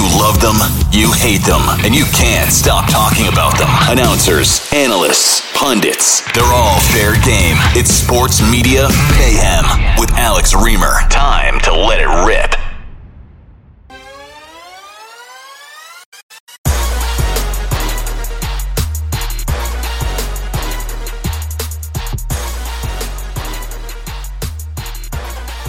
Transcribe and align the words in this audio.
You 0.00 0.08
love 0.18 0.40
them, 0.40 0.56
you 0.90 1.12
hate 1.12 1.42
them, 1.42 1.60
and 1.84 1.94
you 1.94 2.06
can't 2.06 2.50
stop 2.50 2.88
talking 2.88 3.28
about 3.28 3.58
them. 3.58 3.68
Announcers, 3.90 4.66
analysts, 4.72 5.42
pundits, 5.54 6.22
they're 6.32 6.42
all 6.42 6.80
fair 6.80 7.20
game. 7.20 7.56
It's 7.76 7.90
Sports 7.90 8.40
Media 8.50 8.88
Mayhem 9.18 9.66
with 10.00 10.10
Alex 10.12 10.54
Reimer. 10.54 11.06
Time 11.10 11.60
to 11.60 11.72
let 11.74 12.00
it 12.00 12.08
rip. 12.26 12.54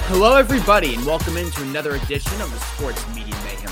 Hello, 0.07 0.37
everybody, 0.37 0.95
and 0.95 1.05
welcome 1.05 1.35
into 1.35 1.63
another 1.63 1.95
edition 1.95 2.39
of 2.39 2.49
the 2.49 2.59
Sports 2.59 3.05
Media 3.13 3.30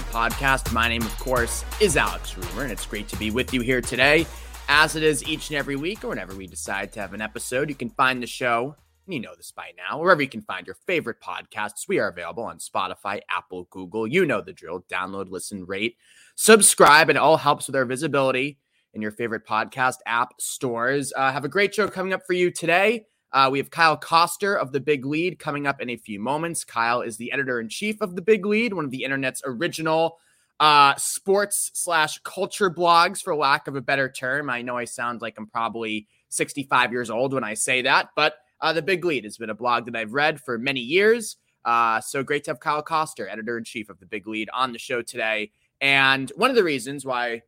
podcast. 0.09 0.73
My 0.73 0.87
name, 0.87 1.03
of 1.03 1.17
course, 1.19 1.63
is 1.79 1.95
Alex 1.95 2.33
Reimer, 2.33 2.63
and 2.63 2.71
it's 2.71 2.85
great 2.85 3.07
to 3.09 3.15
be 3.17 3.31
with 3.31 3.53
you 3.53 3.61
here 3.61 3.81
today, 3.81 4.25
as 4.67 4.95
it 4.95 5.03
is 5.03 5.23
each 5.27 5.49
and 5.49 5.57
every 5.57 5.75
week, 5.75 6.03
or 6.03 6.09
whenever 6.09 6.35
we 6.35 6.47
decide 6.47 6.91
to 6.93 6.99
have 6.99 7.13
an 7.13 7.21
episode. 7.21 7.69
You 7.69 7.75
can 7.75 7.91
find 7.91 8.21
the 8.21 8.27
show, 8.27 8.75
and 9.05 9.13
you 9.13 9.19
know 9.19 9.35
this 9.35 9.51
by 9.51 9.71
now, 9.77 9.99
wherever 9.99 10.21
you 10.21 10.27
can 10.27 10.41
find 10.41 10.65
your 10.65 10.77
favorite 10.87 11.21
podcasts. 11.21 11.87
We 11.87 11.99
are 11.99 12.09
available 12.09 12.43
on 12.43 12.57
Spotify, 12.57 13.21
Apple, 13.29 13.67
Google. 13.69 14.07
You 14.07 14.25
know 14.25 14.41
the 14.41 14.53
drill. 14.53 14.83
Download, 14.91 15.29
listen, 15.29 15.65
rate, 15.65 15.97
subscribe, 16.35 17.09
and 17.09 17.17
it 17.17 17.21
all 17.21 17.37
helps 17.37 17.67
with 17.67 17.75
our 17.75 17.85
visibility 17.85 18.59
in 18.93 19.01
your 19.01 19.11
favorite 19.11 19.45
podcast 19.45 19.97
app 20.05 20.33
stores. 20.39 21.13
Uh, 21.15 21.31
have 21.31 21.45
a 21.45 21.49
great 21.49 21.75
show 21.75 21.87
coming 21.87 22.13
up 22.13 22.21
for 22.25 22.33
you 22.33 22.49
today. 22.49 23.05
Uh, 23.31 23.49
we 23.51 23.59
have 23.59 23.69
Kyle 23.69 23.97
Koster 23.97 24.55
of 24.55 24.71
The 24.71 24.79
Big 24.79 25.05
Lead 25.05 25.37
coming 25.37 25.67
up 25.67 25.81
in 25.81 25.89
a 25.89 25.97
few 25.97 26.19
moments. 26.19 26.63
Kyle 26.63 27.01
is 27.01 27.17
the 27.17 27.31
editor 27.31 27.59
in 27.59 27.69
chief 27.69 28.01
of 28.01 28.15
The 28.15 28.21
Big 28.21 28.45
Lead, 28.45 28.73
one 28.73 28.85
of 28.85 28.91
the 28.91 29.03
internet's 29.03 29.41
original 29.45 30.17
uh, 30.59 30.95
sports 30.95 31.71
slash 31.73 32.19
culture 32.23 32.71
blogs, 32.71 33.21
for 33.21 33.35
lack 33.35 33.67
of 33.67 33.75
a 33.75 33.81
better 33.81 34.09
term. 34.09 34.49
I 34.49 34.61
know 34.61 34.77
I 34.77 34.85
sound 34.85 35.21
like 35.21 35.37
I'm 35.37 35.47
probably 35.47 36.07
65 36.29 36.91
years 36.91 37.09
old 37.09 37.33
when 37.33 37.43
I 37.43 37.53
say 37.53 37.83
that, 37.83 38.09
but 38.15 38.35
uh, 38.61 38.73
The 38.73 38.81
Big 38.81 39.05
Lead 39.05 39.23
has 39.23 39.37
been 39.37 39.51
a 39.51 39.55
blog 39.55 39.85
that 39.85 39.95
I've 39.95 40.13
read 40.13 40.41
for 40.41 40.57
many 40.57 40.81
years. 40.81 41.37
Uh, 41.63 42.01
so 42.01 42.23
great 42.23 42.43
to 42.45 42.51
have 42.51 42.59
Kyle 42.59 42.81
Koster, 42.81 43.29
editor 43.29 43.57
in 43.57 43.63
chief 43.63 43.89
of 43.89 43.99
The 43.99 44.05
Big 44.05 44.27
Lead, 44.27 44.49
on 44.53 44.73
the 44.73 44.79
show 44.79 45.01
today. 45.01 45.51
And 45.81 46.31
one 46.35 46.49
of 46.49 46.55
the 46.55 46.63
reasons 46.63 47.05
why 47.05 47.43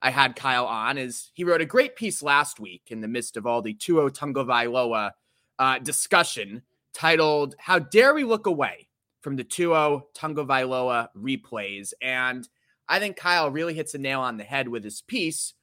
I 0.00 0.10
had 0.10 0.34
Kyle 0.34 0.66
on 0.66 0.98
is 0.98 1.30
he 1.34 1.44
wrote 1.44 1.60
a 1.60 1.66
great 1.66 1.94
piece 1.94 2.22
last 2.22 2.58
week 2.58 2.82
in 2.88 3.00
the 3.00 3.08
midst 3.08 3.36
of 3.36 3.46
all 3.46 3.62
the 3.62 3.74
Tua 3.74 4.10
Tagovailoa 4.10 5.12
uh, 5.58 5.78
discussion 5.78 6.62
titled 6.94 7.54
"How 7.58 7.78
Dare 7.78 8.14
We 8.14 8.24
Look 8.24 8.46
Away 8.46 8.88
from 9.20 9.36
the 9.36 9.44
Tua 9.44 10.02
Tagovailoa 10.14 11.08
replays?" 11.16 11.92
And 12.00 12.48
I 12.88 12.98
think 12.98 13.16
Kyle 13.16 13.50
really 13.50 13.74
hits 13.74 13.94
a 13.94 13.98
nail 13.98 14.20
on 14.20 14.36
the 14.36 14.44
head 14.44 14.68
with 14.68 14.84
his 14.84 15.02
piece, 15.02 15.54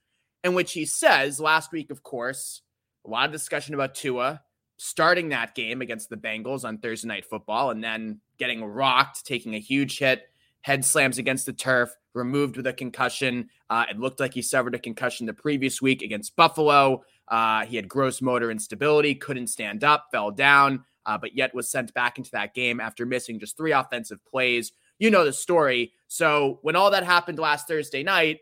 in 0.42 0.54
which 0.54 0.72
he 0.72 0.84
says 0.84 1.40
last 1.40 1.72
week, 1.72 1.90
of 1.90 2.02
course, 2.02 2.62
a 3.04 3.10
lot 3.10 3.26
of 3.26 3.32
discussion 3.32 3.74
about 3.74 3.94
Tua 3.94 4.42
starting 4.76 5.28
that 5.30 5.54
game 5.54 5.80
against 5.80 6.10
the 6.10 6.16
Bengals 6.16 6.64
on 6.64 6.78
Thursday 6.78 7.08
Night 7.08 7.24
Football, 7.24 7.70
and 7.70 7.82
then 7.82 8.20
getting 8.38 8.64
rocked, 8.64 9.24
taking 9.24 9.54
a 9.54 9.60
huge 9.60 9.98
hit, 9.98 10.28
head 10.62 10.84
slams 10.84 11.18
against 11.18 11.46
the 11.46 11.52
turf, 11.52 11.94
removed 12.12 12.56
with 12.56 12.66
a 12.66 12.72
concussion. 12.72 13.48
Uh, 13.70 13.84
it 13.88 13.98
looked 13.98 14.20
like 14.20 14.34
he 14.34 14.42
suffered 14.42 14.74
a 14.74 14.78
concussion 14.78 15.26
the 15.26 15.32
previous 15.32 15.80
week 15.80 16.02
against 16.02 16.36
Buffalo. 16.36 17.04
Uh, 17.28 17.64
he 17.64 17.76
had 17.76 17.88
gross 17.88 18.20
motor 18.20 18.50
instability, 18.50 19.14
couldn't 19.14 19.46
stand 19.46 19.82
up, 19.82 20.08
fell 20.10 20.30
down, 20.30 20.84
uh, 21.06 21.18
but 21.18 21.36
yet 21.36 21.54
was 21.54 21.70
sent 21.70 21.92
back 21.94 22.18
into 22.18 22.30
that 22.32 22.54
game 22.54 22.80
after 22.80 23.06
missing 23.06 23.38
just 23.38 23.56
three 23.56 23.72
offensive 23.72 24.24
plays. 24.24 24.72
You 24.98 25.10
know 25.10 25.24
the 25.24 25.32
story. 25.32 25.92
So 26.08 26.58
when 26.62 26.76
all 26.76 26.90
that 26.90 27.04
happened 27.04 27.38
last 27.38 27.66
Thursday 27.66 28.02
night, 28.02 28.40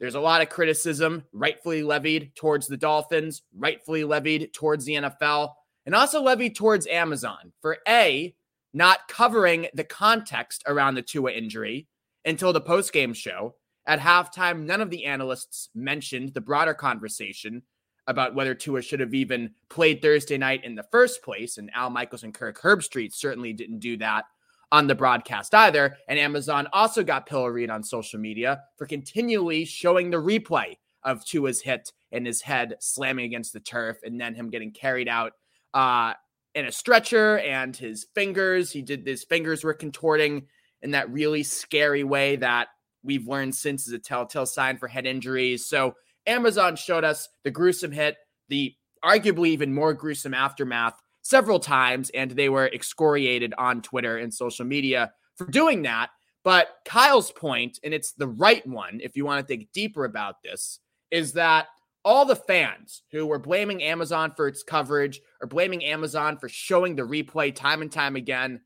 there's 0.00 0.14
a 0.14 0.20
lot 0.20 0.42
of 0.42 0.48
criticism, 0.48 1.24
rightfully 1.32 1.82
levied 1.82 2.34
towards 2.34 2.66
the 2.66 2.76
Dolphins, 2.76 3.42
rightfully 3.56 4.04
levied 4.04 4.52
towards 4.52 4.84
the 4.84 4.94
NFL, 4.94 5.52
and 5.86 5.94
also 5.94 6.20
levied 6.20 6.56
towards 6.56 6.86
Amazon 6.86 7.52
for 7.60 7.78
A, 7.86 8.34
not 8.72 9.06
covering 9.08 9.68
the 9.74 9.84
context 9.84 10.64
around 10.66 10.94
the 10.94 11.02
Tua 11.02 11.32
injury 11.32 11.86
until 12.24 12.52
the 12.52 12.60
postgame 12.60 13.14
show. 13.14 13.54
At 13.86 14.00
halftime, 14.00 14.64
none 14.64 14.80
of 14.80 14.90
the 14.90 15.04
analysts 15.04 15.68
mentioned 15.74 16.32
the 16.32 16.40
broader 16.40 16.74
conversation 16.74 17.62
about 18.06 18.34
whether 18.34 18.54
Tua 18.54 18.82
should 18.82 19.00
have 19.00 19.14
even 19.14 19.50
played 19.68 20.02
Thursday 20.02 20.36
night 20.36 20.64
in 20.64 20.74
the 20.74 20.86
first 20.90 21.22
place. 21.22 21.58
And 21.58 21.70
Al 21.74 21.90
Michaels 21.90 22.22
and 22.22 22.34
Kirk 22.34 22.60
Herbstreit 22.60 23.14
certainly 23.14 23.52
didn't 23.52 23.78
do 23.78 23.96
that 23.98 24.24
on 24.70 24.86
the 24.86 24.94
broadcast 24.94 25.54
either. 25.54 25.96
And 26.08 26.18
Amazon 26.18 26.68
also 26.72 27.02
got 27.02 27.26
pilloried 27.26 27.70
on 27.70 27.82
social 27.82 28.18
media 28.18 28.62
for 28.76 28.86
continually 28.86 29.64
showing 29.64 30.10
the 30.10 30.20
replay 30.20 30.76
of 31.02 31.24
Tua's 31.24 31.60
hit 31.60 31.92
and 32.12 32.26
his 32.26 32.42
head 32.42 32.76
slamming 32.80 33.24
against 33.26 33.52
the 33.52 33.60
turf 33.60 33.98
and 34.02 34.20
then 34.20 34.34
him 34.34 34.50
getting 34.50 34.72
carried 34.72 35.08
out 35.08 35.32
uh, 35.74 36.14
in 36.54 36.66
a 36.66 36.72
stretcher 36.72 37.38
and 37.38 37.76
his 37.76 38.06
fingers. 38.14 38.70
He 38.70 38.82
did 38.82 39.06
his 39.06 39.24
fingers 39.24 39.64
were 39.64 39.74
contorting 39.74 40.46
in 40.82 40.92
that 40.92 41.10
really 41.10 41.42
scary 41.42 42.04
way 42.04 42.36
that 42.36 42.68
we've 43.02 43.28
learned 43.28 43.54
since 43.54 43.86
is 43.86 43.92
a 43.92 43.98
telltale 43.98 44.46
sign 44.46 44.78
for 44.78 44.88
head 44.88 45.06
injuries. 45.06 45.66
So 45.66 45.94
Amazon 46.26 46.76
showed 46.76 47.04
us 47.04 47.28
the 47.42 47.50
gruesome 47.50 47.92
hit, 47.92 48.16
the 48.48 48.74
arguably 49.04 49.48
even 49.48 49.74
more 49.74 49.94
gruesome 49.94 50.34
aftermath 50.34 51.00
several 51.22 51.60
times, 51.60 52.10
and 52.10 52.30
they 52.30 52.48
were 52.48 52.66
excoriated 52.68 53.54
on 53.58 53.82
Twitter 53.82 54.18
and 54.18 54.32
social 54.32 54.64
media 54.64 55.12
for 55.36 55.46
doing 55.46 55.82
that. 55.82 56.10
But 56.42 56.68
Kyle's 56.84 57.32
point, 57.32 57.80
and 57.82 57.94
it's 57.94 58.12
the 58.12 58.28
right 58.28 58.66
one 58.66 59.00
if 59.02 59.16
you 59.16 59.24
want 59.24 59.40
to 59.40 59.46
think 59.46 59.72
deeper 59.72 60.04
about 60.04 60.42
this, 60.42 60.80
is 61.10 61.32
that 61.32 61.68
all 62.04 62.26
the 62.26 62.36
fans 62.36 63.02
who 63.10 63.24
were 63.24 63.38
blaming 63.38 63.82
Amazon 63.82 64.32
for 64.36 64.46
its 64.46 64.62
coverage 64.62 65.20
or 65.40 65.46
blaming 65.46 65.84
Amazon 65.84 66.36
for 66.36 66.48
showing 66.50 66.94
the 66.94 67.02
replay 67.02 67.54
time 67.54 67.80
and 67.80 67.90
time 67.90 68.14
again 68.14 68.60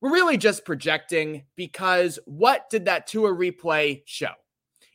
were 0.00 0.10
really 0.10 0.36
just 0.36 0.64
projecting 0.64 1.44
because 1.54 2.18
what 2.26 2.68
did 2.70 2.86
that 2.86 3.06
Tua 3.06 3.30
replay 3.30 4.02
show? 4.04 4.32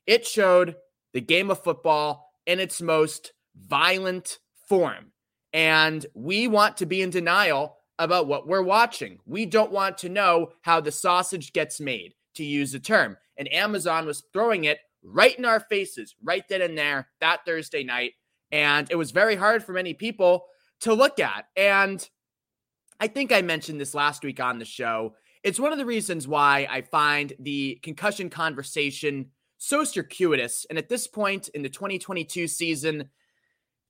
It 0.06 0.28
showed 0.28 0.76
the 1.14 1.22
game 1.22 1.50
of 1.50 1.64
football 1.64 2.32
in 2.46 2.60
its 2.60 2.82
most 2.82 3.34
violent 3.56 4.40
form. 4.68 5.12
And 5.54 6.06
we 6.14 6.48
want 6.48 6.78
to 6.78 6.86
be 6.86 7.02
in 7.02 7.10
denial 7.10 7.78
about 8.00 8.28
what 8.28 8.48
we're 8.48 8.62
watching. 8.62 9.20
We 9.26 9.46
don't 9.46 9.72
want 9.72 9.98
to 10.00 10.10
know 10.10 10.52
how 10.62 10.80
the 10.80 10.92
sausage 10.92 11.54
gets 11.54 11.80
made, 11.80 12.14
to 12.36 12.44
use 12.44 12.72
the 12.72 12.80
term. 12.80 13.18
And 13.38 13.52
Amazon 13.54 14.06
was 14.06 14.24
throwing 14.34 14.64
it 14.64 14.80
right 15.04 15.38
in 15.38 15.46
our 15.46 15.60
faces, 15.60 16.16
right 16.24 16.44
then 16.48 16.62
and 16.62 16.78
there, 16.78 17.10
that 17.20 17.46
Thursday 17.46 17.84
night. 17.84 18.14
And 18.52 18.90
it 18.90 18.96
was 18.96 19.12
very 19.12 19.36
hard 19.36 19.64
for 19.64 19.74
many 19.74 19.94
people 19.94 20.46
to 20.82 20.94
look 20.94 21.20
at. 21.20 21.46
And 21.56 22.08
I 23.00 23.08
think 23.08 23.32
I 23.32 23.42
mentioned 23.42 23.80
this 23.80 23.94
last 23.94 24.24
week 24.24 24.40
on 24.40 24.60
the 24.60 24.66
show. 24.66 25.16
It's 25.44 25.60
one 25.60 25.72
of 25.72 25.78
the 25.78 25.86
reasons 25.86 26.28
why 26.28 26.68
I 26.70 26.82
find 26.82 27.34
the 27.40 27.80
concussion 27.82 28.30
conversation 28.30 29.32
so 29.64 29.84
circuitous, 29.84 30.66
and 30.72 30.80
at 30.80 30.90
this 30.90 31.06
point 31.06 31.50
in 31.50 31.62
the 31.62 31.70
2022 31.70 32.48
season, 32.48 33.08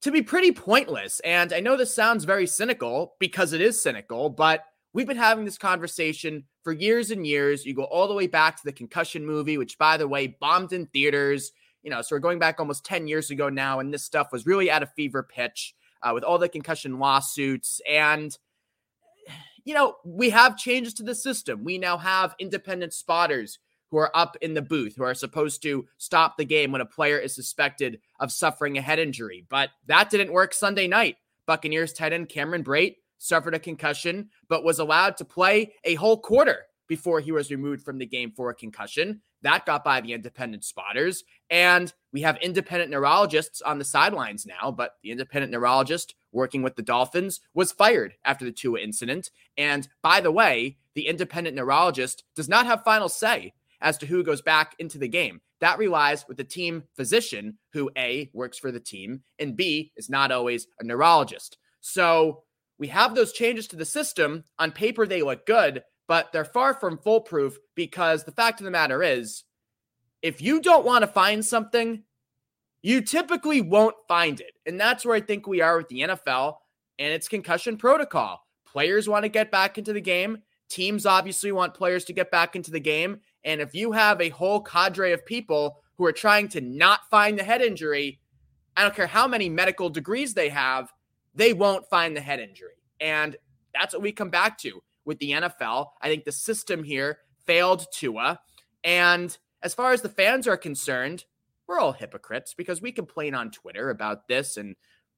to 0.02 0.12
be 0.12 0.22
pretty 0.22 0.52
pointless. 0.52 1.22
And 1.22 1.54
I 1.54 1.62
know 1.62 1.78
this 1.78 1.96
sounds 1.96 2.26
very 2.26 2.46
cynical 2.46 3.16
because 3.20 3.54
it 3.54 3.62
is 3.62 3.82
cynical, 3.82 4.30
but 4.30 4.66
we've 4.92 5.08
been 5.08 5.16
having 5.16 5.46
this 5.46 5.58
conversation 5.58 6.44
for 6.66 6.74
years 6.74 7.10
and 7.12 7.26
years. 7.26 7.66
You 7.66 7.74
go 7.74 7.86
all 7.86 8.10
the 8.10 8.14
way 8.14 8.28
back 8.28 8.58
to 8.58 8.66
the 8.66 8.74
concussion 8.74 9.26
movie, 9.26 9.58
which, 9.58 9.78
by 9.78 9.96
the 9.96 10.10
way, 10.10 10.36
bombed 10.42 10.74
in 10.74 10.88
theaters. 10.88 11.54
You 11.84 11.90
know, 11.90 12.02
so 12.02 12.18
we're 12.18 12.20
going 12.20 12.40
back 12.40 12.60
almost 12.60 12.84
10 12.84 13.08
years 13.08 13.32
ago 13.32 13.48
now, 13.48 13.80
and 13.80 13.94
this 13.94 14.04
stuff 14.04 14.34
was 14.34 14.46
really 14.46 14.70
at 14.70 14.84
a 14.84 14.88
fever 14.88 15.24
pitch 15.24 15.74
uh, 16.04 16.12
with 16.14 16.26
all 16.26 16.38
the 16.38 16.50
concussion 16.50 17.00
lawsuits. 17.00 17.80
And, 17.90 18.38
you 19.64 19.74
know, 19.74 19.96
we 20.04 20.32
have 20.32 20.58
changes 20.58 20.94
to 20.96 21.04
the 21.04 21.16
system. 21.16 21.64
We 21.64 21.78
now 21.78 21.98
have 21.98 22.36
independent 22.40 22.94
spotters 22.94 23.58
who 23.92 23.98
are 23.98 24.16
up 24.16 24.38
in 24.42 24.54
the 24.54 24.62
booth, 24.62 24.96
who 24.96 25.04
are 25.04 25.14
supposed 25.14 25.62
to 25.62 25.86
stop 25.98 26.38
the 26.38 26.46
game 26.46 26.72
when 26.72 26.82
a 26.82 26.86
player 26.86 27.20
is 27.20 27.36
suspected 27.36 28.00
of 28.20 28.32
suffering 28.32 28.78
a 28.78 28.82
head 28.82 28.98
injury. 29.00 29.46
But 29.50 29.70
that 29.88 30.10
didn't 30.10 30.32
work 30.32 30.54
Sunday 30.54 30.88
night. 30.88 31.18
Buccaneers 31.46 31.94
tight 31.94 32.14
end 32.14 32.30
Cameron 32.30 32.64
Brate 32.64 32.96
suffered 33.18 33.54
a 33.54 33.60
concussion, 33.60 34.30
but 34.48 34.64
was 34.64 34.80
allowed 34.80 35.18
to 35.18 35.26
play 35.26 35.74
a 35.84 35.96
whole 35.96 36.18
quarter 36.18 36.66
before 36.88 37.20
he 37.20 37.32
was 37.32 37.52
removed 37.52 37.84
from 37.84 37.98
the 37.98 38.06
game 38.06 38.32
for 38.32 38.50
a 38.50 38.56
concussion. 38.56 39.22
That 39.44 39.66
got 39.66 39.84
by 39.84 40.02
the 40.02 40.14
independent 40.14 40.64
spotters. 40.64 41.24
And 41.50 41.92
we 42.14 42.22
have 42.22 42.38
independent 42.38 42.92
neurologists 42.92 43.62
on 43.62 43.80
the 43.80 43.86
sidelines 43.86 44.46
now, 44.46 44.72
but 44.72 44.96
the 45.04 45.12
independent 45.12 45.52
neurologist 45.52 46.16
working 46.32 46.62
with 46.62 46.76
the 46.76 46.82
Dolphins 46.82 47.42
was 47.54 47.72
fired 47.72 48.14
after 48.24 48.46
the 48.46 48.52
Tua 48.52 48.80
incident. 48.80 49.32
And 49.58 49.88
by 50.02 50.22
the 50.22 50.32
way, 50.32 50.78
the 50.94 51.08
independent 51.08 51.56
neurologist 51.56 52.24
does 52.36 52.50
not 52.50 52.66
have 52.66 52.84
final 52.84 53.10
say 53.10 53.54
as 53.82 53.98
to 54.00 54.06
who 54.06 54.24
goes 54.24 54.42
back 54.42 54.76
into 54.80 54.98
the 54.98 55.08
game. 55.08 55.42
That 55.60 55.78
relies 55.78 56.28
with 56.28 56.38
the 56.38 56.44
team 56.44 56.84
physician 56.96 57.58
who 57.74 57.90
A 57.98 58.30
works 58.34 58.58
for 58.58 58.72
the 58.72 58.80
team 58.80 59.22
and 59.40 59.56
B 59.56 59.92
is 59.96 60.10
not 60.10 60.32
always 60.32 60.68
a 60.80 60.84
neurologist. 60.84 61.58
So 61.82 62.44
we 62.78 62.88
have 62.88 63.14
those 63.14 63.34
changes 63.34 63.68
to 63.68 63.76
the 63.76 63.86
system. 63.86 64.44
On 64.58 64.72
paper, 64.72 65.06
they 65.06 65.22
look 65.22 65.46
good, 65.46 65.84
but 66.08 66.32
they're 66.32 66.46
far 66.46 66.74
from 66.74 66.98
foolproof 66.98 67.58
because 67.76 68.24
the 68.24 68.32
fact 68.32 68.60
of 68.60 68.66
the 68.66 68.72
matter 68.72 69.04
is, 69.04 69.44
if 70.22 70.42
you 70.42 70.62
don't 70.62 70.86
want 70.86 71.04
to 71.04 71.08
find 71.08 71.44
something, 71.46 72.04
you 72.82 73.02
typically 73.02 73.62
won't 73.62 73.96
find 74.08 74.40
it. 74.40 74.54
And 74.66 74.80
that's 74.80 75.06
where 75.06 75.16
I 75.16 75.22
think 75.22 75.48
we 75.48 75.62
are 75.62 75.78
with 75.78 75.90
the 75.90 76.02
NFL 76.02 76.56
and 76.98 77.14
its 77.14 77.28
concussion 77.28 77.78
protocol. 77.78 78.42
Players 78.66 79.08
want 79.08 79.24
to 79.24 79.30
get 79.30 79.52
back 79.52 79.78
into 79.78 79.94
the 79.94 80.02
game. 80.02 80.40
Teams 80.70 81.06
obviously 81.06 81.52
want 81.52 81.74
players 81.74 82.06
to 82.06 82.14
get 82.14 82.32
back 82.32 82.56
into 82.56 82.72
the 82.72 82.80
game. 82.80 83.20
And 83.44 83.62
if 83.62 83.74
you 83.74 83.92
have 83.92 84.22
a 84.22 84.30
whole 84.30 84.62
cadre 84.62 85.14
of 85.14 85.26
people 85.26 85.82
who 85.98 86.06
are 86.06 86.12
trying 86.12 86.48
to 86.50 86.62
not 86.62 87.10
find 87.10 87.38
the 87.38 87.44
head 87.44 87.62
injury, 87.62 88.20
I 88.76 88.84
don't 88.84 88.96
care 88.96 89.08
how 89.08 89.28
many 89.28 89.50
medical 89.50 89.90
degrees 89.90 90.34
they 90.34 90.50
have, 90.50 90.92
they 91.36 91.54
won't 91.54 91.90
find 91.90 92.16
the 92.16 92.22
head 92.22 92.40
injury. 92.40 92.76
And 93.00 93.36
that's 93.74 93.94
what 93.94 94.04
we 94.04 94.12
come 94.12 94.30
back 94.30 94.58
to 94.60 94.82
with 95.06 95.20
the 95.20 95.32
NFL. 95.32 95.88
I 96.02 96.08
think 96.08 96.24
the 96.24 96.32
system 96.32 96.84
here 96.84 97.20
failed 97.46 97.86
Tua. 97.92 98.40
And 98.84 99.36
as 99.64 99.74
far 99.74 99.92
as 99.92 100.02
the 100.02 100.10
fans 100.10 100.48
are 100.48 100.58
concerned, 100.58 101.26
we're 101.68 101.80
all 101.80 101.94
hypocrites 101.94 102.54
because 102.54 102.82
we 102.82 102.92
complain 102.92 103.34
on 103.34 103.52
Twitter 103.52 103.90
about 103.90 104.28
this 104.28 104.58
and 104.58 104.76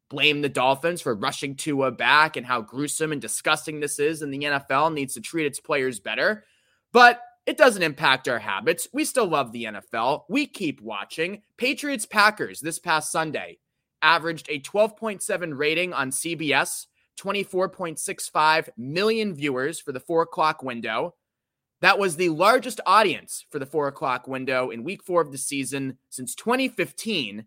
blame 0.10 0.42
the 0.42 0.50
Dolphins 0.50 1.02
for 1.02 1.16
rushing 1.16 1.56
Tua 1.56 1.92
back 1.92 2.38
and 2.38 2.46
how 2.46 2.62
gruesome 2.62 3.12
and 3.12 3.22
disgusting 3.22 3.80
this 3.80 4.00
is, 4.00 4.22
and 4.22 4.34
the 4.34 4.44
NFL 4.44 4.94
needs 4.94 5.16
to 5.16 5.22
treat 5.22 5.46
its 5.46 5.60
players 5.60 6.00
better. 6.00 6.44
But 6.92 7.22
it 7.46 7.58
doesn't 7.58 7.84
impact 7.84 8.28
our 8.28 8.40
habits. 8.40 8.88
We 8.94 9.04
still 9.06 9.28
love 9.28 9.52
the 9.52 9.66
NFL. 9.66 10.24
We 10.30 10.48
keep 10.48 10.82
watching. 10.82 11.42
Patriots 11.58 12.06
Packers 12.06 12.62
this 12.62 12.80
past 12.80 13.12
Sunday 13.12 13.58
averaged 14.02 14.48
a 14.50 14.60
12.7 14.60 15.58
rating 15.58 15.94
on 15.94 16.12
CBS, 16.12 16.88
24.65 17.20 18.70
million 18.78 19.36
viewers 19.36 19.80
for 19.80 19.92
the 19.92 20.00
four 20.00 20.22
o'clock 20.22 20.64
window. 20.64 21.16
That 21.82 22.00
was 22.00 22.16
the 22.16 22.30
largest 22.30 22.80
audience 22.86 23.46
for 23.50 23.60
the 23.60 23.66
four 23.66 23.88
o'clock 23.88 24.28
window 24.28 24.70
in 24.70 24.86
week 24.86 25.04
four 25.04 25.22
of 25.22 25.32
the 25.32 25.38
season 25.38 25.98
since 26.10 26.34
2015. 26.36 27.46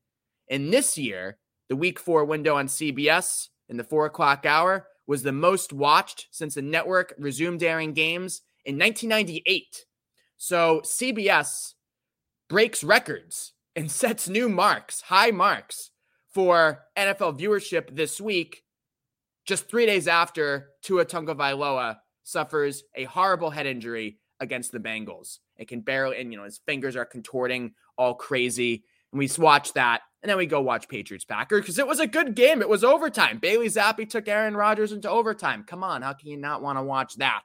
And 0.50 0.72
this 0.72 0.98
year, 0.98 1.38
the 1.68 1.76
week 1.76 1.98
four 1.98 2.24
window 2.24 2.56
on 2.56 2.68
CBS 2.68 3.48
in 3.68 3.78
the 3.78 3.84
four 3.84 4.04
o'clock 4.04 4.44
hour 4.44 4.88
was 5.06 5.22
the 5.22 5.32
most 5.32 5.72
watched 5.72 6.28
since 6.30 6.54
the 6.54 6.62
network 6.62 7.14
resumed 7.18 7.62
airing 7.62 7.94
games 7.94 8.42
in 8.66 8.78
1998. 8.78 9.86
So 10.36 10.82
CBS 10.84 11.72
breaks 12.48 12.84
records 12.84 13.54
and 13.74 13.90
sets 14.02 14.28
new 14.28 14.48
marks, 14.48 15.00
high 15.00 15.30
marks 15.30 15.92
for 16.34 16.82
NFL 16.98 17.40
viewership 17.40 17.94
this 17.94 18.20
week, 18.20 18.62
just 19.46 19.70
three 19.70 19.86
days 19.86 20.08
after 20.08 20.70
Tua 20.82 21.06
Tagovailoa 21.06 21.96
suffers 22.24 22.82
a 22.94 23.04
horrible 23.04 23.50
head 23.50 23.66
injury 23.66 24.18
against 24.40 24.72
the 24.72 24.80
Bengals. 24.80 25.38
It 25.56 25.68
can 25.68 25.80
barely, 25.80 26.20
and 26.20 26.32
you 26.32 26.38
know, 26.38 26.44
his 26.44 26.60
fingers 26.66 26.96
are 26.96 27.06
contorting 27.06 27.72
all 27.96 28.14
crazy. 28.14 28.84
And 29.12 29.18
we 29.18 29.30
watch 29.38 29.72
that, 29.74 30.02
and 30.22 30.28
then 30.28 30.36
we 30.36 30.46
go 30.46 30.60
watch 30.60 30.88
Patriots 30.88 31.24
Packers 31.24 31.60
because 31.60 31.78
it 31.78 31.86
was 31.86 32.00
a 32.00 32.06
good 32.06 32.34
game. 32.34 32.60
It 32.60 32.68
was 32.68 32.84
overtime. 32.84 33.38
Bailey 33.38 33.68
Zappe 33.68 34.10
took 34.10 34.28
Aaron 34.28 34.56
Rodgers 34.56 34.92
into 34.92 35.08
overtime. 35.08 35.64
Come 35.66 35.84
on, 35.84 36.02
how 36.02 36.12
can 36.12 36.28
you 36.28 36.36
not 36.36 36.60
want 36.60 36.78
to 36.78 36.82
watch 36.82 37.14
that? 37.16 37.44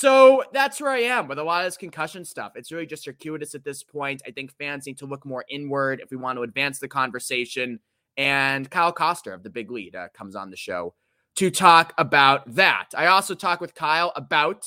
So 0.00 0.44
that's 0.54 0.80
where 0.80 0.92
I 0.92 1.00
am 1.00 1.28
with 1.28 1.38
a 1.38 1.42
lot 1.42 1.62
of 1.62 1.66
this 1.66 1.76
concussion 1.76 2.24
stuff. 2.24 2.52
It's 2.54 2.72
really 2.72 2.86
just 2.86 3.02
circuitous 3.02 3.54
at 3.54 3.64
this 3.64 3.82
point. 3.82 4.22
I 4.26 4.30
think 4.30 4.50
fans 4.56 4.86
need 4.86 4.96
to 4.96 5.04
look 5.04 5.26
more 5.26 5.44
inward 5.50 6.00
if 6.02 6.10
we 6.10 6.16
want 6.16 6.38
to 6.38 6.42
advance 6.42 6.78
the 6.78 6.88
conversation. 6.88 7.80
And 8.16 8.70
Kyle 8.70 8.94
Koster 8.94 9.34
of 9.34 9.42
the 9.42 9.50
Big 9.50 9.70
Lead 9.70 9.94
uh, 9.94 10.08
comes 10.16 10.34
on 10.36 10.50
the 10.50 10.56
show 10.56 10.94
to 11.36 11.50
talk 11.50 11.92
about 11.98 12.54
that. 12.54 12.86
I 12.96 13.08
also 13.08 13.34
talk 13.34 13.60
with 13.60 13.74
Kyle 13.74 14.10
about 14.16 14.64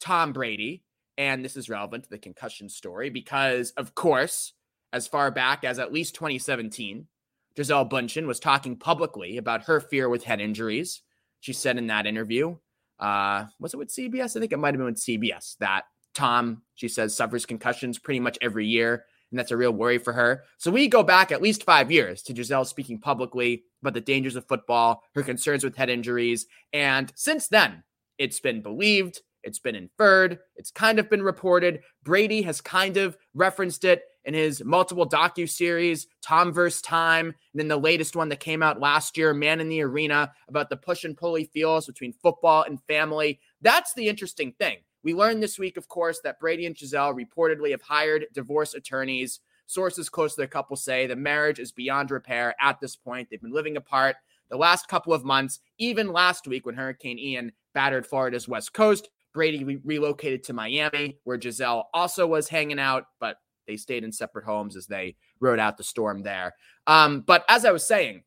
Tom 0.00 0.32
Brady. 0.32 0.82
And 1.16 1.44
this 1.44 1.56
is 1.56 1.68
relevant 1.68 2.02
to 2.02 2.10
the 2.10 2.18
concussion 2.18 2.68
story 2.68 3.08
because, 3.08 3.70
of 3.76 3.94
course, 3.94 4.52
as 4.92 5.06
far 5.06 5.30
back 5.30 5.62
as 5.62 5.78
at 5.78 5.92
least 5.92 6.16
2017, 6.16 7.06
Gisele 7.54 7.88
Bündchen 7.88 8.26
was 8.26 8.40
talking 8.40 8.74
publicly 8.74 9.36
about 9.36 9.66
her 9.66 9.78
fear 9.78 10.08
with 10.08 10.24
head 10.24 10.40
injuries. 10.40 11.02
She 11.38 11.52
said 11.52 11.78
in 11.78 11.86
that 11.86 12.06
interview, 12.06 12.56
uh, 12.98 13.46
was 13.60 13.74
it 13.74 13.78
with 13.78 13.88
CBS? 13.88 14.36
I 14.36 14.40
think 14.40 14.52
it 14.52 14.58
might 14.58 14.74
have 14.74 14.78
been 14.78 14.86
with 14.86 14.96
CBS 14.96 15.56
that 15.58 15.84
Tom, 16.14 16.62
she 16.74 16.88
says, 16.88 17.14
suffers 17.14 17.46
concussions 17.46 17.98
pretty 17.98 18.20
much 18.20 18.38
every 18.40 18.66
year. 18.66 19.04
And 19.30 19.38
that's 19.38 19.50
a 19.50 19.56
real 19.56 19.72
worry 19.72 19.98
for 19.98 20.12
her. 20.12 20.44
So 20.56 20.70
we 20.70 20.88
go 20.88 21.02
back 21.02 21.32
at 21.32 21.42
least 21.42 21.64
five 21.64 21.90
years 21.90 22.22
to 22.22 22.32
Gisele 22.32 22.64
speaking 22.64 22.98
publicly 22.98 23.64
about 23.82 23.94
the 23.94 24.00
dangers 24.00 24.36
of 24.36 24.46
football, 24.46 25.02
her 25.14 25.22
concerns 25.22 25.64
with 25.64 25.76
head 25.76 25.90
injuries. 25.90 26.46
And 26.72 27.12
since 27.16 27.48
then, 27.48 27.82
it's 28.18 28.40
been 28.40 28.62
believed, 28.62 29.20
it's 29.42 29.58
been 29.58 29.74
inferred, 29.74 30.38
it's 30.54 30.70
kind 30.70 30.98
of 30.98 31.10
been 31.10 31.22
reported. 31.22 31.80
Brady 32.02 32.42
has 32.42 32.60
kind 32.60 32.96
of 32.96 33.16
referenced 33.34 33.84
it 33.84 34.04
in 34.26 34.34
his 34.34 34.62
multiple 34.64 35.08
docu 35.08 35.48
series, 35.48 36.08
Tom 36.20 36.52
vs. 36.52 36.82
Time, 36.82 37.26
and 37.26 37.60
then 37.60 37.68
the 37.68 37.76
latest 37.76 38.16
one 38.16 38.28
that 38.28 38.40
came 38.40 38.62
out 38.62 38.80
last 38.80 39.16
year, 39.16 39.32
Man 39.32 39.60
in 39.60 39.68
the 39.68 39.82
Arena, 39.82 40.32
about 40.48 40.68
the 40.68 40.76
push 40.76 41.04
and 41.04 41.16
pull 41.16 41.36
he 41.36 41.44
feels 41.44 41.86
between 41.86 42.12
football 42.12 42.64
and 42.64 42.82
family. 42.82 43.40
That's 43.62 43.94
the 43.94 44.08
interesting 44.08 44.52
thing. 44.52 44.78
We 45.04 45.14
learned 45.14 45.42
this 45.42 45.58
week, 45.58 45.76
of 45.76 45.88
course, 45.88 46.20
that 46.24 46.40
Brady 46.40 46.66
and 46.66 46.76
Gisele 46.76 47.14
reportedly 47.14 47.70
have 47.70 47.82
hired 47.82 48.26
divorce 48.34 48.74
attorneys. 48.74 49.38
Sources 49.66 50.08
close 50.08 50.34
to 50.34 50.40
the 50.40 50.48
couple 50.48 50.76
say 50.76 51.06
the 51.06 51.16
marriage 51.16 51.60
is 51.60 51.70
beyond 51.70 52.10
repair 52.10 52.54
at 52.60 52.80
this 52.80 52.96
point. 52.96 53.28
They've 53.30 53.40
been 53.40 53.52
living 53.52 53.76
apart 53.76 54.16
the 54.48 54.56
last 54.56 54.88
couple 54.88 55.12
of 55.12 55.24
months, 55.24 55.60
even 55.78 56.12
last 56.12 56.46
week 56.46 56.66
when 56.66 56.74
Hurricane 56.74 57.18
Ian 57.18 57.52
battered 57.74 58.06
Florida's 58.06 58.48
west 58.48 58.72
coast. 58.72 59.08
Brady 59.32 59.64
re- 59.64 59.80
relocated 59.84 60.42
to 60.44 60.52
Miami, 60.52 61.18
where 61.24 61.36
Gisele 61.36 61.88
also 61.92 62.26
was 62.26 62.48
hanging 62.48 62.78
out, 62.78 63.06
but 63.20 63.36
they 63.66 63.76
stayed 63.76 64.04
in 64.04 64.12
separate 64.12 64.44
homes 64.44 64.76
as 64.76 64.86
they 64.86 65.16
rode 65.40 65.58
out 65.58 65.76
the 65.76 65.84
storm 65.84 66.22
there. 66.22 66.54
Um, 66.86 67.20
but 67.20 67.44
as 67.48 67.64
I 67.64 67.72
was 67.72 67.86
saying, 67.86 68.22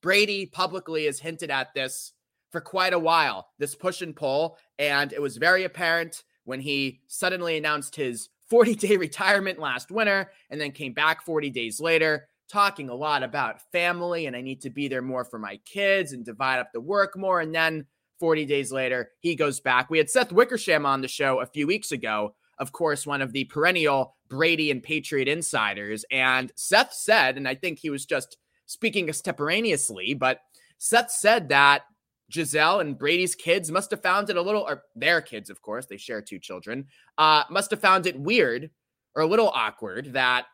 Brady 0.00 0.46
publicly 0.46 1.06
has 1.06 1.18
hinted 1.18 1.50
at 1.50 1.74
this 1.74 2.12
for 2.50 2.60
quite 2.60 2.92
a 2.92 2.98
while, 2.98 3.48
this 3.58 3.74
push 3.74 4.02
and 4.02 4.14
pull. 4.14 4.58
And 4.78 5.12
it 5.12 5.20
was 5.20 5.36
very 5.36 5.64
apparent 5.64 6.22
when 6.44 6.60
he 6.60 7.00
suddenly 7.08 7.56
announced 7.56 7.96
his 7.96 8.28
40 8.50 8.74
day 8.74 8.96
retirement 8.98 9.58
last 9.58 9.90
winter 9.90 10.30
and 10.50 10.60
then 10.60 10.70
came 10.70 10.92
back 10.92 11.24
40 11.24 11.48
days 11.48 11.80
later, 11.80 12.28
talking 12.48 12.90
a 12.90 12.94
lot 12.94 13.22
about 13.22 13.62
family 13.72 14.26
and 14.26 14.36
I 14.36 14.42
need 14.42 14.60
to 14.60 14.70
be 14.70 14.86
there 14.86 15.00
more 15.00 15.24
for 15.24 15.38
my 15.38 15.58
kids 15.64 16.12
and 16.12 16.24
divide 16.24 16.58
up 16.58 16.70
the 16.72 16.80
work 16.80 17.16
more. 17.16 17.40
And 17.40 17.54
then 17.54 17.86
40 18.20 18.44
days 18.44 18.70
later, 18.70 19.10
he 19.20 19.34
goes 19.34 19.60
back. 19.60 19.88
We 19.88 19.96
had 19.96 20.10
Seth 20.10 20.30
Wickersham 20.30 20.84
on 20.84 21.00
the 21.00 21.08
show 21.08 21.40
a 21.40 21.46
few 21.46 21.66
weeks 21.66 21.90
ago 21.90 22.34
of 22.58 22.72
course, 22.72 23.06
one 23.06 23.22
of 23.22 23.32
the 23.32 23.44
perennial 23.44 24.16
Brady 24.34 24.72
and 24.72 24.82
Patriot 24.82 25.28
insiders. 25.28 26.04
And 26.10 26.50
Seth 26.56 26.92
said, 26.92 27.36
and 27.36 27.46
I 27.46 27.54
think 27.54 27.78
he 27.78 27.90
was 27.90 28.04
just 28.04 28.36
speaking 28.66 29.08
extemporaneously, 29.08 30.14
but 30.14 30.40
Seth 30.78 31.12
said 31.12 31.48
that 31.50 31.82
Gisele 32.30 32.80
and 32.80 32.98
Brady's 32.98 33.36
kids 33.36 33.70
must 33.70 33.92
have 33.92 34.02
found 34.02 34.28
it 34.30 34.36
a 34.36 34.42
little, 34.42 34.62
or 34.62 34.82
their 34.96 35.20
kids, 35.20 35.50
of 35.50 35.62
course, 35.62 35.86
they 35.86 35.96
share 35.96 36.20
two 36.20 36.40
children, 36.40 36.86
uh, 37.16 37.44
must 37.48 37.70
have 37.70 37.80
found 37.80 38.06
it 38.06 38.18
weird 38.18 38.70
or 39.14 39.22
a 39.22 39.26
little 39.26 39.50
awkward 39.50 40.14
that 40.14 40.46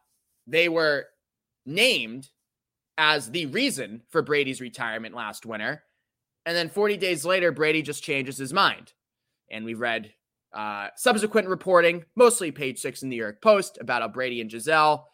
they 0.47 0.69
were 0.69 1.07
named 1.65 2.29
as 2.99 3.31
the 3.31 3.47
reason 3.47 4.03
for 4.11 4.21
Brady's 4.21 4.61
retirement 4.61 5.15
last 5.15 5.47
winter. 5.47 5.83
And 6.45 6.55
then 6.55 6.69
40 6.69 6.99
days 6.99 7.25
later, 7.25 7.51
Brady 7.51 7.81
just 7.81 8.03
changes 8.03 8.37
his 8.37 8.53
mind. 8.53 8.93
And 9.51 9.65
we've 9.65 9.81
read 9.81 10.13
uh, 10.53 10.89
subsequent 10.97 11.49
reporting, 11.49 12.05
mostly 12.17 12.51
page 12.51 12.79
six 12.79 13.03
in 13.03 13.09
the 13.09 13.17
New 13.17 13.23
York 13.23 13.41
Post, 13.43 13.79
about 13.81 14.03
how 14.03 14.09
Brady 14.09 14.41
and 14.41 14.51
Gisele 14.51 15.07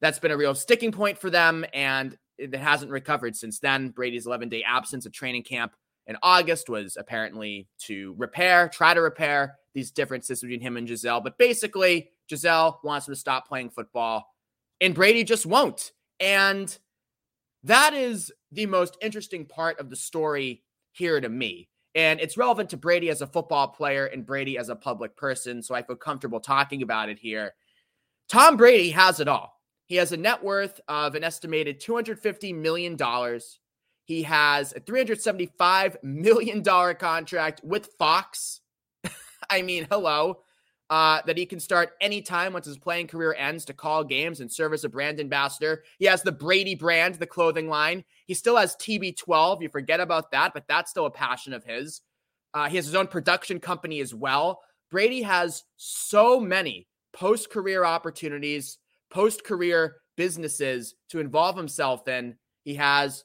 that's 0.00 0.18
been 0.18 0.30
a 0.30 0.36
real 0.36 0.54
sticking 0.54 0.92
point 0.92 1.18
for 1.18 1.30
them, 1.30 1.64
and 1.72 2.18
it 2.36 2.54
hasn't 2.54 2.90
recovered 2.90 3.34
since 3.36 3.58
then. 3.58 3.88
Brady's 3.88 4.26
11 4.26 4.50
day 4.50 4.62
absence 4.62 5.06
of 5.06 5.12
training 5.12 5.44
camp 5.44 5.72
in 6.06 6.16
August 6.22 6.68
was 6.68 6.96
apparently 6.98 7.68
to 7.78 8.14
repair, 8.18 8.68
try 8.68 8.92
to 8.92 9.00
repair 9.00 9.56
these 9.72 9.90
differences 9.90 10.42
between 10.42 10.60
him 10.60 10.76
and 10.76 10.86
Gisele. 10.86 11.22
But 11.22 11.38
basically, 11.38 12.10
Gisele 12.28 12.80
wants 12.84 13.08
him 13.08 13.14
to 13.14 13.20
stop 13.20 13.48
playing 13.48 13.70
football, 13.70 14.26
and 14.80 14.94
Brady 14.94 15.24
just 15.24 15.46
won't. 15.46 15.92
And 16.20 16.76
that 17.62 17.94
is 17.94 18.30
the 18.52 18.66
most 18.66 18.98
interesting 19.00 19.46
part 19.46 19.80
of 19.80 19.88
the 19.88 19.96
story 19.96 20.62
here 20.92 21.20
to 21.20 21.28
me. 21.28 21.68
And 21.94 22.20
it's 22.20 22.36
relevant 22.36 22.70
to 22.70 22.76
Brady 22.76 23.08
as 23.10 23.20
a 23.22 23.26
football 23.26 23.68
player 23.68 24.06
and 24.06 24.26
Brady 24.26 24.58
as 24.58 24.68
a 24.68 24.76
public 24.76 25.16
person. 25.16 25.62
So 25.62 25.74
I 25.74 25.82
feel 25.82 25.96
comfortable 25.96 26.40
talking 26.40 26.82
about 26.82 27.08
it 27.08 27.18
here. 27.18 27.54
Tom 28.28 28.56
Brady 28.56 28.90
has 28.90 29.20
it 29.20 29.28
all. 29.28 29.60
He 29.86 29.96
has 29.96 30.12
a 30.12 30.16
net 30.16 30.42
worth 30.42 30.80
of 30.88 31.14
an 31.14 31.22
estimated 31.22 31.80
$250 31.80 32.54
million. 32.54 32.98
He 34.04 34.22
has 34.22 34.72
a 34.72 34.80
$375 34.80 36.02
million 36.02 36.62
contract 36.62 37.60
with 37.62 37.90
Fox. 37.98 38.60
I 39.50 39.62
mean, 39.62 39.86
hello. 39.90 40.40
Uh, 40.90 41.22
that 41.26 41.38
he 41.38 41.46
can 41.46 41.58
start 41.58 41.92
anytime 42.00 42.52
once 42.52 42.66
his 42.66 42.76
playing 42.76 43.06
career 43.06 43.34
ends 43.38 43.64
to 43.64 43.72
call 43.72 44.04
games 44.04 44.40
and 44.40 44.52
serve 44.52 44.74
as 44.74 44.84
a 44.84 44.88
brand 44.88 45.18
ambassador. 45.18 45.82
He 45.98 46.04
has 46.04 46.22
the 46.22 46.30
Brady 46.30 46.74
brand, 46.74 47.14
the 47.14 47.26
clothing 47.26 47.68
line. 47.68 48.04
He 48.26 48.34
still 48.34 48.56
has 48.56 48.76
TB12. 48.76 49.62
You 49.62 49.68
forget 49.68 50.00
about 50.00 50.30
that, 50.32 50.52
but 50.54 50.64
that's 50.68 50.90
still 50.90 51.06
a 51.06 51.10
passion 51.10 51.52
of 51.52 51.64
his. 51.64 52.00
Uh, 52.52 52.68
he 52.68 52.76
has 52.76 52.86
his 52.86 52.94
own 52.94 53.06
production 53.06 53.58
company 53.58 54.00
as 54.00 54.14
well. 54.14 54.60
Brady 54.90 55.22
has 55.22 55.64
so 55.76 56.38
many 56.38 56.86
post 57.12 57.50
career 57.50 57.84
opportunities, 57.84 58.78
post 59.10 59.44
career 59.44 59.96
businesses 60.16 60.94
to 61.10 61.20
involve 61.20 61.56
himself 61.56 62.06
in. 62.08 62.36
He 62.64 62.74
has 62.74 63.24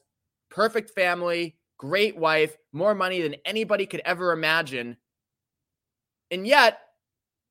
perfect 0.50 0.90
family, 0.90 1.56
great 1.78 2.16
wife, 2.16 2.56
more 2.72 2.94
money 2.94 3.22
than 3.22 3.36
anybody 3.44 3.86
could 3.86 4.02
ever 4.04 4.32
imagine. 4.32 4.96
And 6.30 6.46
yet, 6.46 6.78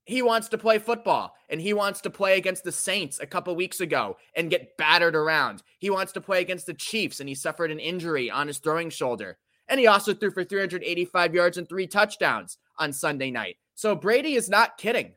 he 0.09 0.23
wants 0.23 0.49
to 0.49 0.57
play 0.57 0.79
football 0.79 1.35
and 1.49 1.61
he 1.61 1.71
wants 1.71 2.01
to 2.01 2.09
play 2.09 2.35
against 2.37 2.63
the 2.63 2.71
Saints 2.71 3.19
a 3.19 3.27
couple 3.27 3.55
weeks 3.55 3.79
ago 3.79 4.17
and 4.35 4.49
get 4.49 4.75
battered 4.75 5.15
around. 5.15 5.61
He 5.77 5.91
wants 5.91 6.11
to 6.13 6.21
play 6.21 6.41
against 6.41 6.65
the 6.65 6.73
Chiefs 6.73 7.19
and 7.19 7.29
he 7.29 7.35
suffered 7.35 7.69
an 7.69 7.79
injury 7.79 8.31
on 8.31 8.47
his 8.47 8.57
throwing 8.57 8.89
shoulder. 8.89 9.37
And 9.67 9.79
he 9.79 9.85
also 9.85 10.15
threw 10.15 10.31
for 10.31 10.43
385 10.43 11.35
yards 11.35 11.59
and 11.59 11.69
three 11.69 11.85
touchdowns 11.85 12.57
on 12.79 12.91
Sunday 12.91 13.29
night. 13.29 13.57
So 13.75 13.95
Brady 13.95 14.33
is 14.33 14.49
not 14.49 14.79
kidding. 14.79 15.13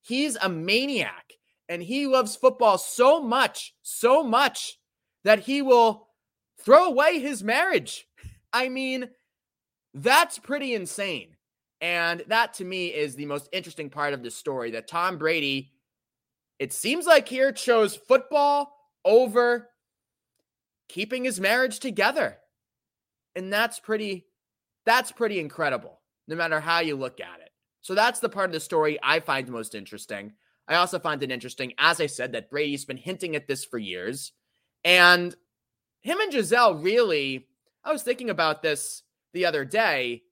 He's 0.00 0.36
a 0.36 0.48
maniac 0.48 1.32
and 1.68 1.82
he 1.82 2.06
loves 2.06 2.36
football 2.36 2.78
so 2.78 3.20
much, 3.20 3.74
so 3.82 4.22
much 4.22 4.78
that 5.24 5.40
he 5.40 5.60
will 5.60 6.06
throw 6.60 6.84
away 6.84 7.18
his 7.18 7.42
marriage. 7.42 8.06
I 8.52 8.68
mean, 8.68 9.08
that's 9.92 10.38
pretty 10.38 10.72
insane. 10.72 11.35
And 11.80 12.24
that 12.28 12.54
to 12.54 12.64
me 12.64 12.86
is 12.86 13.14
the 13.14 13.26
most 13.26 13.48
interesting 13.52 13.90
part 13.90 14.14
of 14.14 14.22
the 14.22 14.30
story 14.30 14.72
that 14.72 14.88
Tom 14.88 15.18
Brady, 15.18 15.72
it 16.58 16.72
seems 16.72 17.06
like 17.06 17.28
here, 17.28 17.52
chose 17.52 17.94
football 17.94 18.74
over 19.04 19.68
keeping 20.88 21.24
his 21.24 21.38
marriage 21.40 21.80
together. 21.80 22.38
And 23.34 23.52
that's 23.52 23.78
pretty, 23.78 24.26
that's 24.86 25.12
pretty 25.12 25.38
incredible, 25.38 26.00
no 26.26 26.36
matter 26.36 26.60
how 26.60 26.80
you 26.80 26.96
look 26.96 27.20
at 27.20 27.40
it. 27.40 27.50
So 27.82 27.94
that's 27.94 28.20
the 28.20 28.28
part 28.28 28.46
of 28.46 28.52
the 28.52 28.60
story 28.60 28.98
I 29.02 29.20
find 29.20 29.48
most 29.48 29.74
interesting. 29.74 30.32
I 30.66 30.76
also 30.76 30.98
find 30.98 31.22
it 31.22 31.30
interesting, 31.30 31.74
as 31.78 32.00
I 32.00 32.06
said, 32.06 32.32
that 32.32 32.50
Brady's 32.50 32.84
been 32.84 32.96
hinting 32.96 33.36
at 33.36 33.46
this 33.46 33.64
for 33.64 33.78
years. 33.78 34.32
And 34.82 35.34
him 36.00 36.20
and 36.20 36.32
Gisele 36.32 36.76
really, 36.76 37.46
I 37.84 37.92
was 37.92 38.02
thinking 38.02 38.30
about 38.30 38.62
this 38.62 39.02
the 39.32 39.46
other 39.46 39.64
day 39.64 40.22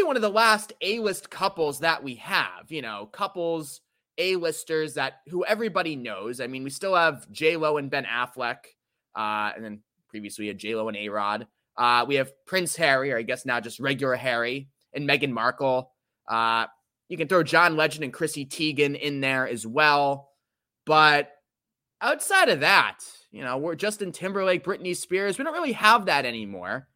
really 0.00 0.06
one 0.06 0.16
of 0.16 0.22
the 0.22 0.30
last 0.30 0.72
A-list 0.80 1.30
couples 1.30 1.80
that 1.80 2.02
we 2.02 2.14
have, 2.16 2.70
you 2.70 2.82
know, 2.82 3.08
couples 3.12 3.80
A-listers 4.18 4.94
that 4.94 5.20
who 5.28 5.44
everybody 5.44 5.96
knows. 5.96 6.40
I 6.40 6.46
mean, 6.46 6.64
we 6.64 6.70
still 6.70 6.94
have 6.94 7.30
J-Lo 7.30 7.76
and 7.76 7.90
Ben 7.90 8.04
Affleck, 8.04 8.58
uh, 9.14 9.52
and 9.54 9.64
then 9.64 9.80
previously 10.08 10.44
we 10.44 10.48
had 10.48 10.58
J-Lo 10.58 10.88
and 10.88 10.96
A-Rod. 10.96 11.46
Uh, 11.76 12.04
we 12.06 12.16
have 12.16 12.32
Prince 12.46 12.76
Harry, 12.76 13.12
or 13.12 13.18
I 13.18 13.22
guess 13.22 13.44
now 13.46 13.60
just 13.60 13.80
regular 13.80 14.16
Harry, 14.16 14.68
and 14.92 15.08
Meghan 15.08 15.30
Markle. 15.30 15.92
Uh, 16.28 16.66
you 17.08 17.16
can 17.16 17.28
throw 17.28 17.42
John 17.42 17.76
Legend 17.76 18.04
and 18.04 18.12
Chrissy 18.12 18.46
Teigen 18.46 18.98
in 18.98 19.20
there 19.20 19.46
as 19.48 19.66
well. 19.66 20.30
But 20.86 21.30
outside 22.00 22.48
of 22.48 22.60
that, 22.60 22.98
you 23.30 23.42
know, 23.42 23.58
we're 23.58 23.74
Justin 23.74 24.12
Timberlake, 24.12 24.64
Britney 24.64 24.96
Spears. 24.96 25.38
We 25.38 25.44
don't 25.44 25.54
really 25.54 25.72
have 25.72 26.06
that 26.06 26.24
anymore 26.24 26.88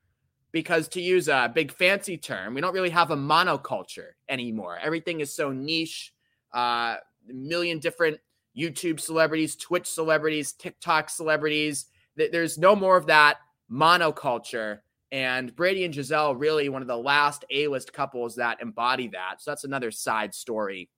because 0.55 0.87
to 0.87 1.01
use 1.01 1.27
a 1.27 1.51
big 1.53 1.73
fancy 1.73 2.17
term, 2.17 2.55
we 2.55 2.61
don't 2.61 2.73
really 2.73 2.89
have 2.89 3.11
a 3.11 3.17
monoculture 3.17 4.11
anymore. 4.29 4.79
Everything 4.81 5.19
is 5.19 5.35
so 5.35 5.51
niche. 5.51 6.15
Uh, 6.55 6.95
a 7.29 7.33
million 7.33 7.81
different 7.81 8.21
YouTube 8.57 9.01
celebrities, 9.01 9.57
Twitch 9.57 9.87
celebrities, 9.87 10.53
TikTok 10.53 11.11
celebrities. 11.11 11.87
There's 12.15 12.57
no 12.57 12.77
more 12.77 12.97
of 12.97 13.07
that 13.07 13.39
monoculture. 13.69 14.79
And 15.11 15.55
Brady 15.57 15.85
and 15.85 15.93
Gisele 15.93 16.37
really 16.37 16.69
one 16.69 16.83
of 16.83 16.89
the 16.89 16.97
last 16.97 17.45
A-list 17.51 17.93
couples 17.93 18.37
that 18.37 18.63
embody 18.63 19.09
that. 19.09 19.43
So 19.43 19.51
that's 19.51 19.65
another 19.65 19.91
side 19.91 20.33
story 20.33 20.89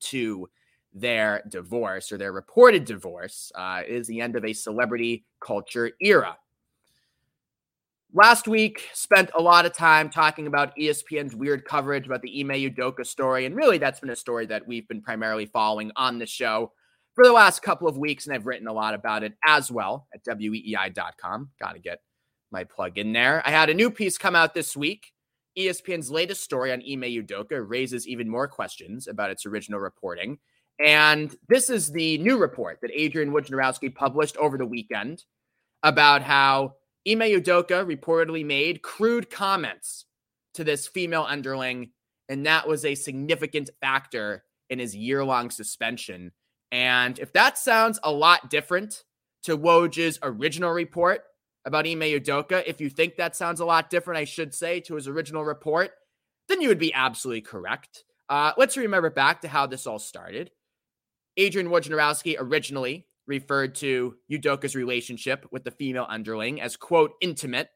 to 0.00 0.46
their 0.92 1.42
divorce 1.48 2.12
or 2.12 2.18
their 2.18 2.32
reported 2.32 2.84
divorce. 2.84 3.50
Uh, 3.54 3.80
is 3.88 4.06
the 4.06 4.20
end 4.20 4.36
of 4.36 4.44
a 4.44 4.52
celebrity 4.52 5.24
culture 5.40 5.92
era. 6.02 6.36
Last 8.14 8.48
week, 8.48 8.88
spent 8.94 9.30
a 9.34 9.42
lot 9.42 9.66
of 9.66 9.74
time 9.74 10.08
talking 10.08 10.46
about 10.46 10.74
ESPN's 10.76 11.36
weird 11.36 11.66
coverage 11.66 12.06
about 12.06 12.22
the 12.22 12.40
Ime 12.40 12.48
Udoka 12.70 13.06
story. 13.06 13.44
And 13.44 13.54
really, 13.54 13.76
that's 13.76 14.00
been 14.00 14.08
a 14.08 14.16
story 14.16 14.46
that 14.46 14.66
we've 14.66 14.88
been 14.88 15.02
primarily 15.02 15.44
following 15.44 15.92
on 15.94 16.18
the 16.18 16.24
show 16.24 16.72
for 17.14 17.24
the 17.24 17.32
last 17.32 17.60
couple 17.60 17.86
of 17.86 17.98
weeks. 17.98 18.26
And 18.26 18.34
I've 18.34 18.46
written 18.46 18.66
a 18.66 18.72
lot 18.72 18.94
about 18.94 19.24
it 19.24 19.34
as 19.46 19.70
well 19.70 20.08
at 20.14 20.24
weei.com. 20.24 21.50
Got 21.60 21.72
to 21.74 21.80
get 21.80 22.00
my 22.50 22.64
plug 22.64 22.96
in 22.96 23.12
there. 23.12 23.42
I 23.44 23.50
had 23.50 23.68
a 23.68 23.74
new 23.74 23.90
piece 23.90 24.16
come 24.16 24.34
out 24.34 24.54
this 24.54 24.74
week. 24.74 25.12
ESPN's 25.58 26.10
latest 26.10 26.42
story 26.42 26.72
on 26.72 26.80
Ime 26.80 27.02
Udoka 27.02 27.62
raises 27.68 28.08
even 28.08 28.28
more 28.28 28.48
questions 28.48 29.06
about 29.06 29.30
its 29.30 29.44
original 29.44 29.80
reporting. 29.80 30.38
And 30.80 31.36
this 31.48 31.68
is 31.68 31.92
the 31.92 32.16
new 32.18 32.38
report 32.38 32.78
that 32.80 32.90
Adrian 32.94 33.32
Wojnarowski 33.32 33.94
published 33.94 34.38
over 34.38 34.56
the 34.56 34.64
weekend 34.64 35.24
about 35.82 36.22
how 36.22 36.74
Ime 37.08 37.20
Udoka 37.20 37.86
reportedly 37.86 38.44
made 38.44 38.82
crude 38.82 39.30
comments 39.30 40.04
to 40.54 40.64
this 40.64 40.86
female 40.86 41.24
underling, 41.26 41.90
and 42.28 42.44
that 42.44 42.68
was 42.68 42.84
a 42.84 42.94
significant 42.94 43.70
factor 43.80 44.44
in 44.68 44.78
his 44.78 44.94
year 44.94 45.24
long 45.24 45.50
suspension. 45.50 46.32
And 46.70 47.18
if 47.18 47.32
that 47.32 47.56
sounds 47.56 47.98
a 48.02 48.12
lot 48.12 48.50
different 48.50 49.04
to 49.44 49.56
Woj's 49.56 50.18
original 50.22 50.70
report 50.70 51.22
about 51.64 51.86
Ime 51.86 52.00
Udoka, 52.00 52.62
if 52.66 52.80
you 52.80 52.90
think 52.90 53.16
that 53.16 53.36
sounds 53.36 53.60
a 53.60 53.64
lot 53.64 53.88
different, 53.88 54.18
I 54.18 54.24
should 54.24 54.54
say, 54.54 54.80
to 54.80 54.94
his 54.94 55.08
original 55.08 55.44
report, 55.44 55.92
then 56.48 56.60
you 56.60 56.68
would 56.68 56.78
be 56.78 56.92
absolutely 56.92 57.40
correct. 57.40 58.04
Uh, 58.28 58.52
let's 58.58 58.76
remember 58.76 59.08
back 59.08 59.40
to 59.40 59.48
how 59.48 59.66
this 59.66 59.86
all 59.86 59.98
started. 59.98 60.50
Adrian 61.38 61.68
Wojnarowski 61.68 62.36
originally 62.38 63.06
referred 63.28 63.74
to 63.76 64.16
Udoka's 64.30 64.74
relationship 64.74 65.46
with 65.52 65.62
the 65.62 65.70
female 65.70 66.06
underling 66.08 66.60
as, 66.60 66.76
quote, 66.76 67.12
intimate. 67.20 67.68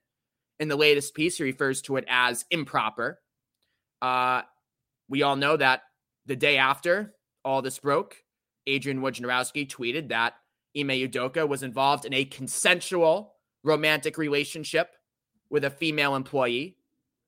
In 0.58 0.68
the 0.68 0.76
latest 0.76 1.14
piece, 1.14 1.36
he 1.36 1.44
refers 1.44 1.82
to 1.82 1.96
it 1.96 2.04
as 2.08 2.44
improper. 2.50 3.20
Uh, 4.00 4.42
we 5.08 5.22
all 5.22 5.36
know 5.36 5.56
that 5.56 5.82
the 6.26 6.36
day 6.36 6.56
after 6.56 7.14
all 7.44 7.62
this 7.62 7.78
broke, 7.78 8.16
Adrian 8.66 9.00
Wojnarowski 9.00 9.68
tweeted 9.68 10.08
that 10.08 10.34
Ime 10.76 10.88
Udoka 10.88 11.46
was 11.46 11.62
involved 11.62 12.04
in 12.04 12.14
a 12.14 12.24
consensual 12.24 13.34
romantic 13.62 14.16
relationship 14.16 14.90
with 15.50 15.64
a 15.64 15.70
female 15.70 16.16
employee. 16.16 16.76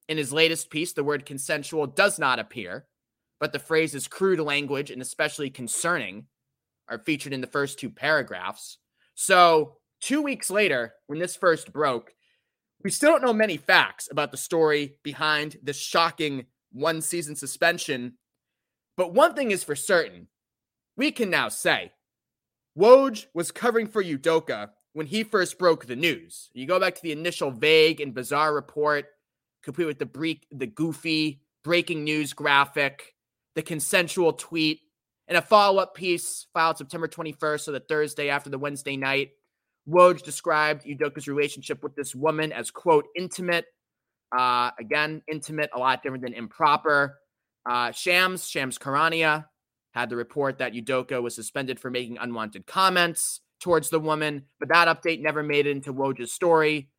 In 0.09 0.17
his 0.17 0.33
latest 0.33 0.71
piece, 0.71 0.93
the 0.93 1.05
word 1.05 1.27
consensual 1.27 1.87
does 1.87 2.19
not 2.19 2.39
appear, 2.39 2.87
but 3.39 3.53
the 3.53 3.59
phrase 3.59 3.95
is 3.95 4.09
crude 4.09 4.41
language 4.41 4.91
and 4.91 5.03
especially 5.03 5.51
concerning 5.51 6.27
are 6.89 6.99
featured 6.99 7.33
in 7.33 7.41
the 7.41 7.47
first 7.47 7.79
two 7.79 7.91
paragraphs. 7.91 8.79
So, 9.15 9.77
two 10.01 10.23
weeks 10.23 10.51
later, 10.51 10.95
when 11.07 11.19
this 11.19 11.37
first 11.37 11.73
broke, 11.73 12.15
we 12.83 12.91
still 12.91 13.11
don't 13.11 13.23
know 13.23 13.33
many 13.33 13.57
facts 13.57 14.09
about 14.11 14.31
the 14.31 14.37
story 14.37 14.99
behind 15.03 15.57
this 15.63 15.79
shocking 15.79 16.47
one 16.73 17.01
season 17.01 17.37
suspension. 17.37 18.15
But 18.97 19.15
one 19.15 19.35
thing 19.35 19.51
is 19.51 19.65
for 19.65 19.77
certain 19.77 20.29
we 20.97 21.11
can 21.11 21.31
now 21.31 21.49
say 21.49 21.93
Woj 22.79 23.27
was 23.35 23.51
covering 23.51 23.87
for 23.87 24.03
Udoka 24.03 24.71
when 24.93 25.07
he 25.07 25.25
first 25.25 25.59
broke 25.59 25.87
the 25.87 25.97
news. 25.97 26.51
You 26.53 26.67
go 26.67 26.79
back 26.79 26.95
to 26.95 27.03
the 27.03 27.13
initial 27.13 27.51
vague 27.51 28.01
and 28.01 28.15
bizarre 28.15 28.55
report, 28.55 29.07
complete 29.63 29.87
with 29.87 29.99
the, 29.99 30.07
bre- 30.07 30.45
the 30.53 30.67
goofy 30.67 31.43
breaking 31.63 32.05
news 32.05 32.33
graphic, 32.33 33.15
the 33.55 33.63
consensual 33.63 34.33
tweet, 34.33 34.81
In 35.29 35.37
a 35.37 35.43
follow 35.43 35.81
up 35.81 35.95
piece 35.95 36.47
filed 36.53 36.77
September 36.77 37.09
21st, 37.09 37.61
so 37.61 37.73
the 37.73 37.81
Thursday 37.81 38.29
after 38.29 38.51
the 38.51 38.59
Wednesday 38.59 38.97
night, 38.97 39.31
Woj 39.89 40.23
described 40.23 40.85
Udoka's 40.85 41.29
relationship 41.29 41.83
with 41.83 41.95
this 41.95 42.15
woman 42.15 42.53
as, 42.53 42.71
quote, 42.71 43.07
intimate. 43.17 43.67
Uh, 44.37 44.71
again, 44.79 45.23
intimate, 45.31 45.71
a 45.75 45.79
lot 45.79 46.03
different 46.03 46.25
than 46.25 46.35
improper. 46.35 47.19
Uh, 47.69 47.91
Shams, 47.93 48.49
Shams 48.49 48.79
Charania, 48.79 49.47
had 49.93 50.11
the 50.11 50.17
report 50.17 50.59
that 50.59 50.73
Udoka 50.73 51.23
was 51.23 51.35
suspended 51.35 51.79
for 51.79 51.91
making 51.91 52.19
unwanted 52.19 52.67
comments 52.67 53.41
towards 53.61 53.91
the 53.91 54.01
woman, 54.01 54.45
but 54.59 54.69
that 54.69 54.89
update 54.89 55.23
never 55.23 55.43
made 55.43 55.67
it 55.67 55.71
into 55.71 55.95
Woj's 55.95 56.33
story, 56.33 56.91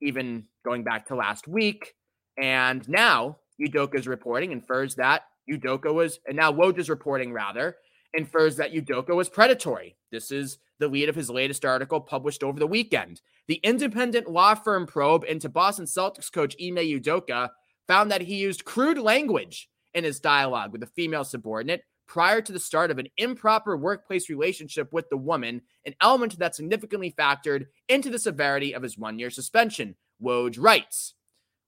even 0.00 0.44
going 0.64 0.84
back 0.84 1.06
to 1.06 1.16
last 1.16 1.48
week. 1.48 1.94
And 2.40 2.86
now 2.88 3.38
Udoka's 3.60 4.06
reporting 4.06 4.52
infers 4.52 4.96
that 4.96 5.22
Udoka 5.50 5.92
was, 5.92 6.20
and 6.26 6.36
now 6.36 6.52
Woj 6.52 6.78
is 6.78 6.90
reporting 6.90 7.32
rather, 7.32 7.76
infers 8.14 8.56
that 8.56 8.72
Udoka 8.72 9.14
was 9.14 9.28
predatory. 9.28 9.96
This 10.10 10.30
is 10.30 10.58
the 10.78 10.88
lead 10.88 11.08
of 11.08 11.14
his 11.14 11.30
latest 11.30 11.64
article 11.64 12.00
published 12.00 12.42
over 12.42 12.58
the 12.58 12.66
weekend. 12.66 13.20
The 13.48 13.60
independent 13.62 14.30
law 14.30 14.54
firm 14.54 14.86
probe 14.86 15.24
into 15.24 15.48
Boston 15.48 15.84
Celtics 15.84 16.32
coach 16.32 16.56
Ime 16.60 16.76
Udoka 16.76 17.50
found 17.86 18.10
that 18.10 18.22
he 18.22 18.36
used 18.36 18.64
crude 18.64 18.98
language 18.98 19.68
in 19.92 20.04
his 20.04 20.20
dialogue 20.20 20.72
with 20.72 20.82
a 20.82 20.88
female 20.88 21.24
subordinate 21.24 21.84
prior 22.06 22.40
to 22.40 22.52
the 22.52 22.60
start 22.60 22.90
of 22.90 22.98
an 22.98 23.08
improper 23.16 23.76
workplace 23.76 24.28
relationship 24.28 24.92
with 24.92 25.08
the 25.08 25.16
woman, 25.16 25.62
an 25.86 25.94
element 26.00 26.38
that 26.38 26.54
significantly 26.54 27.14
factored 27.16 27.66
into 27.88 28.10
the 28.10 28.18
severity 28.18 28.74
of 28.74 28.82
his 28.82 28.98
one 28.98 29.18
year 29.18 29.30
suspension. 29.30 29.94
Woj 30.22 30.56
writes 30.58 31.14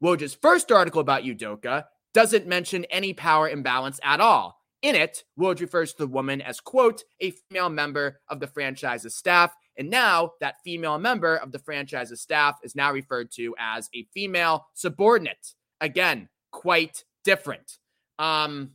Woj's 0.02 0.35
first 0.35 0.71
article 0.71 1.00
about 1.00 1.25
Udoka 1.25 1.85
doesn't 2.16 2.46
mention 2.46 2.87
any 2.87 3.12
power 3.12 3.46
imbalance 3.46 4.00
at 4.02 4.20
all. 4.20 4.58
In 4.80 4.94
it, 4.94 5.25
Woj 5.38 5.61
refers 5.61 5.92
to 5.92 5.99
the 5.99 6.06
woman 6.06 6.40
as, 6.40 6.61
quote, 6.61 7.02
a 7.20 7.32
female 7.32 7.68
member 7.68 8.20
of 8.30 8.40
the 8.40 8.46
franchise's 8.46 9.14
staff. 9.14 9.52
And 9.76 9.90
now 9.90 10.30
that 10.40 10.62
female 10.64 10.99
member 10.99 11.37
of 11.37 11.52
the 11.52 11.58
franchise's 11.58 12.23
staff 12.23 12.56
is 12.62 12.75
now 12.75 12.90
referred 12.90 13.30
to 13.32 13.54
as 13.58 13.90
a 13.94 14.06
female 14.14 14.66
subordinate. 14.73 15.52
Again, 15.82 16.30
quite 16.52 17.04
different. 17.23 17.76
Um, 18.18 18.70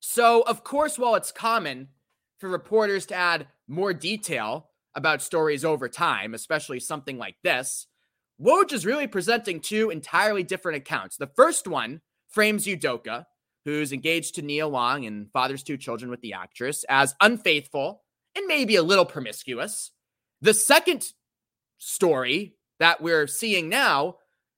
so, 0.00 0.40
of 0.40 0.64
course, 0.64 0.98
while 0.98 1.16
it's 1.16 1.32
common 1.32 1.88
for 2.38 2.48
reporters 2.48 3.04
to 3.06 3.14
add 3.14 3.46
more 3.68 3.92
detail 3.92 4.70
about 4.94 5.20
stories 5.20 5.66
over 5.66 5.86
time, 5.86 6.32
especially 6.32 6.80
something 6.80 7.18
like 7.18 7.36
this, 7.44 7.88
Woj 8.40 8.72
is 8.72 8.86
really 8.86 9.06
presenting 9.06 9.60
two 9.60 9.90
entirely 9.90 10.42
different 10.42 10.78
accounts. 10.78 11.18
The 11.18 11.30
first 11.36 11.68
one 11.68 12.00
frames 12.32 12.66
Udoka, 12.66 13.26
who's 13.64 13.92
engaged 13.92 14.34
to 14.34 14.42
Nia 14.42 14.66
Long 14.66 15.06
and 15.06 15.30
fathers 15.32 15.62
two 15.62 15.76
children 15.76 16.10
with 16.10 16.20
the 16.20 16.32
actress, 16.32 16.84
as 16.88 17.14
unfaithful 17.20 18.02
and 18.34 18.46
maybe 18.46 18.76
a 18.76 18.82
little 18.82 19.04
promiscuous. 19.04 19.92
The 20.40 20.54
second 20.54 21.12
story 21.78 22.56
that 22.80 23.00
we're 23.00 23.26
seeing 23.28 23.68
now 23.68 24.16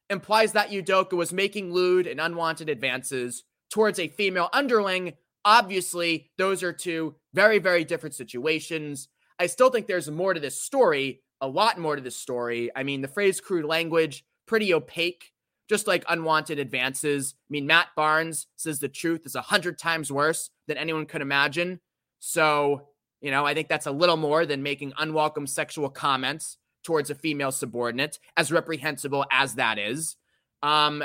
implies 0.08 0.52
that 0.52 0.70
Udoka 0.70 1.12
was 1.12 1.32
making 1.32 1.72
lewd 1.72 2.06
and 2.06 2.20
unwanted 2.20 2.68
advances 2.68 3.44
towards 3.70 3.98
a 3.98 4.08
female 4.08 4.48
underling 4.52 5.14
Obviously, 5.44 6.30
those 6.38 6.62
are 6.62 6.72
two 6.72 7.16
very, 7.34 7.58
very 7.58 7.84
different 7.84 8.14
situations. 8.14 9.08
I 9.38 9.46
still 9.46 9.70
think 9.70 9.86
there's 9.86 10.10
more 10.10 10.32
to 10.32 10.40
this 10.40 10.60
story, 10.60 11.20
a 11.40 11.48
lot 11.48 11.78
more 11.78 11.96
to 11.96 12.02
this 12.02 12.16
story. 12.16 12.70
I 12.74 12.82
mean, 12.82 13.02
the 13.02 13.08
phrase 13.08 13.40
crude 13.40 13.66
language, 13.66 14.24
pretty 14.46 14.72
opaque, 14.72 15.32
just 15.68 15.86
like 15.86 16.04
unwanted 16.08 16.58
advances. 16.58 17.34
I 17.38 17.50
mean, 17.50 17.66
Matt 17.66 17.88
Barnes 17.96 18.46
says 18.56 18.80
the 18.80 18.88
truth 18.88 19.22
is 19.24 19.34
a 19.34 19.40
hundred 19.40 19.78
times 19.78 20.12
worse 20.12 20.50
than 20.66 20.76
anyone 20.76 21.06
could 21.06 21.22
imagine. 21.22 21.80
So, 22.18 22.88
you 23.20 23.30
know, 23.30 23.46
I 23.46 23.54
think 23.54 23.68
that's 23.68 23.86
a 23.86 23.92
little 23.92 24.16
more 24.16 24.46
than 24.46 24.62
making 24.62 24.92
unwelcome 24.98 25.46
sexual 25.46 25.88
comments 25.88 26.58
towards 26.84 27.10
a 27.10 27.14
female 27.14 27.52
subordinate, 27.52 28.18
as 28.36 28.52
reprehensible 28.52 29.24
as 29.30 29.54
that 29.54 29.78
is. 29.78 30.16
Um, 30.62 31.02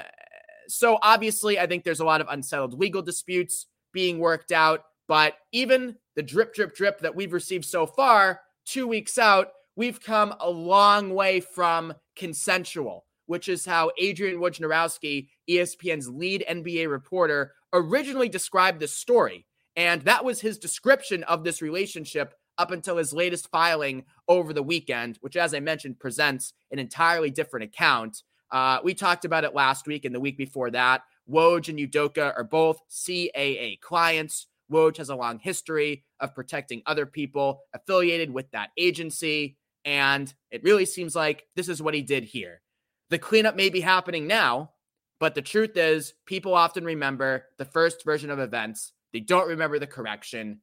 so 0.68 1.00
obviously, 1.02 1.58
I 1.60 1.68
think 1.68 1.84
there's 1.84 2.00
a 2.00 2.06
lot 2.06 2.22
of 2.22 2.28
unsettled 2.30 2.78
legal 2.78 3.02
disputes 3.02 3.66
being 3.94 4.20
worked 4.20 4.52
out. 4.52 4.84
But 5.08 5.36
even 5.52 5.96
the 6.16 6.22
drip, 6.22 6.54
drip, 6.54 6.76
drip 6.76 7.00
that 7.00 7.16
we've 7.16 7.34
received 7.34 7.66
so 7.66 7.88
far, 7.88 8.42
two 8.66 8.88
weeks 8.88 9.18
out, 9.18 9.50
we've 9.76 10.00
come 10.00 10.36
a 10.40 10.50
long 10.50 11.14
way 11.16 11.40
from 11.40 11.94
consensual, 12.16 13.06
which 13.30 13.48
is 13.48 13.64
how 13.64 13.92
Adrian 14.00 14.40
Wojnarowski, 14.40 15.28
ESPN's 15.48 16.10
lead 16.10 16.44
NBA 16.50 16.90
reporter, 16.90 17.54
originally 17.72 18.28
described 18.28 18.80
this 18.80 18.92
story. 18.92 19.46
And 19.76 20.02
that 20.02 20.26
was 20.26 20.42
his 20.42 20.58
description 20.58 21.22
of 21.26 21.44
this 21.44 21.62
relationship 21.62 22.34
up 22.58 22.72
until 22.72 22.98
his 22.98 23.14
latest 23.14 23.52
filing 23.52 24.06
over 24.28 24.52
the 24.52 24.64
weekend, 24.64 25.20
which, 25.22 25.38
as 25.38 25.54
I 25.54 25.60
mentioned, 25.60 26.00
presents 26.00 26.54
an 26.72 26.80
entirely 26.80 27.30
different 27.30 27.66
account. 27.66 28.24
Uh, 28.52 28.80
we 28.84 28.96
talked 28.96 29.26
about 29.26 29.44
it 29.44 29.54
last 29.54 29.86
week 29.86 30.06
and 30.06 30.16
the 30.16 30.20
week 30.20 30.36
before 30.36 30.72
that. 30.72 31.04
Woj 31.30 31.70
and 31.70 31.78
Udoka 31.78 32.34
are 32.36 32.44
both 32.44 32.82
CAA 32.90 33.80
clients. 33.80 34.48
Woj 34.72 34.98
has 34.98 35.10
a 35.10 35.16
long 35.16 35.38
history 35.38 36.04
of 36.20 36.34
protecting 36.34 36.82
other 36.88 37.06
people 37.06 37.62
affiliated 37.76 38.34
with 38.34 38.50
that 38.54 38.72
agency. 38.76 39.56
And 39.86 40.34
it 40.50 40.64
really 40.64 40.86
seems 40.86 41.16
like 41.16 41.46
this 41.56 41.70
is 41.70 41.80
what 41.80 41.94
he 41.94 42.02
did 42.02 42.24
here. 42.24 42.62
The 43.10 43.20
cleanup 43.20 43.56
may 43.56 43.70
be 43.70 43.82
happening 43.82 44.28
now, 44.28 44.72
but 45.20 45.36
the 45.36 45.42
truth 45.42 45.76
is, 45.76 46.14
people 46.26 46.54
often 46.54 46.84
remember 46.86 47.46
the 47.58 47.66
first 47.66 48.06
version 48.06 48.30
of 48.30 48.40
events. 48.40 48.94
They 49.14 49.20
don't 49.20 49.48
remember 49.48 49.80
the 49.80 49.88
correction. 49.88 50.62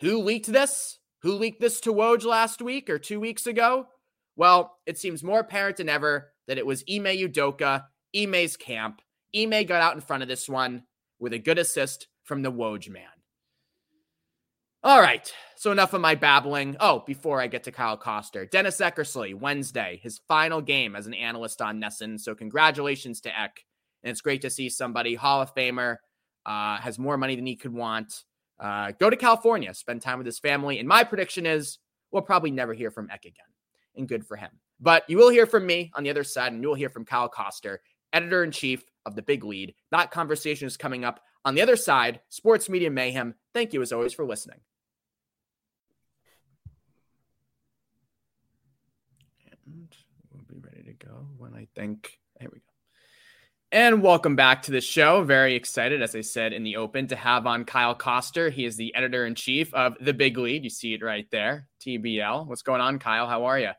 Who 0.00 0.18
leaked 0.18 0.52
this? 0.52 0.98
Who 1.22 1.32
leaked 1.32 1.60
this 1.60 1.80
to 1.82 1.92
Woj 1.92 2.24
last 2.24 2.60
week 2.60 2.90
or 2.90 2.98
two 2.98 3.18
weeks 3.18 3.46
ago? 3.46 3.86
Well, 4.36 4.76
it 4.84 4.98
seems 4.98 5.22
more 5.22 5.40
apparent 5.40 5.78
than 5.78 5.88
ever 5.88 6.32
that 6.46 6.58
it 6.58 6.66
was 6.66 6.84
Ime 6.90 7.04
Udoka, 7.04 7.84
Ime's 8.14 8.56
camp, 8.56 9.00
Ime 9.34 9.64
got 9.64 9.82
out 9.82 9.94
in 9.94 10.00
front 10.00 10.22
of 10.22 10.28
this 10.28 10.48
one 10.48 10.84
with 11.18 11.32
a 11.32 11.38
good 11.38 11.58
assist 11.58 12.06
from 12.22 12.42
the 12.42 12.52
Woj 12.52 12.88
man. 12.88 13.04
All 14.82 15.00
right, 15.00 15.32
so 15.56 15.72
enough 15.72 15.92
of 15.92 16.00
my 16.00 16.14
babbling. 16.14 16.76
Oh, 16.80 17.02
before 17.06 17.40
I 17.40 17.46
get 17.46 17.64
to 17.64 17.72
Kyle 17.72 17.96
Koster, 17.96 18.46
Dennis 18.46 18.78
Eckersley, 18.78 19.34
Wednesday, 19.34 20.00
his 20.02 20.20
final 20.28 20.60
game 20.60 20.94
as 20.96 21.06
an 21.06 21.14
analyst 21.14 21.62
on 21.62 21.80
NESN. 21.80 22.20
So 22.20 22.34
congratulations 22.34 23.20
to 23.22 23.38
Eck. 23.38 23.64
And 24.02 24.10
it's 24.10 24.20
great 24.20 24.42
to 24.42 24.50
see 24.50 24.68
somebody, 24.68 25.14
Hall 25.14 25.40
of 25.40 25.54
Famer, 25.54 25.96
uh, 26.44 26.76
has 26.78 26.98
more 26.98 27.16
money 27.16 27.36
than 27.36 27.46
he 27.46 27.56
could 27.56 27.72
want. 27.72 28.24
Uh, 28.60 28.92
go 28.98 29.10
to 29.10 29.16
California, 29.16 29.72
spend 29.74 30.02
time 30.02 30.18
with 30.18 30.26
his 30.26 30.38
family. 30.38 30.78
And 30.78 30.88
my 30.88 31.04
prediction 31.04 31.46
is 31.46 31.78
we'll 32.10 32.22
probably 32.22 32.50
never 32.50 32.74
hear 32.74 32.90
from 32.90 33.10
Eck 33.10 33.24
again. 33.24 33.46
And 33.96 34.08
good 34.08 34.26
for 34.26 34.36
him. 34.36 34.50
But 34.80 35.04
you 35.08 35.16
will 35.16 35.30
hear 35.30 35.46
from 35.46 35.66
me 35.66 35.90
on 35.94 36.02
the 36.02 36.10
other 36.10 36.24
side, 36.24 36.52
and 36.52 36.60
you 36.62 36.68
will 36.68 36.74
hear 36.74 36.88
from 36.88 37.04
Kyle 37.04 37.28
Koster, 37.28 37.80
editor 38.12 38.44
in 38.44 38.50
chief 38.50 38.84
of 39.06 39.14
the 39.14 39.22
big 39.22 39.44
lead. 39.44 39.74
That 39.90 40.10
conversation 40.10 40.66
is 40.66 40.76
coming 40.76 41.04
up 41.04 41.20
on 41.44 41.54
the 41.54 41.62
other 41.62 41.76
side. 41.76 42.20
Sports 42.28 42.68
Media 42.68 42.90
Mayhem. 42.90 43.34
Thank 43.52 43.72
you 43.72 43.82
as 43.82 43.92
always 43.92 44.12
for 44.12 44.24
listening. 44.24 44.60
And 49.64 49.88
we'll 50.32 50.44
be 50.44 50.58
ready 50.58 50.82
to 50.84 51.06
go 51.06 51.28
when 51.36 51.54
I 51.54 51.63
think. 51.74 52.18
Here 52.40 52.50
we 52.52 52.58
go. 52.58 52.64
And 53.72 54.02
welcome 54.02 54.36
back 54.36 54.62
to 54.62 54.70
the 54.70 54.80
show. 54.80 55.24
Very 55.24 55.56
excited, 55.56 56.00
as 56.00 56.14
I 56.14 56.20
said 56.20 56.52
in 56.52 56.62
the 56.62 56.76
open, 56.76 57.08
to 57.08 57.16
have 57.16 57.46
on 57.46 57.64
Kyle 57.64 57.94
Koster. 57.94 58.48
He 58.48 58.64
is 58.64 58.76
the 58.76 58.94
editor 58.94 59.26
in 59.26 59.34
chief 59.34 59.74
of 59.74 59.96
The 60.00 60.14
Big 60.14 60.38
Lead. 60.38 60.62
You 60.62 60.70
see 60.70 60.94
it 60.94 61.02
right 61.02 61.26
there, 61.32 61.66
TBL. 61.84 62.46
What's 62.46 62.62
going 62.62 62.80
on, 62.80 63.00
Kyle? 63.00 63.26
How 63.26 63.46
are 63.46 63.58
you? 63.58 63.70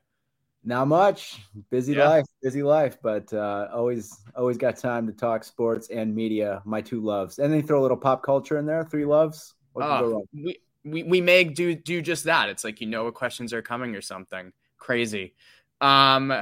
Not 0.65 0.88
much. 0.88 1.39
Busy 1.69 1.93
yeah. 1.93 2.10
life, 2.10 2.25
busy 2.41 2.63
life, 2.63 2.97
but 3.01 3.31
uh, 3.31 3.67
always 3.71 4.17
always 4.36 4.58
got 4.58 4.77
time 4.77 5.05
to 5.08 5.13
talk 5.13 5.43
sports 5.43 5.89
and 5.89 6.13
media. 6.13 6.62
My 6.65 6.81
two 6.81 7.01
loves, 7.01 7.39
and 7.39 7.53
then 7.53 7.65
throw 7.65 7.79
a 7.79 7.84
little 7.84 7.97
pop 7.97 8.23
culture 8.23 8.58
in 8.58 8.65
there. 8.65 8.84
Three 8.84 9.05
loves. 9.05 9.53
Oh, 9.75 10.25
we, 10.34 10.58
we 10.84 11.03
we 11.03 11.21
may 11.21 11.43
do 11.43 11.75
do 11.75 12.01
just 12.01 12.23
that. 12.23 12.49
It's 12.49 12.63
like 12.63 12.81
you 12.81 12.88
know 12.88 13.05
what 13.05 13.13
questions 13.13 13.53
are 13.53 13.62
coming 13.62 13.95
or 13.95 14.01
something 14.01 14.51
crazy. 14.77 15.36
Um, 15.81 16.34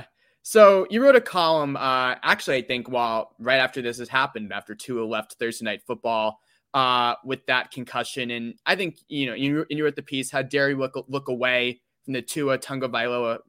so 0.43 0.85
you 0.89 1.01
wrote 1.01 1.15
a 1.15 1.21
column. 1.21 1.75
Uh, 1.75 2.15
actually, 2.21 2.57
I 2.57 2.61
think 2.61 2.89
while 2.89 3.33
right 3.39 3.57
after 3.57 3.81
this 3.81 3.97
has 3.97 4.09
happened, 4.09 4.53
after 4.53 4.75
Tua 4.75 5.05
left 5.05 5.35
Thursday 5.39 5.65
night 5.65 5.81
football, 5.87 6.39
uh, 6.73 7.15
with 7.23 7.45
that 7.45 7.71
concussion, 7.71 8.31
and 8.31 8.55
I 8.65 8.75
think 8.75 8.97
you 9.07 9.27
know 9.27 9.33
you 9.33 9.65
you 9.69 9.83
wrote 9.83 9.95
the 9.95 10.01
piece 10.01 10.31
how 10.31 10.41
dare 10.41 10.69
you 10.69 10.77
look 10.77 11.03
look 11.07 11.29
away 11.29 11.81
from 12.03 12.13
the 12.13 12.21
Tua 12.21 12.57
Tagovailoa 12.57 13.39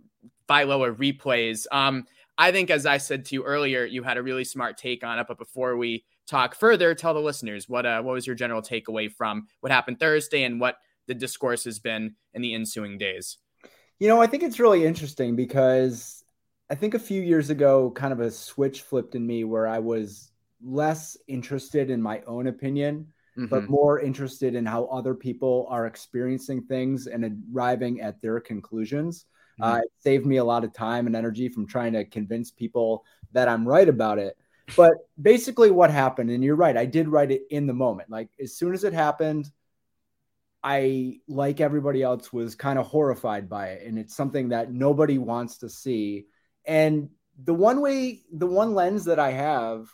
Vailoa 0.48 0.94
replays. 0.94 1.66
Um, 1.72 2.06
I 2.36 2.52
think, 2.52 2.70
as 2.70 2.84
I 2.86 2.98
said 2.98 3.24
to 3.26 3.34
you 3.34 3.44
earlier, 3.44 3.84
you 3.84 4.02
had 4.02 4.16
a 4.16 4.22
really 4.22 4.44
smart 4.44 4.76
take 4.76 5.04
on 5.04 5.18
it. 5.18 5.26
But 5.26 5.38
before 5.38 5.76
we 5.76 6.04
talk 6.26 6.54
further, 6.54 6.94
tell 6.94 7.14
the 7.14 7.20
listeners 7.20 7.68
what 7.68 7.86
uh, 7.86 8.02
what 8.02 8.12
was 8.12 8.26
your 8.26 8.36
general 8.36 8.62
takeaway 8.62 9.10
from 9.10 9.46
what 9.60 9.72
happened 9.72 10.00
Thursday 10.00 10.44
and 10.44 10.60
what 10.60 10.76
the 11.06 11.14
discourse 11.14 11.64
has 11.64 11.78
been 11.78 12.14
in 12.32 12.42
the 12.42 12.54
ensuing 12.54 12.98
days. 12.98 13.38
You 13.98 14.08
know, 14.08 14.20
I 14.20 14.26
think 14.26 14.42
it's 14.42 14.58
really 14.58 14.84
interesting 14.84 15.36
because 15.36 16.23
I 16.70 16.74
think 16.74 16.94
a 16.94 16.98
few 16.98 17.20
years 17.22 17.50
ago, 17.50 17.90
kind 17.90 18.12
of 18.12 18.20
a 18.20 18.30
switch 18.30 18.82
flipped 18.82 19.14
in 19.14 19.26
me 19.26 19.44
where 19.44 19.66
I 19.66 19.78
was 19.78 20.30
less 20.62 21.16
interested 21.28 21.90
in 21.90 22.00
my 22.00 22.22
own 22.26 22.46
opinion 22.46 23.12
mm-hmm. 23.36 23.46
but 23.46 23.68
more 23.68 24.00
interested 24.00 24.54
in 24.54 24.66
how 24.66 24.84
other 24.86 25.14
people 25.14 25.66
are 25.70 25.86
experiencing 25.86 26.62
things 26.62 27.06
and 27.06 27.42
arriving 27.52 28.00
at 28.00 28.20
their 28.20 28.40
conclusions. 28.40 29.26
Mm-hmm. 29.60 29.72
Uh, 29.72 29.78
it 29.78 29.92
saved 29.98 30.26
me 30.26 30.38
a 30.38 30.44
lot 30.44 30.64
of 30.64 30.72
time 30.72 31.06
and 31.06 31.16
energy 31.16 31.48
from 31.48 31.66
trying 31.66 31.92
to 31.92 32.04
convince 32.04 32.50
people 32.50 33.04
that 33.32 33.48
I'm 33.48 33.66
right 33.66 33.88
about 33.88 34.18
it. 34.18 34.36
But 34.76 34.94
basically, 35.20 35.70
what 35.70 35.90
happened, 35.90 36.30
and 36.30 36.42
you're 36.42 36.56
right, 36.56 36.76
I 36.76 36.86
did 36.86 37.08
write 37.08 37.30
it 37.30 37.42
in 37.50 37.66
the 37.66 37.74
moment. 37.74 38.08
Like, 38.08 38.30
as 38.40 38.56
soon 38.56 38.72
as 38.72 38.82
it 38.82 38.94
happened, 38.94 39.50
I, 40.62 41.20
like 41.28 41.60
everybody 41.60 42.02
else, 42.02 42.32
was 42.32 42.54
kind 42.54 42.78
of 42.78 42.86
horrified 42.86 43.50
by 43.50 43.68
it. 43.68 43.86
And 43.86 43.98
it's 43.98 44.16
something 44.16 44.48
that 44.48 44.72
nobody 44.72 45.18
wants 45.18 45.58
to 45.58 45.68
see. 45.68 46.26
And 46.66 47.10
the 47.42 47.54
one 47.54 47.80
way, 47.80 48.22
the 48.32 48.46
one 48.46 48.74
lens 48.74 49.04
that 49.06 49.18
I 49.18 49.32
have 49.32 49.88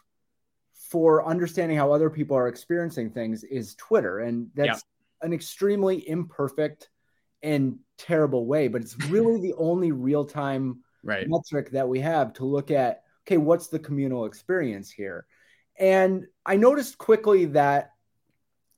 for 0.90 1.24
understanding 1.26 1.76
how 1.76 1.92
other 1.92 2.10
people 2.10 2.36
are 2.36 2.48
experiencing 2.48 3.10
things 3.10 3.44
is 3.44 3.74
Twitter. 3.76 4.20
And 4.20 4.48
that's 4.54 4.82
yeah. 5.22 5.26
an 5.26 5.32
extremely 5.32 6.08
imperfect 6.08 6.90
and 7.42 7.78
terrible 7.96 8.46
way, 8.46 8.68
but 8.68 8.82
it's 8.82 8.96
really 9.06 9.40
the 9.42 9.54
only 9.54 9.92
real 9.92 10.24
time 10.24 10.80
right. 11.02 11.26
metric 11.28 11.70
that 11.70 11.88
we 11.88 12.00
have 12.00 12.32
to 12.34 12.44
look 12.44 12.70
at 12.70 13.02
okay, 13.26 13.36
what's 13.36 13.68
the 13.68 13.78
communal 13.78 14.24
experience 14.24 14.90
here? 14.90 15.26
And 15.78 16.26
I 16.44 16.56
noticed 16.56 16.98
quickly 16.98 17.44
that 17.46 17.92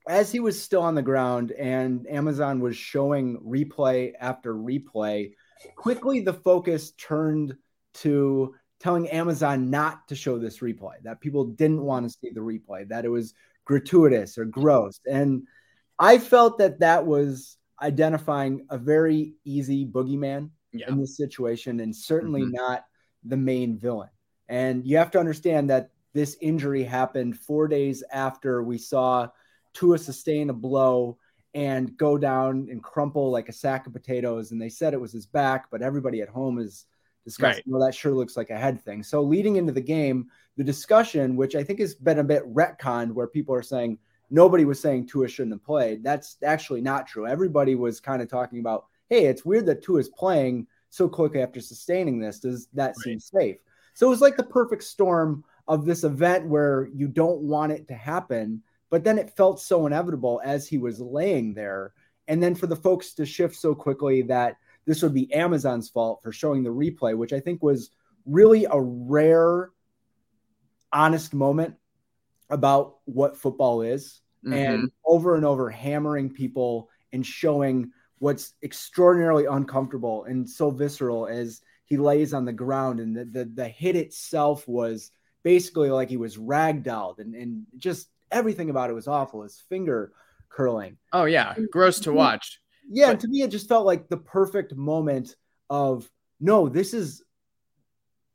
as 0.07 0.31
he 0.31 0.39
was 0.39 0.61
still 0.61 0.83
on 0.83 0.95
the 0.95 1.01
ground 1.01 1.51
and 1.51 2.07
Amazon 2.07 2.59
was 2.59 2.75
showing 2.77 3.39
replay 3.39 4.13
after 4.19 4.53
replay, 4.53 5.33
quickly 5.75 6.21
the 6.21 6.33
focus 6.33 6.91
turned 6.91 7.55
to 7.95 8.55
telling 8.79 9.09
Amazon 9.09 9.69
not 9.69 10.07
to 10.09 10.15
show 10.15 10.37
this 10.37 10.59
replay, 10.59 11.01
that 11.03 11.21
people 11.21 11.45
didn't 11.45 11.81
want 11.81 12.05
to 12.05 12.09
see 12.09 12.31
the 12.33 12.41
replay, 12.41 12.87
that 12.89 13.05
it 13.05 13.09
was 13.09 13.33
gratuitous 13.65 14.37
or 14.37 14.45
gross. 14.45 14.99
And 15.09 15.43
I 15.99 16.17
felt 16.17 16.57
that 16.57 16.79
that 16.79 17.05
was 17.05 17.57
identifying 17.81 18.65
a 18.69 18.77
very 18.77 19.35
easy 19.45 19.85
boogeyman 19.85 20.49
yeah. 20.73 20.89
in 20.89 20.99
this 20.99 21.17
situation 21.17 21.79
and 21.79 21.95
certainly 21.95 22.41
mm-hmm. 22.41 22.55
not 22.55 22.85
the 23.23 23.37
main 23.37 23.77
villain. 23.77 24.09
And 24.49 24.85
you 24.85 24.97
have 24.97 25.11
to 25.11 25.19
understand 25.19 25.69
that 25.69 25.91
this 26.13 26.37
injury 26.41 26.83
happened 26.83 27.37
four 27.39 27.67
days 27.67 28.03
after 28.11 28.63
we 28.63 28.77
saw 28.77 29.29
Tua 29.73 29.97
sustain 29.97 30.49
a 30.49 30.53
blow 30.53 31.17
and 31.53 31.95
go 31.97 32.17
down 32.17 32.67
and 32.69 32.83
crumple 32.83 33.31
like 33.31 33.49
a 33.49 33.53
sack 33.53 33.87
of 33.87 33.93
potatoes. 33.93 34.51
And 34.51 34.61
they 34.61 34.69
said 34.69 34.93
it 34.93 35.01
was 35.01 35.13
his 35.13 35.25
back, 35.25 35.65
but 35.71 35.81
everybody 35.81 36.21
at 36.21 36.29
home 36.29 36.59
is 36.59 36.85
discussing, 37.23 37.57
right. 37.57 37.63
well, 37.67 37.85
that 37.85 37.95
sure 37.95 38.13
looks 38.13 38.37
like 38.37 38.49
a 38.49 38.57
head 38.57 38.83
thing. 38.83 39.03
So 39.03 39.21
leading 39.21 39.55
into 39.55 39.73
the 39.73 39.81
game, 39.81 40.27
the 40.57 40.63
discussion, 40.63 41.35
which 41.35 41.55
I 41.55 41.63
think 41.63 41.79
has 41.79 41.95
been 41.95 42.19
a 42.19 42.23
bit 42.23 42.43
retconned, 42.53 43.13
where 43.13 43.27
people 43.27 43.55
are 43.55 43.63
saying 43.63 43.97
nobody 44.29 44.65
was 44.65 44.79
saying 44.79 45.07
Tua 45.07 45.27
shouldn't 45.27 45.53
have 45.53 45.63
played. 45.63 46.03
That's 46.03 46.37
actually 46.43 46.81
not 46.81 47.07
true. 47.07 47.27
Everybody 47.27 47.75
was 47.75 47.99
kind 47.99 48.21
of 48.21 48.29
talking 48.29 48.59
about, 48.59 48.85
hey, 49.09 49.25
it's 49.25 49.45
weird 49.45 49.65
that 49.67 49.83
Tua 49.83 49.99
is 49.99 50.09
playing 50.09 50.67
so 50.89 51.07
quickly 51.09 51.41
after 51.41 51.61
sustaining 51.61 52.19
this. 52.19 52.39
Does 52.39 52.67
that 52.73 52.87
right. 52.87 52.95
seem 52.97 53.19
safe? 53.19 53.57
So 53.93 54.07
it 54.07 54.09
was 54.09 54.21
like 54.21 54.37
the 54.37 54.43
perfect 54.43 54.83
storm 54.83 55.43
of 55.67 55.85
this 55.85 56.03
event 56.03 56.47
where 56.47 56.89
you 56.93 57.07
don't 57.07 57.41
want 57.41 57.71
it 57.71 57.87
to 57.87 57.93
happen, 57.93 58.61
but 58.89 59.03
then 59.03 59.17
it 59.17 59.35
felt 59.35 59.59
so 59.61 59.85
inevitable 59.85 60.41
as 60.43 60.67
he 60.67 60.77
was 60.77 60.99
laying 60.99 61.53
there. 61.53 61.93
And 62.27 62.41
then 62.41 62.55
for 62.55 62.67
the 62.67 62.75
folks 62.75 63.13
to 63.15 63.25
shift 63.25 63.55
so 63.55 63.75
quickly 63.75 64.21
that 64.23 64.57
this 64.85 65.01
would 65.01 65.13
be 65.13 65.33
Amazon's 65.33 65.89
fault 65.89 66.21
for 66.21 66.31
showing 66.31 66.63
the 66.63 66.69
replay, 66.69 67.15
which 67.15 67.33
I 67.33 67.39
think 67.39 67.63
was 67.63 67.89
really 68.25 68.65
a 68.65 68.79
rare, 68.79 69.71
honest 70.91 71.33
moment 71.33 71.75
about 72.49 72.97
what 73.05 73.37
football 73.37 73.81
is. 73.81 74.21
Mm-hmm. 74.45 74.53
And 74.53 74.91
over 75.05 75.35
and 75.35 75.45
over, 75.45 75.69
hammering 75.69 76.29
people 76.29 76.89
and 77.13 77.25
showing 77.25 77.91
what's 78.19 78.53
extraordinarily 78.63 79.45
uncomfortable 79.45 80.25
and 80.25 80.49
so 80.49 80.69
visceral 80.69 81.27
as 81.27 81.61
he 81.85 81.97
lays 81.97 82.33
on 82.33 82.45
the 82.45 82.53
ground 82.53 82.99
and 82.99 83.15
the, 83.15 83.25
the, 83.25 83.45
the 83.45 83.67
hit 83.67 83.95
itself 83.95 84.67
was 84.67 85.11
basically 85.43 85.89
like 85.89 86.09
he 86.09 86.17
was 86.17 86.37
ragdolled 86.37 87.19
and, 87.19 87.35
and 87.35 87.65
just 87.77 88.09
everything 88.31 88.69
about 88.69 88.89
it 88.89 88.93
was 88.93 89.07
awful. 89.07 89.43
His 89.43 89.61
finger 89.69 90.11
curling. 90.49 90.97
Oh 91.11 91.25
yeah. 91.25 91.55
Gross 91.71 91.99
to 92.01 92.13
watch. 92.13 92.61
Yeah. 92.89 93.07
But- 93.07 93.11
and 93.11 93.19
to 93.21 93.27
me, 93.27 93.41
it 93.41 93.51
just 93.51 93.67
felt 93.67 93.85
like 93.85 94.09
the 94.09 94.17
perfect 94.17 94.75
moment 94.75 95.35
of 95.69 96.09
no, 96.39 96.67
this 96.67 96.93
is 96.93 97.23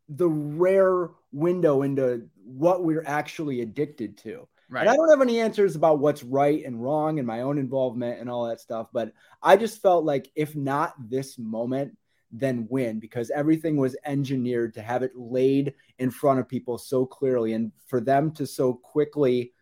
the 0.08 0.28
rare 0.28 1.10
window 1.32 1.82
into 1.82 2.28
what 2.44 2.84
we're 2.84 3.04
actually 3.06 3.60
addicted 3.60 4.16
to. 4.18 4.48
Right. 4.70 4.82
And 4.82 4.90
I 4.90 4.96
don't 4.96 5.10
have 5.10 5.22
any 5.22 5.40
answers 5.40 5.76
about 5.76 5.98
what's 5.98 6.22
right 6.22 6.64
and 6.64 6.82
wrong 6.82 7.18
and 7.18 7.26
my 7.26 7.40
own 7.40 7.58
involvement 7.58 8.20
and 8.20 8.28
all 8.28 8.46
that 8.48 8.60
stuff, 8.60 8.88
but 8.92 9.12
I 9.42 9.56
just 9.56 9.80
felt 9.80 10.04
like 10.04 10.30
if 10.34 10.54
not 10.54 10.94
this 11.08 11.38
moment, 11.38 11.96
then 12.30 12.66
win 12.68 12.98
because 12.98 13.30
everything 13.30 13.76
was 13.76 13.96
engineered 14.04 14.74
to 14.74 14.82
have 14.82 15.02
it 15.02 15.16
laid 15.16 15.72
in 15.98 16.10
front 16.10 16.38
of 16.38 16.48
people 16.48 16.76
so 16.76 17.06
clearly 17.06 17.54
and 17.54 17.72
for 17.86 18.00
them 18.00 18.30
to 18.32 18.46
so 18.46 18.74
quickly 18.74 19.52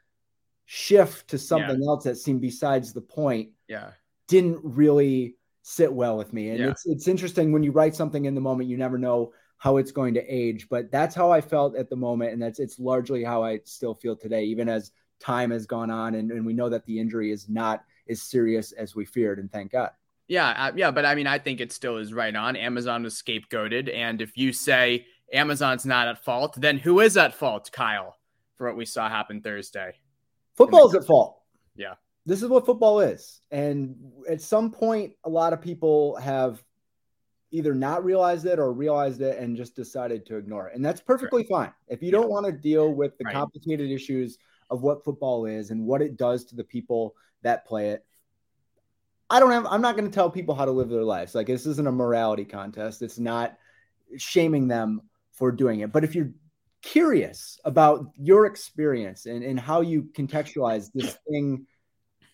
shift 0.64 1.28
to 1.28 1.38
something 1.38 1.80
yeah. 1.80 1.88
else 1.88 2.02
that 2.02 2.16
seemed 2.16 2.40
besides 2.40 2.92
the 2.92 3.00
point 3.00 3.50
yeah 3.68 3.90
didn't 4.28 4.58
really 4.62 5.36
sit 5.62 5.92
well 5.92 6.16
with 6.16 6.32
me 6.32 6.50
and 6.50 6.60
yeah. 6.60 6.70
it's 6.70 6.86
it's 6.86 7.08
interesting 7.08 7.50
when 7.52 7.62
you 7.62 7.72
write 7.72 7.94
something 7.94 8.24
in 8.24 8.34
the 8.34 8.40
moment 8.40 8.68
you 8.68 8.76
never 8.76 8.98
know 8.98 9.32
how 9.58 9.78
it's 9.78 9.90
going 9.90 10.14
to 10.14 10.24
age 10.28 10.68
but 10.68 10.90
that's 10.92 11.14
how 11.14 11.32
i 11.32 11.40
felt 11.40 11.74
at 11.74 11.90
the 11.90 11.96
moment 11.96 12.32
and 12.32 12.40
that's 12.40 12.60
it's 12.60 12.78
largely 12.78 13.24
how 13.24 13.42
i 13.42 13.58
still 13.64 13.94
feel 13.94 14.14
today 14.14 14.44
even 14.44 14.68
as 14.68 14.92
time 15.18 15.50
has 15.50 15.66
gone 15.66 15.90
on 15.90 16.14
and, 16.14 16.30
and 16.30 16.46
we 16.46 16.52
know 16.52 16.68
that 16.68 16.86
the 16.86 17.00
injury 17.00 17.32
is 17.32 17.48
not 17.48 17.82
as 18.08 18.22
serious 18.22 18.70
as 18.72 18.94
we 18.94 19.04
feared 19.04 19.40
and 19.40 19.50
thank 19.50 19.72
god 19.72 19.90
yeah, 20.28 20.48
uh, 20.48 20.72
yeah, 20.74 20.90
but 20.90 21.04
I 21.04 21.14
mean, 21.14 21.26
I 21.26 21.38
think 21.38 21.60
it 21.60 21.72
still 21.72 21.98
is 21.98 22.12
right 22.12 22.34
on. 22.34 22.56
Amazon 22.56 23.04
was 23.04 23.20
scapegoated, 23.20 23.94
and 23.94 24.20
if 24.20 24.36
you 24.36 24.52
say 24.52 25.06
Amazon's 25.32 25.86
not 25.86 26.08
at 26.08 26.24
fault, 26.24 26.54
then 26.60 26.78
who 26.78 27.00
is 27.00 27.16
at 27.16 27.34
fault, 27.34 27.70
Kyle, 27.72 28.16
for 28.56 28.66
what 28.66 28.76
we 28.76 28.86
saw 28.86 29.08
happen 29.08 29.40
Thursday? 29.40 29.94
Football's 30.56 30.94
at 30.94 31.04
fault. 31.04 31.40
Yeah, 31.76 31.94
this 32.26 32.42
is 32.42 32.48
what 32.48 32.66
football 32.66 33.00
is, 33.00 33.40
and 33.50 33.96
at 34.28 34.40
some 34.40 34.70
point, 34.70 35.14
a 35.24 35.30
lot 35.30 35.52
of 35.52 35.62
people 35.62 36.16
have 36.16 36.62
either 37.52 37.74
not 37.74 38.04
realized 38.04 38.44
it 38.44 38.58
or 38.58 38.72
realized 38.72 39.20
it 39.22 39.38
and 39.38 39.56
just 39.56 39.74
decided 39.74 40.26
to 40.26 40.36
ignore 40.36 40.68
it, 40.68 40.74
and 40.74 40.84
that's 40.84 41.00
perfectly 41.00 41.44
sure. 41.44 41.58
fine. 41.58 41.72
If 41.88 42.02
you 42.02 42.10
don't 42.10 42.28
want 42.28 42.46
to 42.46 42.52
deal 42.52 42.92
with 42.92 43.16
the 43.18 43.24
right. 43.24 43.34
complicated 43.34 43.90
issues 43.90 44.38
of 44.68 44.82
what 44.82 45.04
football 45.04 45.46
is 45.46 45.70
and 45.70 45.86
what 45.86 46.02
it 46.02 46.16
does 46.16 46.44
to 46.46 46.56
the 46.56 46.64
people 46.64 47.14
that 47.42 47.64
play 47.66 47.90
it 47.90 48.04
I 49.28 49.40
don't 49.40 49.50
have, 49.50 49.66
I'm 49.66 49.82
not 49.82 49.96
going 49.96 50.08
to 50.08 50.14
tell 50.14 50.30
people 50.30 50.54
how 50.54 50.64
to 50.64 50.70
live 50.70 50.88
their 50.88 51.02
lives. 51.02 51.34
Like, 51.34 51.48
this 51.48 51.66
isn't 51.66 51.88
a 51.88 51.92
morality 51.92 52.44
contest. 52.44 53.02
It's 53.02 53.18
not 53.18 53.56
shaming 54.16 54.68
them 54.68 55.02
for 55.32 55.50
doing 55.50 55.80
it. 55.80 55.92
But 55.92 56.04
if 56.04 56.14
you're 56.14 56.30
curious 56.82 57.58
about 57.64 58.06
your 58.16 58.46
experience 58.46 59.26
and, 59.26 59.42
and 59.42 59.58
how 59.58 59.80
you 59.80 60.04
contextualize 60.16 60.90
this 60.94 61.18
thing, 61.28 61.66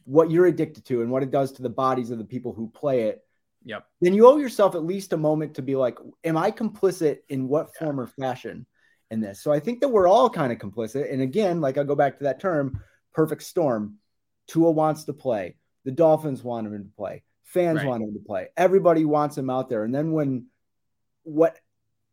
what 0.05 0.31
you're 0.31 0.47
addicted 0.47 0.85
to 0.87 1.03
and 1.03 1.11
what 1.11 1.23
it 1.23 1.31
does 1.31 1.53
to 1.53 1.63
the 1.63 1.69
bodies 1.69 2.11
of 2.11 2.19
the 2.19 2.25
people 2.25 2.53
who 2.53 2.69
play 2.71 3.05
it, 3.05 3.25
yep. 3.65 3.87
then 4.01 4.15
you 4.15 4.27
owe 4.27 4.37
yourself 4.37 4.75
at 4.75 4.85
least 4.85 5.13
a 5.13 5.17
moment 5.17 5.55
to 5.55 5.63
be 5.63 5.77
like, 5.77 5.99
am 6.25 6.37
I 6.37 6.51
complicit 6.51 7.19
in 7.29 7.49
what 7.49 7.71
yeah. 7.75 7.87
form 7.87 8.01
or 8.01 8.07
fashion 8.07 8.67
in 9.11 9.21
this? 9.21 9.41
So 9.43 9.53
I 9.53 9.61
think 9.61 9.81
that 9.81 9.89
we're 9.89 10.09
all 10.09 10.29
kind 10.29 10.53
of 10.53 10.59
complicit. 10.59 11.13
And 11.13 11.23
again, 11.23 11.61
like 11.61 11.79
I'll 11.79 11.85
go 11.85 11.95
back 11.95 12.19
to 12.19 12.25
that 12.25 12.41
term, 12.41 12.81
perfect 13.13 13.43
storm. 13.43 13.97
Tua 14.49 14.71
wants 14.71 15.05
to 15.05 15.13
play. 15.13 15.57
The 15.85 15.93
Dolphins 15.93 16.43
want 16.43 16.67
him 16.67 16.85
to 16.85 16.97
play. 16.97 17.23
Fans 17.45 17.79
right. 17.79 17.87
want 17.87 18.03
him 18.03 18.13
to 18.15 18.21
play. 18.21 18.49
Everybody 18.57 19.05
wants 19.05 19.37
him 19.37 19.51
out 19.51 19.69
there. 19.69 19.85
And 19.85 19.95
then 19.95 20.13
when 20.13 20.47
what 21.25 21.57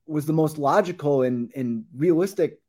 was 0.05 0.25
the 0.25 0.33
most 0.33 0.57
logical 0.57 1.21
and, 1.21 1.51
and 1.55 1.85
realistic 1.95 2.59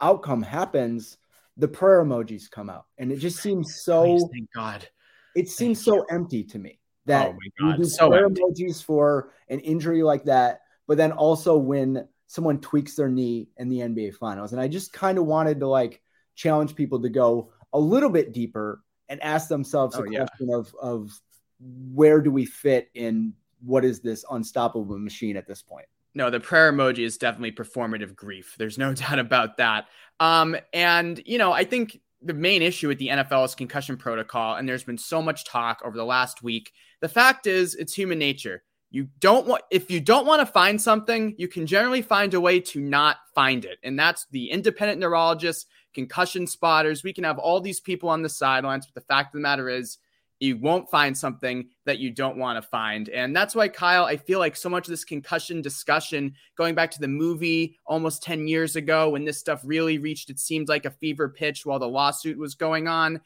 outcome 0.00 0.42
happens, 0.42 1.18
the 1.56 1.68
prayer 1.68 2.04
emojis 2.04 2.50
come 2.50 2.68
out. 2.70 2.86
And 2.98 3.10
it 3.10 3.16
just 3.16 3.40
seems 3.40 3.82
so 3.82 4.04
Please, 4.04 4.24
thank 4.32 4.52
God. 4.52 4.88
It 5.34 5.48
seems 5.48 5.82
so 5.82 6.04
empty 6.10 6.44
to 6.44 6.58
me 6.58 6.78
oh 6.78 6.82
that 7.06 7.28
oh 7.28 7.38
you 7.60 7.76
do 7.76 7.84
so 7.84 8.08
prayer 8.08 8.26
empty. 8.26 8.42
emojis 8.42 8.82
for 8.82 9.32
an 9.48 9.60
injury 9.60 10.02
like 10.02 10.24
that, 10.24 10.60
but 10.86 10.96
then 10.96 11.12
also 11.12 11.56
when 11.56 12.08
someone 12.26 12.60
tweaks 12.60 12.96
their 12.96 13.08
knee 13.08 13.48
in 13.56 13.68
the 13.68 13.78
NBA 13.78 14.14
finals. 14.14 14.52
And 14.52 14.60
I 14.60 14.68
just 14.68 14.92
kind 14.92 15.18
of 15.18 15.26
wanted 15.26 15.60
to 15.60 15.68
like 15.68 16.02
challenge 16.34 16.74
people 16.74 17.00
to 17.02 17.08
go 17.08 17.52
a 17.72 17.78
little 17.78 18.10
bit 18.10 18.32
deeper 18.32 18.82
and 19.08 19.22
ask 19.22 19.48
themselves 19.48 19.96
oh, 19.96 20.00
a 20.00 20.06
question 20.06 20.48
yeah. 20.48 20.56
of 20.56 20.74
of 20.80 21.20
where 21.60 22.20
do 22.20 22.30
we 22.30 22.44
fit 22.44 22.88
in 22.94 23.32
what 23.64 23.84
is 23.84 24.00
this 24.00 24.24
unstoppable 24.30 24.98
machine 24.98 25.36
at 25.36 25.46
this 25.46 25.62
point? 25.62 25.86
No, 26.16 26.30
the 26.30 26.40
prayer 26.40 26.72
emoji 26.72 27.00
is 27.00 27.18
definitely 27.18 27.52
performative 27.52 28.16
grief. 28.16 28.54
There's 28.58 28.78
no 28.78 28.94
doubt 28.94 29.18
about 29.18 29.58
that. 29.58 29.86
Um, 30.18 30.56
and 30.72 31.22
you 31.26 31.36
know, 31.36 31.52
I 31.52 31.64
think 31.64 32.00
the 32.22 32.32
main 32.32 32.62
issue 32.62 32.88
with 32.88 32.98
the 32.98 33.08
NFL 33.08 33.44
is 33.44 33.54
concussion 33.54 33.98
protocol, 33.98 34.56
and 34.56 34.66
there's 34.66 34.82
been 34.82 34.98
so 34.98 35.20
much 35.20 35.44
talk 35.44 35.82
over 35.84 35.96
the 35.96 36.04
last 36.04 36.42
week. 36.42 36.72
The 37.02 37.08
fact 37.08 37.46
is, 37.46 37.74
it's 37.74 37.92
human 37.92 38.18
nature. 38.18 38.62
You 38.90 39.08
don't 39.20 39.46
want 39.46 39.62
if 39.70 39.90
you 39.90 40.00
don't 40.00 40.26
want 40.26 40.40
to 40.40 40.46
find 40.46 40.80
something, 40.80 41.34
you 41.36 41.48
can 41.48 41.66
generally 41.66 42.00
find 42.00 42.32
a 42.32 42.40
way 42.40 42.60
to 42.60 42.80
not 42.80 43.18
find 43.34 43.66
it, 43.66 43.78
and 43.82 43.98
that's 43.98 44.26
the 44.30 44.50
independent 44.50 44.98
neurologists, 44.98 45.66
concussion 45.92 46.46
spotters, 46.46 47.04
we 47.04 47.12
can 47.12 47.24
have 47.24 47.38
all 47.38 47.60
these 47.60 47.80
people 47.80 48.08
on 48.08 48.22
the 48.22 48.28
sidelines. 48.30 48.86
But 48.86 48.94
the 48.94 49.06
fact 49.06 49.34
of 49.34 49.38
the 49.38 49.42
matter 49.42 49.68
is, 49.68 49.98
you 50.38 50.58
won't 50.58 50.90
find 50.90 51.16
something 51.16 51.68
that 51.86 51.98
you 51.98 52.10
don't 52.10 52.36
want 52.36 52.62
to 52.62 52.68
find. 52.68 53.08
And 53.08 53.34
that's 53.34 53.54
why, 53.54 53.68
Kyle, 53.68 54.04
I 54.04 54.16
feel 54.16 54.38
like 54.38 54.56
so 54.56 54.68
much 54.68 54.86
of 54.86 54.90
this 54.90 55.04
concussion 55.04 55.62
discussion, 55.62 56.34
going 56.56 56.74
back 56.74 56.90
to 56.92 57.00
the 57.00 57.08
movie 57.08 57.78
almost 57.86 58.22
10 58.22 58.46
years 58.46 58.76
ago 58.76 59.10
when 59.10 59.24
this 59.24 59.38
stuff 59.38 59.62
really 59.64 59.98
reached, 59.98 60.28
it 60.28 60.38
seemed 60.38 60.68
like 60.68 60.84
a 60.84 60.90
fever 60.90 61.28
pitch 61.28 61.64
while 61.64 61.78
the 61.78 61.88
lawsuit 61.88 62.38
was 62.38 62.54
going 62.54 62.86
on. 62.86 63.20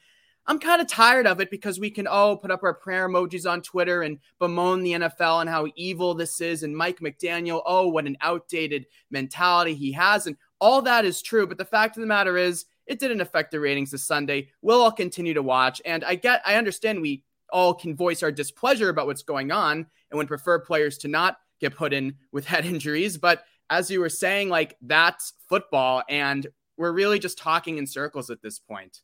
I'm 0.46 0.58
kind 0.58 0.80
of 0.80 0.88
tired 0.88 1.26
of 1.26 1.40
it 1.40 1.50
because 1.50 1.78
we 1.78 1.90
can 1.90 2.08
oh 2.10 2.36
put 2.36 2.50
up 2.50 2.62
our 2.62 2.74
prayer 2.74 3.08
emojis 3.08 3.48
on 3.48 3.62
Twitter 3.62 4.02
and 4.02 4.18
bemoan 4.38 4.82
the 4.82 4.92
NFL 4.92 5.42
and 5.42 5.50
how 5.50 5.66
evil 5.76 6.14
this 6.14 6.40
is 6.40 6.62
and 6.62 6.76
Mike 6.76 6.98
McDaniel 7.00 7.62
oh 7.66 7.88
what 7.88 8.06
an 8.06 8.16
outdated 8.20 8.86
mentality 9.10 9.74
he 9.74 9.92
has 9.92 10.26
and 10.26 10.36
all 10.58 10.82
that 10.82 11.04
is 11.04 11.22
true 11.22 11.46
but 11.46 11.58
the 11.58 11.64
fact 11.64 11.96
of 11.96 12.00
the 12.00 12.06
matter 12.06 12.36
is 12.36 12.64
it 12.90 12.98
didn't 12.98 13.22
affect 13.22 13.52
the 13.52 13.60
ratings 13.60 13.90
this 13.90 14.04
Sunday. 14.04 14.48
We'll 14.60 14.82
all 14.82 14.92
continue 14.92 15.34
to 15.34 15.42
watch 15.42 15.80
and 15.84 16.04
I 16.04 16.16
get 16.16 16.42
I 16.44 16.56
understand 16.56 17.00
we 17.00 17.24
all 17.52 17.74
can 17.74 17.96
voice 17.96 18.22
our 18.22 18.30
displeasure 18.30 18.90
about 18.90 19.06
what's 19.06 19.22
going 19.22 19.50
on 19.50 19.86
and 20.10 20.18
would 20.18 20.28
prefer 20.28 20.58
players 20.58 20.98
to 20.98 21.08
not 21.08 21.38
get 21.60 21.74
put 21.74 21.92
in 21.92 22.16
with 22.32 22.46
head 22.52 22.66
injuries 22.66 23.16
but 23.16 23.44
as 23.70 23.90
you 23.90 24.00
were 24.00 24.08
saying 24.08 24.48
like 24.48 24.76
that's 24.82 25.32
football 25.48 26.02
and 26.08 26.46
we're 26.80 26.92
really 26.92 27.18
just 27.18 27.36
talking 27.36 27.76
in 27.76 27.86
circles 27.86 28.30
at 28.30 28.40
this 28.40 28.58
point. 28.58 29.02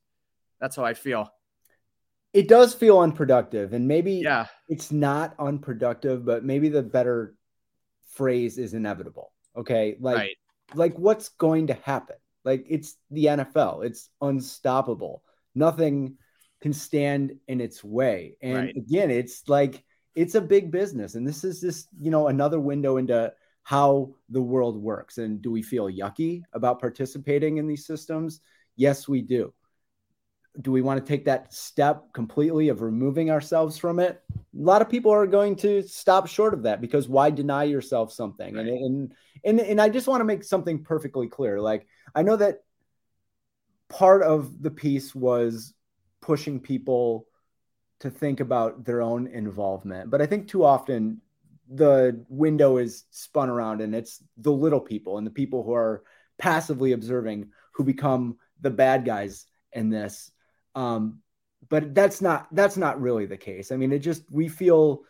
That's 0.61 0.75
how 0.77 0.85
I 0.85 0.95
feel. 0.95 1.31
It 2.33 2.49
does 2.49 2.75
feel 2.75 3.01
unproductive, 3.01 3.75
and 3.75 3.87
maybe 3.87 4.15
yeah. 4.15 4.47
it's 4.69 4.91
not 4.91 5.35
unproductive, 5.39 6.25
but 6.25 6.43
maybe 6.43 6.71
the 6.71 6.83
better 6.83 7.35
phrase 8.09 8.57
is 8.57 8.73
inevitable. 8.73 9.33
Okay, 9.55 9.97
like 10.01 10.17
right. 10.17 10.37
like 10.75 10.99
what's 10.99 11.29
going 11.29 11.67
to 11.67 11.75
happen? 11.75 12.17
Like 12.47 12.65
it's 12.69 12.97
the 13.11 13.27
NFL. 13.27 13.85
It's 13.85 14.09
unstoppable. 14.23 15.25
Nothing 15.55 16.17
can 16.63 16.73
stand 16.73 17.35
in 17.49 17.61
its 17.61 17.85
way. 17.85 18.37
And 18.41 18.57
Right. 18.57 18.77
again, 18.77 19.11
it's 19.11 19.49
like 19.49 19.85
it's 20.15 20.37
a 20.37 20.41
big 20.41 20.71
business, 20.71 21.17
and 21.17 21.27
this 21.27 21.45
is 21.45 21.61
just 21.61 21.89
you 22.01 22.11
know 22.11 22.29
another 22.29 22.61
window 22.61 22.97
into 22.97 23.33
how 23.65 24.15
the 24.31 24.41
world 24.41 24.81
works. 24.81 25.19
And 25.19 25.43
do 25.43 25.51
we 25.51 25.61
feel 25.61 25.91
yucky 25.91 26.43
about 26.53 26.79
participating 26.79 27.57
in 27.57 27.67
these 27.67 27.85
systems? 27.85 28.41
Yes, 28.77 29.09
we 29.09 29.23
do. 29.23 29.53
Do 30.61 30.73
we 30.73 30.83
want 30.83 31.05
to 31.05 31.07
take 31.07 31.25
that 31.27 31.53
step 31.53 32.13
completely 32.13 32.69
of 32.69 32.81
removing 32.81 33.31
ourselves 33.31 33.77
from 33.77 33.99
it? 33.99 34.23
A 34.35 34.41
lot 34.55 34.83
of 34.83 34.89
people 34.89 35.13
are 35.13 35.27
going 35.27 35.57
to 35.57 35.83
stop 35.83 36.27
short 36.27 36.55
of 36.55 36.63
that 36.63 36.81
because 36.81 37.09
why 37.09 37.31
deny 37.31 37.65
yourself 37.65 38.13
something? 38.13 38.57
And, 38.57 38.69
and 38.69 39.15
and 39.45 39.61
and 39.61 39.81
I 39.81 39.89
just 39.89 40.09
want 40.09 40.21
to 40.21 40.25
make 40.25 40.45
something 40.45 40.83
perfectly 40.83 41.29
clear. 41.29 41.61
Like 41.61 41.87
I 42.15 42.23
know 42.23 42.37
that 42.37 42.63
part 43.89 44.23
of 44.23 44.63
the 44.63 44.71
piece 44.71 45.15
was 45.15 45.75
pushing 46.21 46.59
people 46.61 47.27
to 48.01 48.11
think 48.11 48.41
about 48.41 48.85
their 48.85 49.03
own 49.03 49.27
involvement, 49.27 50.11
but 50.11 50.23
I 50.23 50.27
think 50.27 50.49
too 50.49 50.65
often 50.65 51.21
the 51.69 52.25
window 52.29 52.77
is 52.77 53.05
spun 53.11 53.49
around 53.49 53.81
and 53.81 53.95
it's 53.95 54.23
the 54.37 54.53
little 54.53 54.81
people 54.81 55.19
and 55.19 55.27
the 55.27 55.31
people 55.31 55.63
who 55.63 55.75
are 55.75 56.05
passively 56.39 56.93
observing 56.93 57.51
who 57.73 57.85
become 57.85 58.37
the 58.61 58.71
bad 58.71 59.05
guys 59.05 59.47
in 59.73 59.91
this 59.91 60.31
um, 60.77 61.19
but 61.69 61.93
that's 61.95 62.21
not 62.23 62.47
that's 62.55 62.77
not 62.77 63.01
really 63.01 63.27
the 63.27 63.37
case 63.37 63.73
i 63.73 63.77
mean 63.77 63.91
it 63.93 63.99
just 63.99 64.23
we 64.31 64.47
feel 64.47 65.03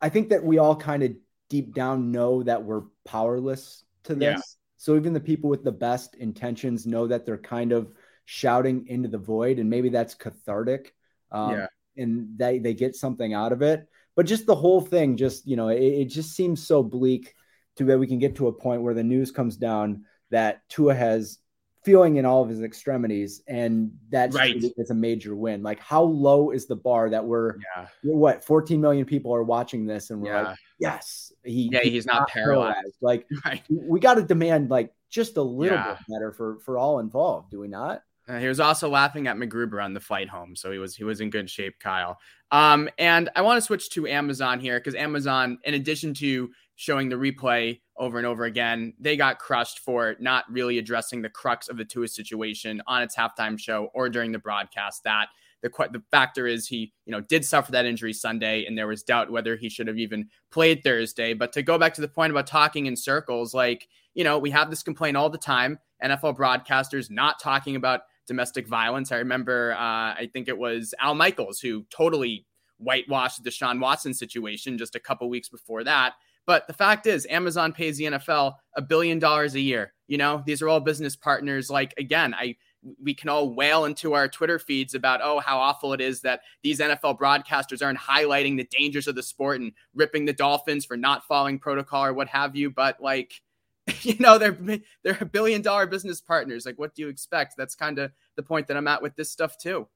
i 0.00 0.08
think 0.08 0.28
that 0.28 0.44
we 0.44 0.58
all 0.58 0.76
kind 0.76 1.02
of 1.02 1.12
deep 1.48 1.74
down 1.74 2.12
know 2.12 2.42
that 2.42 2.62
we're 2.62 2.82
powerless 3.04 3.82
to 4.04 4.14
this 4.14 4.20
Yeah. 4.20 4.40
so 4.76 4.94
even 4.94 5.12
the 5.12 5.20
people 5.20 5.50
with 5.50 5.64
the 5.64 5.72
best 5.72 6.14
intentions 6.16 6.86
know 6.86 7.06
that 7.08 7.24
they're 7.26 7.38
kind 7.38 7.72
of 7.72 7.92
shouting 8.24 8.86
into 8.88 9.08
the 9.08 9.18
void 9.18 9.58
and 9.58 9.70
maybe 9.70 9.88
that's 9.88 10.14
cathartic 10.14 10.94
um, 11.32 11.52
Yeah. 11.52 11.66
and 11.96 12.36
they 12.36 12.58
they 12.58 12.74
get 12.74 12.94
something 12.94 13.32
out 13.34 13.52
of 13.52 13.62
it 13.62 13.88
but 14.14 14.26
just 14.26 14.46
the 14.46 14.54
whole 14.54 14.80
thing 14.80 15.16
just 15.16 15.46
you 15.46 15.56
know 15.56 15.68
it, 15.68 15.80
it 15.82 16.04
just 16.06 16.34
seems 16.36 16.66
so 16.66 16.82
bleak 16.82 17.34
to 17.76 17.84
where 17.84 17.98
we 17.98 18.06
can 18.06 18.18
get 18.18 18.36
to 18.36 18.48
a 18.48 18.52
point 18.52 18.82
where 18.82 18.94
the 18.94 19.04
news 19.04 19.30
comes 19.30 19.56
down 19.56 20.04
that 20.30 20.68
Tua 20.68 20.94
has 20.94 21.38
feeling 21.86 22.16
in 22.16 22.26
all 22.26 22.42
of 22.42 22.48
his 22.48 22.62
extremities 22.62 23.42
and 23.46 23.92
that's 24.10 24.34
Right. 24.34 24.56
it's 24.76 24.90
a 24.90 24.94
major 24.94 25.36
win 25.36 25.62
like 25.62 25.78
how 25.78 26.02
low 26.02 26.50
is 26.50 26.66
the 26.66 26.74
bar 26.74 27.08
that 27.10 27.24
we're 27.24 27.54
Yeah. 27.76 27.86
we're 28.02 28.16
what 28.16 28.44
14 28.44 28.80
million 28.80 29.06
people 29.06 29.32
are 29.32 29.44
watching 29.44 29.86
this 29.86 30.10
and 30.10 30.20
we're 30.20 30.32
Yeah. 30.34 30.42
like 30.48 30.58
yes 30.80 31.32
he, 31.44 31.68
Yeah, 31.72 31.80
he's 31.84 32.04
not 32.04 32.28
paralyzed. 32.28 32.96
like 33.00 33.24
Right. 33.44 33.62
we 33.70 34.00
got 34.00 34.14
to 34.14 34.22
demand 34.24 34.68
like 34.68 34.92
just 35.10 35.36
a 35.36 35.42
little 35.42 35.78
Yeah. 35.78 35.94
bit 35.94 36.14
better 36.14 36.32
for 36.32 36.58
for 36.58 36.76
all 36.76 36.98
involved 36.98 37.52
do 37.52 37.60
we 37.60 37.68
not 37.68 38.02
Uh, 38.28 38.40
he 38.40 38.48
was 38.48 38.58
also 38.58 38.88
laughing 38.88 39.28
at 39.28 39.36
MacGruber 39.36 39.80
on 39.80 39.94
the 39.94 40.00
flight 40.00 40.28
home, 40.28 40.56
so 40.56 40.72
he 40.72 40.78
was 40.78 40.96
he 40.96 41.04
was 41.04 41.20
in 41.20 41.30
good 41.30 41.48
shape, 41.48 41.78
Kyle. 41.78 42.18
Um, 42.50 42.88
and 42.98 43.30
I 43.36 43.42
want 43.42 43.56
to 43.58 43.60
switch 43.64 43.90
to 43.90 44.08
Amazon 44.08 44.58
here 44.58 44.80
because 44.80 44.96
Amazon, 44.96 45.58
in 45.62 45.74
addition 45.74 46.12
to 46.14 46.50
showing 46.74 47.08
the 47.08 47.14
replay 47.14 47.80
over 47.98 48.18
and 48.18 48.26
over 48.26 48.44
again, 48.44 48.94
they 49.00 49.16
got 49.16 49.38
crushed 49.38 49.80
for 49.80 50.16
not 50.20 50.44
really 50.50 50.78
addressing 50.78 51.22
the 51.22 51.30
crux 51.30 51.68
of 51.68 51.76
the 51.76 51.84
Tua 51.84 52.08
situation 52.08 52.82
on 52.86 53.02
its 53.02 53.16
halftime 53.16 53.58
show 53.58 53.90
or 53.94 54.08
during 54.08 54.32
the 54.32 54.38
broadcast. 54.38 55.04
That 55.04 55.28
the 55.62 55.70
the 55.92 56.02
factor 56.10 56.46
is 56.46 56.66
he 56.66 56.92
you 57.04 57.12
know 57.12 57.20
did 57.20 57.44
suffer 57.44 57.72
that 57.72 57.86
injury 57.86 58.12
Sunday, 58.12 58.64
and 58.66 58.76
there 58.76 58.86
was 58.86 59.02
doubt 59.02 59.30
whether 59.30 59.56
he 59.56 59.68
should 59.68 59.86
have 59.86 59.98
even 59.98 60.28
played 60.50 60.82
Thursday. 60.82 61.34
But 61.34 61.52
to 61.54 61.62
go 61.62 61.78
back 61.78 61.94
to 61.94 62.00
the 62.00 62.08
point 62.08 62.30
about 62.30 62.46
talking 62.46 62.86
in 62.86 62.96
circles, 62.96 63.54
like 63.54 63.88
you 64.14 64.24
know 64.24 64.38
we 64.38 64.50
have 64.50 64.70
this 64.70 64.82
complaint 64.82 65.16
all 65.16 65.30
the 65.30 65.38
time. 65.38 65.78
NFL 66.02 66.36
broadcasters 66.36 67.10
not 67.10 67.40
talking 67.40 67.76
about 67.76 68.02
domestic 68.26 68.66
violence. 68.68 69.12
I 69.12 69.16
remember, 69.16 69.72
uh, 69.72 69.78
I 69.78 70.28
think 70.32 70.48
it 70.48 70.58
was 70.58 70.92
Al 71.00 71.14
Michaels 71.14 71.60
who 71.60 71.86
totally 71.90 72.44
whitewashed 72.78 73.42
the 73.42 73.50
Deshaun 73.50 73.80
Watson 73.80 74.12
situation 74.12 74.76
just 74.76 74.94
a 74.94 75.00
couple 75.00 75.28
weeks 75.30 75.48
before 75.48 75.84
that. 75.84 76.14
But 76.46 76.66
the 76.66 76.72
fact 76.72 77.06
is, 77.06 77.26
Amazon 77.28 77.72
pays 77.72 77.96
the 77.98 78.04
NFL 78.04 78.54
a 78.76 78.82
billion 78.82 79.18
dollars 79.18 79.54
a 79.54 79.60
year. 79.60 79.92
You 80.06 80.18
know, 80.18 80.42
these 80.46 80.62
are 80.62 80.68
all 80.68 80.80
business 80.80 81.16
partners. 81.16 81.68
Like 81.70 81.92
again, 81.98 82.34
I 82.34 82.56
we 83.02 83.14
can 83.14 83.28
all 83.28 83.52
wail 83.52 83.84
into 83.84 84.12
our 84.12 84.28
Twitter 84.28 84.58
feeds 84.58 84.94
about 84.94 85.20
oh 85.22 85.40
how 85.40 85.58
awful 85.58 85.92
it 85.92 86.00
is 86.00 86.20
that 86.20 86.40
these 86.62 86.78
NFL 86.78 87.18
broadcasters 87.18 87.84
aren't 87.84 87.98
highlighting 87.98 88.56
the 88.56 88.68
dangers 88.70 89.08
of 89.08 89.16
the 89.16 89.22
sport 89.22 89.60
and 89.60 89.72
ripping 89.94 90.24
the 90.24 90.32
Dolphins 90.32 90.84
for 90.84 90.96
not 90.96 91.24
following 91.24 91.58
protocol 91.58 92.04
or 92.04 92.14
what 92.14 92.28
have 92.28 92.54
you. 92.54 92.70
But 92.70 93.00
like, 93.02 93.40
you 94.02 94.16
know, 94.20 94.38
they're 94.38 94.56
they're 95.02 95.18
a 95.20 95.26
billion 95.26 95.62
dollar 95.62 95.86
business 95.86 96.20
partners. 96.20 96.64
Like, 96.64 96.78
what 96.78 96.94
do 96.94 97.02
you 97.02 97.08
expect? 97.08 97.54
That's 97.56 97.74
kind 97.74 97.98
of 97.98 98.12
the 98.36 98.42
point 98.42 98.68
that 98.68 98.76
I'm 98.76 98.88
at 98.88 99.02
with 99.02 99.16
this 99.16 99.30
stuff 99.30 99.58
too. 99.58 99.88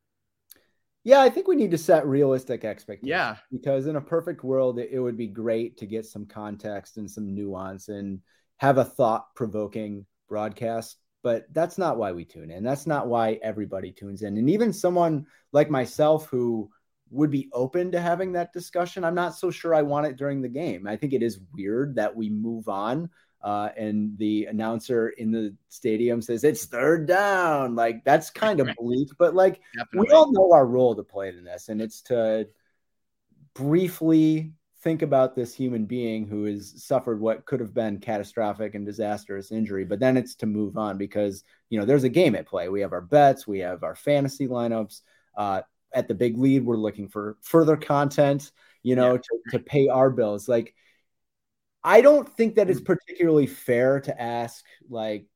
Yeah, 1.02 1.20
I 1.20 1.30
think 1.30 1.48
we 1.48 1.56
need 1.56 1.70
to 1.70 1.78
set 1.78 2.06
realistic 2.06 2.64
expectations. 2.64 3.08
Yeah. 3.08 3.36
Because 3.50 3.86
in 3.86 3.96
a 3.96 4.00
perfect 4.00 4.44
world, 4.44 4.78
it, 4.78 4.90
it 4.92 5.00
would 5.00 5.16
be 5.16 5.26
great 5.26 5.78
to 5.78 5.86
get 5.86 6.04
some 6.04 6.26
context 6.26 6.98
and 6.98 7.10
some 7.10 7.34
nuance 7.34 7.88
and 7.88 8.20
have 8.58 8.78
a 8.78 8.84
thought 8.84 9.34
provoking 9.34 10.04
broadcast. 10.28 10.98
But 11.22 11.46
that's 11.52 11.78
not 11.78 11.98
why 11.98 12.12
we 12.12 12.24
tune 12.24 12.50
in. 12.50 12.62
That's 12.62 12.86
not 12.86 13.06
why 13.06 13.38
everybody 13.42 13.92
tunes 13.92 14.22
in. 14.22 14.36
And 14.36 14.48
even 14.50 14.72
someone 14.72 15.26
like 15.52 15.70
myself 15.70 16.28
who 16.28 16.70
would 17.10 17.30
be 17.30 17.50
open 17.52 17.92
to 17.92 18.00
having 18.00 18.32
that 18.32 18.52
discussion, 18.52 19.04
I'm 19.04 19.14
not 19.14 19.34
so 19.34 19.50
sure 19.50 19.74
I 19.74 19.82
want 19.82 20.06
it 20.06 20.16
during 20.16 20.40
the 20.40 20.48
game. 20.48 20.86
I 20.86 20.96
think 20.96 21.12
it 21.12 21.22
is 21.22 21.40
weird 21.54 21.96
that 21.96 22.14
we 22.14 22.30
move 22.30 22.68
on 22.68 23.10
uh, 23.42 23.70
and 23.76 24.16
the 24.18 24.46
announcer 24.46 25.08
in 25.10 25.30
the 25.30 25.54
stadium 25.68 26.20
says 26.20 26.44
it's 26.44 26.66
third 26.66 27.06
down. 27.06 27.74
Like 27.74 28.04
that's 28.04 28.30
kind 28.30 28.60
of 28.60 28.68
bleak, 28.78 29.08
but 29.18 29.34
like 29.34 29.60
Definitely. 29.76 30.08
we 30.08 30.14
all 30.14 30.32
know 30.32 30.52
our 30.52 30.66
role 30.66 30.94
to 30.94 31.02
play 31.02 31.28
in 31.28 31.44
this, 31.44 31.68
and 31.68 31.80
it's 31.80 32.02
to 32.02 32.48
briefly 33.54 34.52
think 34.82 35.02
about 35.02 35.34
this 35.34 35.54
human 35.54 35.84
being 35.84 36.26
who 36.26 36.44
has 36.44 36.82
suffered 36.82 37.20
what 37.20 37.44
could 37.44 37.60
have 37.60 37.74
been 37.74 37.98
catastrophic 37.98 38.74
and 38.74 38.86
disastrous 38.86 39.52
injury, 39.52 39.84
but 39.84 40.00
then 40.00 40.16
it's 40.16 40.34
to 40.36 40.46
move 40.46 40.78
on 40.78 40.96
because 40.96 41.44
you 41.68 41.78
know 41.78 41.84
there's 41.84 42.04
a 42.04 42.08
game 42.08 42.34
at 42.34 42.46
play. 42.46 42.68
We 42.68 42.80
have 42.80 42.92
our 42.92 43.00
bets, 43.02 43.46
we 43.46 43.58
have 43.60 43.82
our 43.82 43.94
fantasy 43.94 44.48
lineups. 44.48 45.02
Uh, 45.36 45.62
at 45.92 46.06
the 46.08 46.14
big 46.14 46.38
lead, 46.38 46.64
we're 46.64 46.76
looking 46.76 47.08
for 47.08 47.36
further 47.42 47.76
content, 47.76 48.52
you 48.82 48.94
know, 48.94 49.14
Yeah. 49.14 49.18
to, 49.18 49.58
to 49.58 49.58
pay 49.58 49.88
our 49.88 50.08
bills. 50.08 50.48
Like, 50.48 50.74
I 51.82 52.00
don't 52.00 52.28
think 52.28 52.56
that 52.56 52.68
it's 52.68 52.80
hmm. 52.80 52.86
particularly 52.86 53.46
fair 53.46 54.00
to 54.00 54.20
ask 54.20 54.64
like 54.88 55.26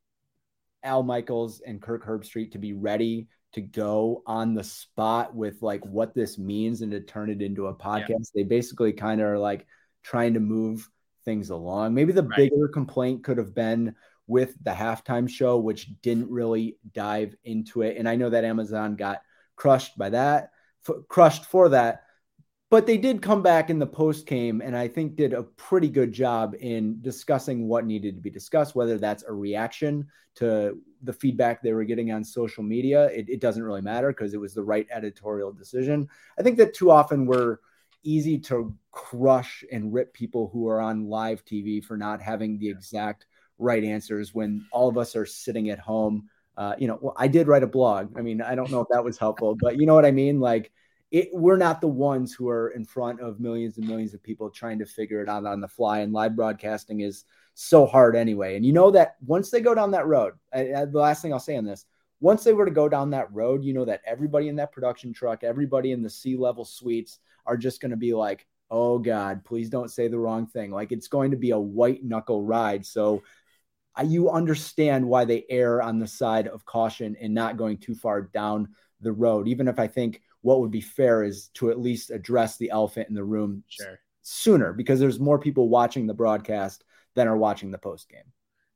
Al 0.82 1.02
Michaels 1.02 1.60
and 1.60 1.80
Kirk 1.80 2.04
Herbstreit 2.04 2.52
to 2.52 2.58
be 2.58 2.72
ready 2.74 3.28
to 3.52 3.60
go 3.60 4.22
on 4.26 4.54
the 4.54 4.64
spot 4.64 5.34
with 5.34 5.62
like 5.62 5.84
what 5.86 6.14
this 6.14 6.38
means 6.38 6.82
and 6.82 6.90
to 6.92 7.00
turn 7.00 7.30
it 7.30 7.40
into 7.40 7.68
a 7.68 7.74
podcast. 7.74 8.32
They 8.34 8.42
basically 8.42 8.92
kind 8.92 9.20
of 9.20 9.28
are 9.28 9.38
like 9.38 9.66
trying 10.02 10.34
to 10.34 10.40
move 10.40 10.88
things 11.24 11.50
along. 11.50 11.94
Maybe 11.94 12.12
the 12.12 12.24
Right. 12.24 12.50
bigger 12.50 12.68
complaint 12.68 13.24
could 13.24 13.38
have 13.38 13.54
been 13.54 13.94
with 14.26 14.56
the 14.62 14.72
halftime 14.72 15.28
show, 15.28 15.58
which 15.58 15.88
didn't 16.02 16.30
really 16.30 16.78
dive 16.92 17.34
into 17.44 17.82
it. 17.82 17.96
And 17.96 18.08
I 18.08 18.16
know 18.16 18.30
that 18.30 18.44
Amazon 18.44 18.96
got 18.96 19.22
crushed 19.56 19.96
by 19.96 20.10
that, 20.10 20.50
f- 20.88 21.06
crushed 21.08 21.44
for 21.46 21.70
that. 21.70 22.02
But 22.74 22.88
they 22.88 22.98
did 22.98 23.22
come 23.22 23.40
back 23.40 23.70
in 23.70 23.78
the 23.78 23.86
post 23.86 24.26
game 24.26 24.60
and 24.60 24.76
I 24.76 24.88
think 24.88 25.14
did 25.14 25.32
a 25.32 25.44
pretty 25.44 25.88
good 25.88 26.10
job 26.10 26.56
in 26.58 27.00
discussing 27.02 27.68
what 27.68 27.86
needed 27.86 28.16
to 28.16 28.20
be 28.20 28.30
discussed, 28.30 28.74
whether 28.74 28.98
that's 28.98 29.22
a 29.22 29.32
reaction 29.32 30.08
to 30.34 30.76
the 31.04 31.12
feedback 31.12 31.62
they 31.62 31.72
were 31.72 31.84
getting 31.84 32.10
on 32.10 32.24
social 32.24 32.64
media. 32.64 33.04
It, 33.10 33.28
it 33.28 33.40
doesn't 33.40 33.62
really 33.62 33.80
matter 33.80 34.08
because 34.08 34.34
it 34.34 34.40
was 34.40 34.54
the 34.54 34.64
right 34.64 34.88
editorial 34.90 35.52
decision. 35.52 36.08
I 36.36 36.42
think 36.42 36.56
that 36.56 36.74
too 36.74 36.90
often 36.90 37.26
we're 37.26 37.58
easy 38.02 38.40
to 38.40 38.76
crush 38.90 39.62
and 39.70 39.94
rip 39.94 40.12
people 40.12 40.50
who 40.52 40.66
are 40.66 40.80
on 40.80 41.08
live 41.08 41.44
TV 41.44 41.80
for 41.80 41.96
not 41.96 42.20
having 42.20 42.58
the 42.58 42.70
exact 42.70 43.26
right 43.56 43.84
answers 43.84 44.34
when 44.34 44.66
all 44.72 44.88
of 44.88 44.98
us 44.98 45.14
are 45.14 45.26
sitting 45.26 45.70
at 45.70 45.78
home. 45.78 46.28
Uh, 46.56 46.74
you 46.76 46.88
know, 46.88 46.98
well, 47.00 47.14
I 47.16 47.28
did 47.28 47.46
write 47.46 47.62
a 47.62 47.68
blog. 47.68 48.18
I 48.18 48.20
mean, 48.20 48.42
I 48.42 48.56
don't 48.56 48.72
know 48.72 48.80
if 48.80 48.88
that 48.90 49.04
was 49.04 49.16
helpful, 49.16 49.56
but 49.60 49.78
you 49.78 49.86
know 49.86 49.94
what 49.94 50.04
I 50.04 50.10
mean? 50.10 50.40
Like, 50.40 50.72
it, 51.10 51.28
we're 51.32 51.56
not 51.56 51.80
the 51.80 51.88
ones 51.88 52.34
who 52.34 52.48
are 52.48 52.70
in 52.70 52.84
front 52.84 53.20
of 53.20 53.40
millions 53.40 53.78
and 53.78 53.86
millions 53.86 54.14
of 54.14 54.22
people 54.22 54.50
trying 54.50 54.78
to 54.80 54.86
figure 54.86 55.22
it 55.22 55.28
out 55.28 55.46
on 55.46 55.60
the 55.60 55.68
fly. 55.68 56.00
And 56.00 56.12
live 56.12 56.34
broadcasting 56.34 57.00
is 57.00 57.24
so 57.54 57.86
hard 57.86 58.16
anyway. 58.16 58.56
And 58.56 58.66
you 58.66 58.72
know 58.72 58.90
that 58.90 59.16
once 59.24 59.50
they 59.50 59.60
go 59.60 59.74
down 59.74 59.92
that 59.92 60.06
road, 60.06 60.34
I, 60.52 60.72
I, 60.72 60.84
the 60.86 60.98
last 60.98 61.22
thing 61.22 61.32
I'll 61.32 61.40
say 61.40 61.56
on 61.56 61.64
this, 61.64 61.84
once 62.20 62.42
they 62.42 62.52
were 62.52 62.64
to 62.64 62.70
go 62.70 62.88
down 62.88 63.10
that 63.10 63.32
road, 63.32 63.62
you 63.62 63.74
know 63.74 63.84
that 63.84 64.02
everybody 64.06 64.48
in 64.48 64.56
that 64.56 64.72
production 64.72 65.12
truck, 65.12 65.44
everybody 65.44 65.92
in 65.92 66.02
the 66.02 66.10
C 66.10 66.36
level 66.36 66.64
suites 66.64 67.18
are 67.46 67.56
just 67.56 67.80
going 67.80 67.90
to 67.90 67.96
be 67.96 68.14
like, 68.14 68.46
oh 68.70 68.98
God, 68.98 69.44
please 69.44 69.68
don't 69.68 69.90
say 69.90 70.08
the 70.08 70.18
wrong 70.18 70.46
thing. 70.46 70.70
Like 70.70 70.90
it's 70.90 71.08
going 71.08 71.30
to 71.30 71.36
be 71.36 71.50
a 71.50 71.58
white 71.58 72.02
knuckle 72.02 72.42
ride. 72.42 72.84
So 72.86 73.22
I, 73.94 74.02
you 74.02 74.30
understand 74.30 75.06
why 75.06 75.24
they 75.24 75.44
err 75.48 75.80
on 75.82 75.98
the 75.98 76.06
side 76.06 76.48
of 76.48 76.64
caution 76.64 77.16
and 77.20 77.34
not 77.34 77.56
going 77.56 77.78
too 77.78 77.94
far 77.94 78.22
down 78.22 78.68
the 79.00 79.12
road, 79.12 79.46
even 79.46 79.68
if 79.68 79.78
I 79.78 79.86
think 79.86 80.22
what 80.44 80.60
would 80.60 80.70
be 80.70 80.82
fair 80.82 81.24
is 81.24 81.48
to 81.54 81.70
at 81.70 81.80
least 81.80 82.10
address 82.10 82.58
the 82.58 82.70
elephant 82.70 83.08
in 83.08 83.14
the 83.14 83.24
room 83.24 83.64
sure. 83.66 83.98
sooner 84.20 84.74
because 84.74 85.00
there's 85.00 85.18
more 85.18 85.38
people 85.38 85.70
watching 85.70 86.06
the 86.06 86.12
broadcast 86.12 86.84
than 87.14 87.26
are 87.26 87.36
watching 87.36 87.70
the 87.70 87.78
post 87.78 88.10
game. 88.10 88.30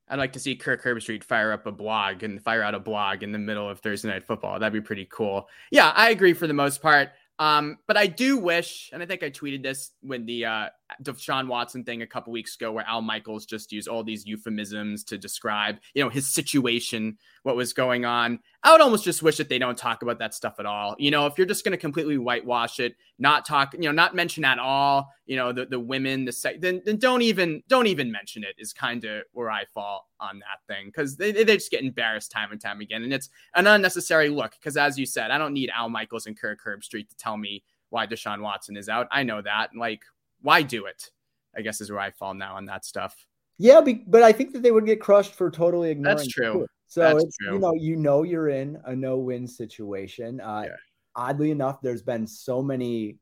I'd 0.09 0.19
like 0.19 0.33
to 0.33 0.41
see 0.41 0.57
Kirk 0.57 0.83
Herbstreit 0.83 1.23
fire 1.23 1.53
up 1.53 1.67
a 1.67 1.73
blog 1.73 2.23
and 2.23 2.43
fire 2.43 2.63
out 2.63 2.75
a 2.75 2.81
blog 2.81 3.23
in 3.23 3.33
the 3.33 3.39
middle 3.39 3.69
of 3.69 3.81
Thursday 3.81 4.09
night 4.09 4.27
football. 4.27 4.59
That'd 4.59 4.73
be 4.73 4.81
pretty 4.81 5.07
cool. 5.11 5.47
Yeah, 5.71 5.93
I 5.95 6.09
agree 6.09 6.33
for 6.33 6.47
the 6.47 6.55
most 6.55 6.81
part. 6.81 7.11
Um, 7.41 7.79
but 7.87 7.97
I 7.97 8.09
do 8.09 8.37
wish, 8.37 8.91
and 8.93 9.01
I 9.01 9.07
think 9.07 9.23
I 9.23 9.31
tweeted 9.31 9.63
this 9.63 9.93
when 10.01 10.27
the 10.27 10.45
uh, 10.45 10.69
Deshaun 11.03 11.47
Watson 11.47 11.85
thing 11.85 12.03
a 12.03 12.07
couple 12.07 12.33
weeks 12.33 12.57
ago, 12.57 12.73
where 12.73 12.87
Al 12.87 13.01
Michaels 13.01 13.47
just 13.47 13.71
used 13.71 13.87
all 13.87 14.03
these 14.03 14.27
euphemisms 14.27 15.05
to 15.05 15.19
describe, 15.19 15.77
you 15.95 16.03
know, 16.03 16.11
his 16.11 16.33
situation, 16.33 17.17
what 17.45 17.55
was 17.55 17.73
going 17.73 18.05
on. 18.05 18.41
I 18.65 18.73
would 18.73 18.81
almost 18.81 19.05
just 19.05 19.23
wish 19.23 19.37
that 19.37 19.49
they 19.49 19.59
don't 19.59 19.79
talk 19.79 20.03
about 20.03 20.19
that 20.19 20.35
stuff 20.35 20.57
at 20.59 20.67
all. 20.67 20.97
You 20.99 21.13
know, 21.13 21.27
if 21.27 21.39
you're 21.39 21.47
just 21.47 21.65
going 21.65 21.73
to 21.73 21.79
completely 21.79 22.19
whitewash 22.19 22.81
it, 22.81 22.97
not 23.19 23.47
talk, 23.47 23.73
you 23.75 23.81
know, 23.81 23.93
not 23.93 24.17
mention 24.17 24.45
at 24.45 24.59
all, 24.59 25.13
you 25.27 25.37
know, 25.37 25.53
the 25.53 25.67
the 25.67 25.79
women, 25.79 26.25
the 26.25 26.33
sex, 26.33 26.59
then 26.61 26.83
then 26.85 26.97
don't 26.97 27.23
even 27.23 27.63
don't 27.69 27.87
even 27.87 28.11
mention 28.11 28.43
it. 28.43 28.57
Is 28.59 28.73
kind 28.73 29.05
of 29.05 29.23
where 29.33 29.51
I 29.51 29.65
fall 29.73 30.09
on 30.19 30.41
that 30.41 30.67
thing 30.67 30.87
because 30.87 31.17
they 31.17 31.31
they 31.31 31.45
just 31.45 31.71
get 31.71 31.85
embarrassed 31.85 32.33
time 32.33 32.51
and 32.51 32.61
time 32.61 32.81
again, 32.81 33.05
and 33.05 33.13
it's 33.13 33.31
an 33.55 33.69
unnecessary 33.69 34.29
look. 34.29 34.53
Because 34.59 34.77
as 34.77 34.99
you 34.99 35.07
said, 35.07 35.31
I 35.31 35.39
don't 35.39 35.55
need 35.55 35.71
Al 35.73 35.89
Michaels 35.89 36.27
and 36.27 36.39
Kirk 36.39 36.59
Herbstreit 36.65 37.09
to 37.11 37.17
tell 37.17 37.37
me 37.37 37.63
why 37.91 38.07
Deshaun 38.07 38.43
Watson 38.43 38.77
is 38.77 38.89
out. 38.89 39.07
I 39.13 39.23
know 39.23 39.41
that. 39.41 39.71
Like, 39.77 40.03
why 40.43 40.63
do 40.63 40.87
it? 40.87 41.11
I 41.57 41.63
guess 41.63 41.81
is 41.81 41.91
where 41.91 42.01
I 42.01 42.11
fall 42.11 42.35
now 42.35 42.57
on 42.57 42.65
that 42.67 42.85
stuff. 42.85 43.25
Yeah, 43.59 43.81
but 44.07 44.23
I 44.23 44.33
think 44.33 44.53
that 44.53 44.63
they 44.63 44.71
would 44.71 44.87
get 44.87 45.01
crushed 45.01 45.35
for 45.35 45.51
totally 45.51 45.91
ignoring. 45.91 46.17
That's 46.17 46.29
true. 46.29 46.65
It. 46.65 46.71
So 46.89 47.03
That's 47.03 47.25
it's 47.25 47.37
true. 47.37 47.55
you 47.55 47.59
know 47.61 47.75
you 47.75 47.97
know 47.97 48.23
you're 48.23 48.49
in 48.49 48.81
a 48.85 48.97
no-win 48.97 49.47
situation. 49.47 50.41
Uh, 50.41 50.65
yeah. 50.67 50.77
Oddly 51.15 51.51
enough, 51.51 51.81
there's 51.83 52.03
been 52.03 52.27
so 52.27 52.63
many 52.63 53.19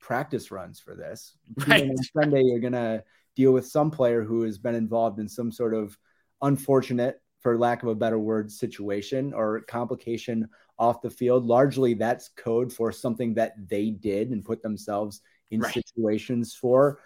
practice 0.00 0.50
runs 0.50 0.78
for 0.78 0.94
this. 0.94 1.36
Right. 1.66 1.90
Sunday, 2.16 2.42
you're 2.42 2.60
gonna 2.60 3.02
deal 3.34 3.52
with 3.52 3.66
some 3.66 3.90
player 3.90 4.22
who 4.22 4.42
has 4.42 4.58
been 4.58 4.74
involved 4.74 5.18
in 5.18 5.28
some 5.28 5.50
sort 5.50 5.74
of 5.74 5.98
unfortunate, 6.42 7.20
for 7.40 7.58
lack 7.58 7.82
of 7.82 7.88
a 7.88 7.94
better 7.94 8.18
word, 8.18 8.52
situation 8.52 9.32
or 9.32 9.60
complication 9.62 10.48
off 10.78 11.00
the 11.00 11.10
field. 11.10 11.46
Largely, 11.46 11.94
that's 11.94 12.28
code 12.36 12.72
for 12.72 12.92
something 12.92 13.34
that 13.34 13.54
they 13.68 13.90
did 13.90 14.30
and 14.30 14.44
put 14.44 14.62
themselves 14.62 15.22
in 15.50 15.60
right. 15.60 15.72
situations 15.72 16.54
for. 16.54 17.00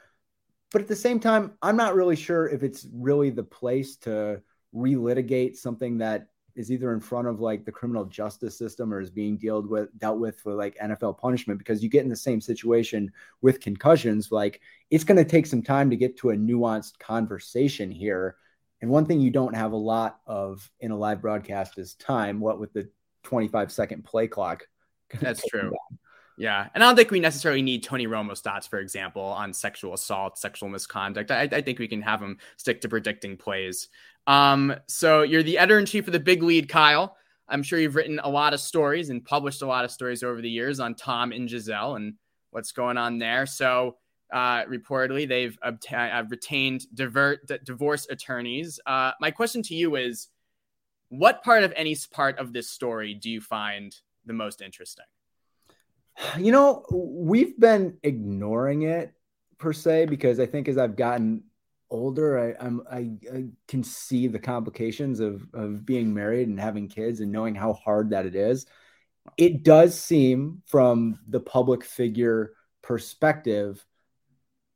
But 0.73 0.83
at 0.83 0.89
the 0.89 0.97
same 0.97 1.21
time, 1.21 1.53
I'm 1.63 1.77
not 1.77 1.95
really 1.95 2.17
sure 2.17 2.49
if 2.49 2.63
it's 2.63 2.87
really 2.93 3.31
the 3.31 3.45
place 3.45 3.97
to 3.99 4.43
relitigate 4.75 5.57
something 5.57 5.99
that 5.99 6.29
is 6.59 6.73
either 6.73 6.93
in 6.93 6.99
front 6.99 7.29
of 7.29 7.41
like 7.41 7.65
the 7.65 7.71
criminal 7.71 8.05
justice 8.05 8.59
system 8.59 8.93
or 8.93 9.01
is 9.01 9.11
being 9.11 9.37
dealt 9.37 9.69
with 9.69 9.97
dealt 9.99 10.19
with 10.19 10.41
for 10.41 10.55
like 10.55 10.77
NFL 10.79 11.17
punishment 11.19 11.59
because 11.59 11.83
you 11.83 11.89
get 11.89 12.03
in 12.03 12.09
the 12.09 12.17
same 12.17 12.41
situation 12.41 13.13
with 13.43 13.61
concussions 13.61 14.33
like 14.33 14.61
it's 14.91 15.05
going 15.05 15.17
to 15.17 15.25
take 15.25 15.47
some 15.47 15.63
time 15.63 15.89
to 15.89 15.97
get 15.97 16.19
to 16.19 16.31
a 16.31 16.37
nuanced 16.37 16.99
conversation 16.99 17.91
here. 17.91 18.37
And 18.81 18.91
one 18.91 19.07
thing 19.07 19.21
you 19.21 19.31
don't 19.31 19.55
have 19.55 19.73
a 19.73 19.77
lot 19.77 20.19
of 20.27 20.69
in 20.81 20.91
a 20.91 20.97
live 20.97 21.21
broadcast 21.21 21.79
is 21.79 21.95
time. 21.95 22.41
What 22.41 22.59
with 22.59 22.73
the 22.73 22.89
25 23.23 23.71
second 23.71 24.05
play 24.05 24.27
clock? 24.27 24.67
That's 25.21 25.47
true. 25.47 25.73
Yeah, 26.39 26.69
and 26.73 26.85
I 26.85 26.87
don't 26.87 26.95
think 26.95 27.11
we 27.11 27.19
necessarily 27.19 27.63
need 27.63 27.83
Tony 27.83 28.07
Romo 28.07 28.41
stats, 28.41 28.69
for 28.69 28.79
example, 28.79 29.23
on 29.23 29.53
sexual 29.53 29.93
assault, 29.93 30.39
sexual 30.39 30.69
misconduct. 30.69 31.33
I, 31.33 31.49
I 31.51 31.61
think 31.63 31.81
we 31.81 31.89
can 31.89 32.01
have 32.03 32.23
him 32.23 32.39
stick 32.57 32.81
to 32.83 32.89
predicting 32.89 33.37
plays. 33.37 33.89
Um, 34.29 34.73
so 34.87 35.23
you're 35.23 35.43
the 35.43 35.59
editor 35.59 35.81
in 35.81 35.87
chief 35.87 36.07
of 36.07 36.13
the 36.13 36.21
Big 36.21 36.45
Lead, 36.45 36.69
Kyle. 36.69 37.17
I'm 37.49 37.65
sure 37.65 37.81
you've 37.81 37.97
written 37.97 38.21
a 38.23 38.29
lot 38.29 38.55
of 38.55 38.61
stories 38.61 39.11
and 39.11 39.25
published 39.25 39.63
a 39.63 39.67
lot 39.67 39.85
of 39.85 39.91
stories 39.91 40.23
over 40.23 40.41
the 40.41 40.49
years 40.49 40.79
on 40.79 40.95
Tom 40.95 41.33
and 41.33 41.49
Gisele 41.49 41.97
and 41.97 42.15
what's 42.53 42.71
going 42.71 42.99
on 42.99 43.19
there. 43.19 43.45
So 43.45 43.97
uh, 44.33 44.63
reportedly, 44.65 45.27
they've 45.27 45.59
obta- 45.67 46.21
uh, 46.21 46.25
retained 46.29 46.87
divert, 46.95 47.49
d- 47.49 47.59
divorce 47.65 48.07
attorneys. 48.11 48.79
Uh, 48.87 49.11
my 49.21 49.33
question 49.33 49.63
to 49.65 49.75
you 49.75 49.97
is, 49.97 50.29
what 51.09 51.43
part 51.43 51.65
of 51.65 51.73
any 51.75 51.97
part 52.13 52.39
of 52.39 52.53
this 52.53 52.71
story 52.71 53.15
do 53.15 53.29
you 53.29 53.41
find 53.41 53.97
the 54.25 54.35
most 54.35 54.61
interesting? 54.61 55.07
You 56.39 56.53
know, 56.53 56.85
we've 56.91 57.59
been 57.59 57.99
ignoring 58.03 58.83
it 58.83 59.13
per 59.59 59.73
se 59.73 60.07
because 60.07 60.41
I 60.41 60.47
think 60.47 60.69
as 60.69 60.79
I've 60.79 60.97
gotten 60.97 61.45
older, 61.91 62.39
I, 62.39 62.65
I'm 62.65 62.83
I, 62.91 63.11
I, 63.33 63.45
can 63.67 63.83
see 63.83 64.27
the 64.27 64.39
complications 64.39 65.21
of 65.21 65.47
of 65.55 65.87
being 65.87 66.13
married 66.13 66.49
and 66.49 66.61
having 66.61 66.89
kids 66.89 67.21
and 67.21 67.33
knowing 67.33 67.55
how 67.55 67.73
hard 67.73 68.11
that 68.11 68.27
it 68.27 68.35
is. 68.35 68.67
It 69.37 69.63
does 69.63 69.99
seem 69.99 70.63
from 70.67 71.19
the 71.29 71.41
public 71.41 71.85
figure 71.85 72.53
perspective 72.83 73.85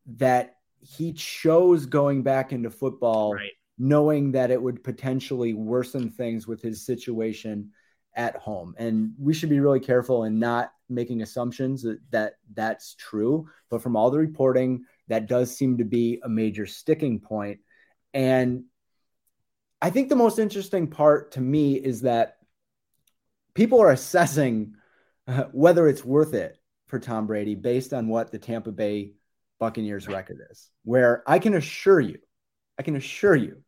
that 0.06 0.56
he 0.80 1.12
chose 1.12 1.86
going 1.86 2.22
back 2.22 2.52
into 2.52 2.70
football 2.70 3.34
right. 3.34 3.52
knowing 3.78 4.32
that 4.32 4.50
it 4.50 4.60
would 4.60 4.82
potentially 4.82 5.54
worsen 5.54 6.10
things 6.10 6.46
with 6.46 6.60
his 6.60 6.84
situation 6.84 7.70
at 8.14 8.36
home 8.36 8.74
and 8.78 9.12
we 9.18 9.32
should 9.32 9.48
be 9.48 9.60
really 9.60 9.80
careful 9.80 10.24
in 10.24 10.38
not 10.38 10.72
making 10.88 11.22
assumptions 11.22 11.82
that, 11.82 11.98
that 12.10 12.34
that's 12.54 12.94
true 12.96 13.48
but 13.70 13.82
from 13.82 13.96
all 13.96 14.10
the 14.10 14.18
reporting 14.18 14.84
that 15.08 15.26
does 15.26 15.54
seem 15.56 15.78
to 15.78 15.84
be 15.84 16.20
a 16.24 16.28
major 16.28 16.66
sticking 16.66 17.20
point. 17.20 17.60
And 18.14 18.64
I 19.80 19.90
think 19.90 20.08
the 20.08 20.16
most 20.16 20.38
interesting 20.38 20.86
part 20.88 21.32
to 21.32 21.40
me 21.40 21.74
is 21.74 22.02
that 22.02 22.36
people 23.54 23.80
are 23.80 23.90
assessing 23.90 24.74
uh, 25.26 25.44
whether 25.52 25.88
it's 25.88 26.04
worth 26.04 26.34
it 26.34 26.58
for 26.86 26.98
Tom 26.98 27.26
Brady 27.26 27.54
based 27.54 27.92
on 27.92 28.08
what 28.08 28.30
the 28.30 28.38
Tampa 28.38 28.72
Bay 28.72 29.12
Buccaneers 29.58 30.08
record 30.08 30.38
is. 30.50 30.70
Where 30.84 31.22
I 31.26 31.38
can 31.38 31.54
assure 31.54 32.00
you, 32.00 32.18
I 32.78 32.82
can 32.82 32.96
assure 32.96 33.36
you 33.36 33.62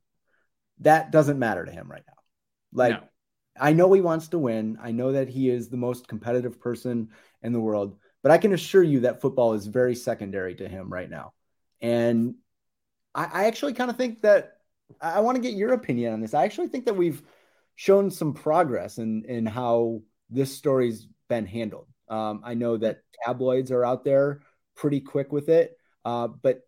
that 0.80 1.10
doesn't 1.12 1.38
matter 1.38 1.64
to 1.64 1.72
him 1.72 1.90
right 1.90 2.02
now. 2.06 2.14
Like, 2.72 3.00
no. 3.00 3.08
I 3.58 3.72
know 3.72 3.92
he 3.92 4.00
wants 4.00 4.28
to 4.28 4.38
win. 4.38 4.78
I 4.82 4.90
know 4.90 5.12
that 5.12 5.28
he 5.28 5.48
is 5.48 5.68
the 5.68 5.76
most 5.76 6.08
competitive 6.08 6.60
person 6.60 7.10
in 7.42 7.52
the 7.52 7.60
world, 7.60 7.96
but 8.22 8.32
I 8.32 8.38
can 8.38 8.52
assure 8.52 8.82
you 8.82 9.00
that 9.00 9.20
football 9.20 9.54
is 9.54 9.66
very 9.66 9.94
secondary 9.94 10.54
to 10.56 10.68
him 10.68 10.92
right 10.92 11.08
now. 11.08 11.32
And 11.80 12.34
I, 13.14 13.24
I 13.24 13.44
actually 13.46 13.74
kind 13.74 13.90
of 13.90 13.96
think 13.96 14.22
that 14.22 14.58
I 15.00 15.20
want 15.20 15.36
to 15.36 15.42
get 15.42 15.54
your 15.54 15.72
opinion 15.72 16.12
on 16.12 16.20
this. 16.20 16.34
I 16.34 16.44
actually 16.44 16.68
think 16.68 16.86
that 16.86 16.96
we've 16.96 17.22
shown 17.76 18.10
some 18.10 18.34
progress 18.34 18.98
in 18.98 19.24
in 19.24 19.46
how 19.46 20.02
this 20.30 20.56
story's 20.56 21.06
been 21.28 21.46
handled. 21.46 21.88
Um, 22.08 22.42
I 22.44 22.54
know 22.54 22.76
that 22.76 23.00
tabloids 23.24 23.70
are 23.70 23.84
out 23.84 24.04
there 24.04 24.40
pretty 24.76 25.00
quick 25.00 25.32
with 25.32 25.48
it, 25.48 25.76
uh, 26.04 26.28
but 26.28 26.62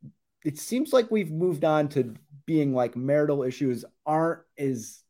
it 0.44 0.58
seems 0.58 0.92
like 0.92 1.10
we've 1.10 1.30
moved 1.30 1.64
on 1.64 1.88
to 1.90 2.14
being 2.46 2.72
like 2.72 2.96
marital 2.96 3.42
issues 3.42 3.84
aren't 4.04 4.40
as 4.56 5.02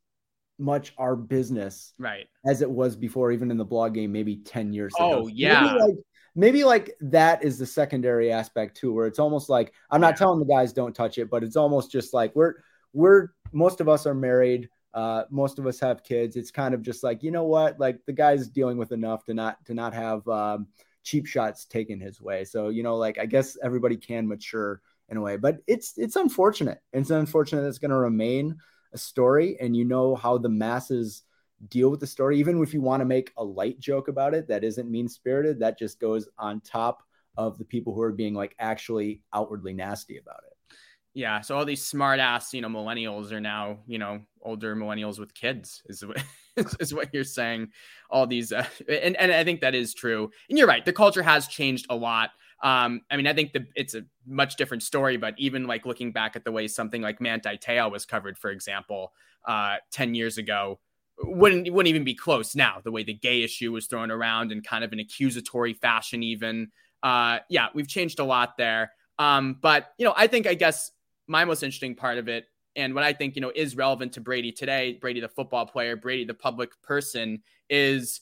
much 0.58 0.94
our 0.96 1.14
business 1.14 1.92
right 1.98 2.28
as 2.46 2.62
it 2.62 2.70
was 2.70 2.96
before 2.96 3.30
even 3.30 3.50
in 3.50 3.56
the 3.56 3.64
blog 3.64 3.94
game 3.94 4.10
maybe 4.10 4.36
10 4.36 4.72
years 4.72 4.92
oh, 4.98 5.18
ago 5.18 5.26
yeah 5.28 5.60
maybe 5.60 5.78
like 5.80 5.96
maybe 6.36 6.62
like 6.62 6.94
that 7.00 7.42
is 7.42 7.58
the 7.58 7.66
secondary 7.66 8.30
aspect 8.30 8.76
too, 8.76 8.92
where 8.92 9.06
it's 9.06 9.18
almost 9.18 9.48
like 9.48 9.72
I'm 9.90 10.00
not 10.00 10.12
yeah. 10.12 10.16
telling 10.16 10.38
the 10.38 10.44
guys 10.54 10.72
don't 10.72 10.94
touch 10.94 11.18
it, 11.18 11.30
but 11.30 11.42
it's 11.42 11.56
almost 11.56 11.90
just 11.90 12.14
like 12.14 12.36
we're 12.36 12.54
we're 12.92 13.30
most 13.52 13.80
of 13.80 13.88
us 13.88 14.06
are 14.06 14.14
married. 14.14 14.68
Uh, 14.94 15.24
most 15.30 15.58
of 15.58 15.66
us 15.66 15.80
have 15.80 16.04
kids. 16.04 16.36
It's 16.36 16.50
kind 16.50 16.74
of 16.74 16.82
just 16.82 17.02
like 17.02 17.22
you 17.22 17.30
know 17.30 17.44
what, 17.44 17.80
like 17.80 18.04
the 18.06 18.12
guy's 18.12 18.48
dealing 18.48 18.76
with 18.76 18.92
enough 18.92 19.24
to 19.24 19.34
not 19.34 19.64
to 19.66 19.74
not 19.74 19.94
have 19.94 20.28
um, 20.28 20.68
cheap 21.02 21.26
shots 21.26 21.64
taken 21.64 21.98
his 21.98 22.20
way. 22.20 22.44
So, 22.44 22.68
you 22.68 22.82
know, 22.82 22.96
like 22.96 23.18
I 23.18 23.26
guess 23.26 23.56
everybody 23.62 23.96
can 23.96 24.28
mature 24.28 24.80
in 25.08 25.16
a 25.16 25.20
way, 25.22 25.36
but 25.36 25.58
it's 25.66 25.94
it's 25.96 26.16
unfortunate. 26.16 26.80
It's 26.92 27.10
unfortunate 27.10 27.62
that 27.62 27.68
it's 27.68 27.78
going 27.78 27.90
to 27.90 27.96
remain 27.96 28.56
a 28.96 28.98
story 28.98 29.58
and 29.60 29.76
you 29.76 29.84
know 29.84 30.16
how 30.16 30.38
the 30.38 30.48
masses 30.48 31.22
deal 31.68 31.90
with 31.90 32.00
the 32.00 32.06
story 32.06 32.38
even 32.38 32.62
if 32.62 32.72
you 32.72 32.80
want 32.80 33.00
to 33.00 33.04
make 33.04 33.30
a 33.36 33.44
light 33.44 33.78
joke 33.78 34.08
about 34.08 34.34
it 34.34 34.48
that 34.48 34.64
isn't 34.64 34.90
mean 34.90 35.06
spirited 35.06 35.58
that 35.58 35.78
just 35.78 36.00
goes 36.00 36.28
on 36.38 36.60
top 36.60 37.02
of 37.36 37.58
the 37.58 37.64
people 37.64 37.94
who 37.94 38.00
are 38.00 38.12
being 38.12 38.34
like 38.34 38.54
actually 38.58 39.20
outwardly 39.34 39.74
nasty 39.74 40.16
about 40.16 40.40
it. 40.46 40.76
Yeah 41.12 41.42
so 41.42 41.56
all 41.56 41.64
these 41.64 41.84
smart 41.84 42.20
ass 42.20 42.54
you 42.54 42.62
know 42.62 42.68
millennials 42.68 43.32
are 43.32 43.40
now 43.40 43.78
you 43.86 43.98
know 43.98 44.22
older 44.42 44.74
millennials 44.74 45.18
with 45.18 45.34
kids 45.34 45.82
is 45.86 46.04
what 46.04 46.22
is 46.80 46.94
what 46.94 47.12
you're 47.12 47.24
saying. 47.24 47.68
All 48.08 48.26
these 48.26 48.52
uh, 48.52 48.66
and 48.88 49.16
and 49.16 49.30
I 49.30 49.44
think 49.44 49.60
that 49.60 49.74
is 49.74 49.92
true. 49.92 50.30
And 50.48 50.56
you're 50.56 50.66
right 50.66 50.84
the 50.84 50.92
culture 50.92 51.22
has 51.22 51.46
changed 51.48 51.86
a 51.90 51.96
lot 51.96 52.30
um, 52.62 53.02
I 53.10 53.16
mean, 53.16 53.26
I 53.26 53.34
think 53.34 53.52
the, 53.52 53.66
it's 53.74 53.94
a 53.94 54.02
much 54.26 54.56
different 54.56 54.82
story, 54.82 55.16
but 55.16 55.34
even 55.36 55.66
like 55.66 55.84
looking 55.84 56.12
back 56.12 56.36
at 56.36 56.44
the 56.44 56.52
way 56.52 56.68
something 56.68 57.02
like 57.02 57.20
Manti 57.20 57.58
Te'o 57.58 57.90
was 57.90 58.06
covered, 58.06 58.38
for 58.38 58.50
example, 58.50 59.12
uh, 59.46 59.76
10 59.92 60.14
years 60.14 60.38
ago, 60.38 60.80
wouldn't 61.18 61.70
wouldn't 61.72 61.88
even 61.88 62.04
be 62.04 62.14
close 62.14 62.54
now. 62.54 62.80
The 62.82 62.92
way 62.92 63.02
the 63.02 63.14
gay 63.14 63.42
issue 63.42 63.72
was 63.72 63.86
thrown 63.86 64.10
around 64.10 64.52
in 64.52 64.60
kind 64.62 64.84
of 64.84 64.92
an 64.92 65.00
accusatory 65.00 65.72
fashion, 65.72 66.22
even. 66.22 66.70
Uh, 67.02 67.38
yeah, 67.48 67.68
we've 67.74 67.88
changed 67.88 68.18
a 68.18 68.24
lot 68.24 68.56
there. 68.58 68.92
Um, 69.18 69.58
but 69.60 69.92
you 69.98 70.04
know, 70.04 70.12
I 70.16 70.26
think 70.26 70.46
I 70.46 70.54
guess 70.54 70.90
my 71.26 71.44
most 71.44 71.62
interesting 71.62 71.94
part 71.94 72.18
of 72.18 72.28
it, 72.28 72.44
and 72.74 72.94
what 72.94 73.04
I 73.04 73.12
think 73.12 73.34
you 73.34 73.40
know 73.40 73.52
is 73.54 73.76
relevant 73.76 74.12
to 74.14 74.20
Brady 74.20 74.52
today, 74.52 74.98
Brady 75.00 75.20
the 75.20 75.28
football 75.28 75.66
player, 75.66 75.96
Brady 75.96 76.24
the 76.24 76.34
public 76.34 76.70
person, 76.82 77.42
is 77.70 78.20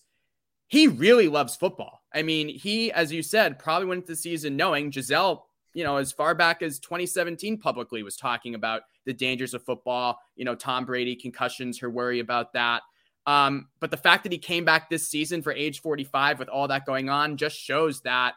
he 0.75 0.89
really 0.89 1.29
loves 1.29 1.55
football. 1.55 2.03
I 2.13 2.23
mean, 2.23 2.49
he, 2.49 2.91
as 2.91 3.13
you 3.13 3.23
said, 3.23 3.61
probably 3.61 3.87
went 3.87 3.99
into 3.99 4.13
the 4.13 4.17
season 4.17 4.57
knowing 4.57 4.91
Gisele, 4.91 5.47
you 5.73 5.85
know, 5.85 5.99
as 5.99 6.11
far 6.11 6.35
back 6.35 6.63
as 6.63 6.81
2017 6.81 7.59
publicly 7.59 8.03
was 8.03 8.17
talking 8.17 8.57
about 8.57 8.83
the 9.07 9.13
dangers 9.13 9.55
of 9.55 9.63
football. 9.63 10.19
You 10.35 10.45
know, 10.45 10.57
Tom 10.57 10.85
Brady, 10.85 11.15
concussions, 11.15 11.79
her 11.79 11.89
worry 11.89 12.19
about 12.19 12.55
that. 12.55 12.83
Um, 13.25 13.69
but 13.79 13.93
the 13.93 13.97
fact 13.97 14.25
that 14.25 14.33
he 14.33 14.39
came 14.39 14.65
back 14.65 14.91
this 14.91 15.09
season 15.09 15.43
for 15.43 15.53
age 15.53 15.81
45 15.81 16.41
with 16.41 16.49
all 16.49 16.67
that 16.67 16.87
going 16.87 17.09
on 17.09 17.37
just 17.37 17.57
shows 17.57 18.01
that 18.01 18.35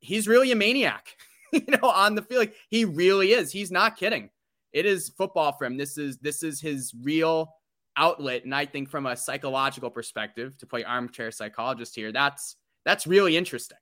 he's 0.00 0.26
really 0.26 0.52
a 0.52 0.56
maniac, 0.56 1.18
you 1.52 1.66
know, 1.68 1.90
on 1.90 2.14
the 2.14 2.22
field. 2.22 2.40
Like, 2.40 2.56
he 2.70 2.86
really 2.86 3.32
is. 3.32 3.52
He's 3.52 3.70
not 3.70 3.98
kidding. 3.98 4.30
It 4.72 4.86
is 4.86 5.10
football 5.10 5.52
for 5.52 5.66
him. 5.66 5.76
This 5.76 5.98
is 5.98 6.16
this 6.16 6.42
is 6.42 6.62
his 6.62 6.94
real 7.02 7.52
outlet. 7.96 8.44
And 8.44 8.54
I 8.54 8.66
think 8.66 8.88
from 8.88 9.06
a 9.06 9.16
psychological 9.16 9.90
perspective, 9.90 10.56
to 10.58 10.66
play 10.66 10.84
armchair 10.84 11.30
psychologist 11.30 11.94
here, 11.94 12.12
that's 12.12 12.56
that's 12.84 13.06
really 13.06 13.36
interesting. 13.36 13.78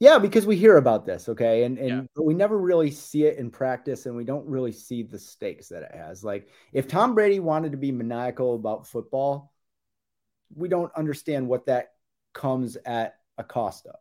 Yeah, 0.00 0.18
because 0.18 0.44
we 0.44 0.56
hear 0.56 0.76
about 0.76 1.06
this, 1.06 1.28
okay, 1.28 1.64
and 1.64 1.78
and 1.78 1.88
yeah. 1.88 2.00
but 2.16 2.24
we 2.24 2.34
never 2.34 2.58
really 2.58 2.90
see 2.90 3.24
it 3.24 3.38
in 3.38 3.50
practice, 3.50 4.06
and 4.06 4.16
we 4.16 4.24
don't 4.24 4.46
really 4.46 4.72
see 4.72 5.02
the 5.02 5.18
stakes 5.18 5.68
that 5.68 5.82
it 5.82 5.94
has. 5.94 6.24
Like 6.24 6.48
if 6.72 6.88
Tom 6.88 7.14
Brady 7.14 7.40
wanted 7.40 7.72
to 7.72 7.78
be 7.78 7.92
maniacal 7.92 8.56
about 8.56 8.86
football, 8.86 9.52
we 10.54 10.68
don't 10.68 10.92
understand 10.96 11.48
what 11.48 11.66
that 11.66 11.92
comes 12.32 12.76
at 12.84 13.14
a 13.38 13.44
cost 13.44 13.86
of. 13.86 13.96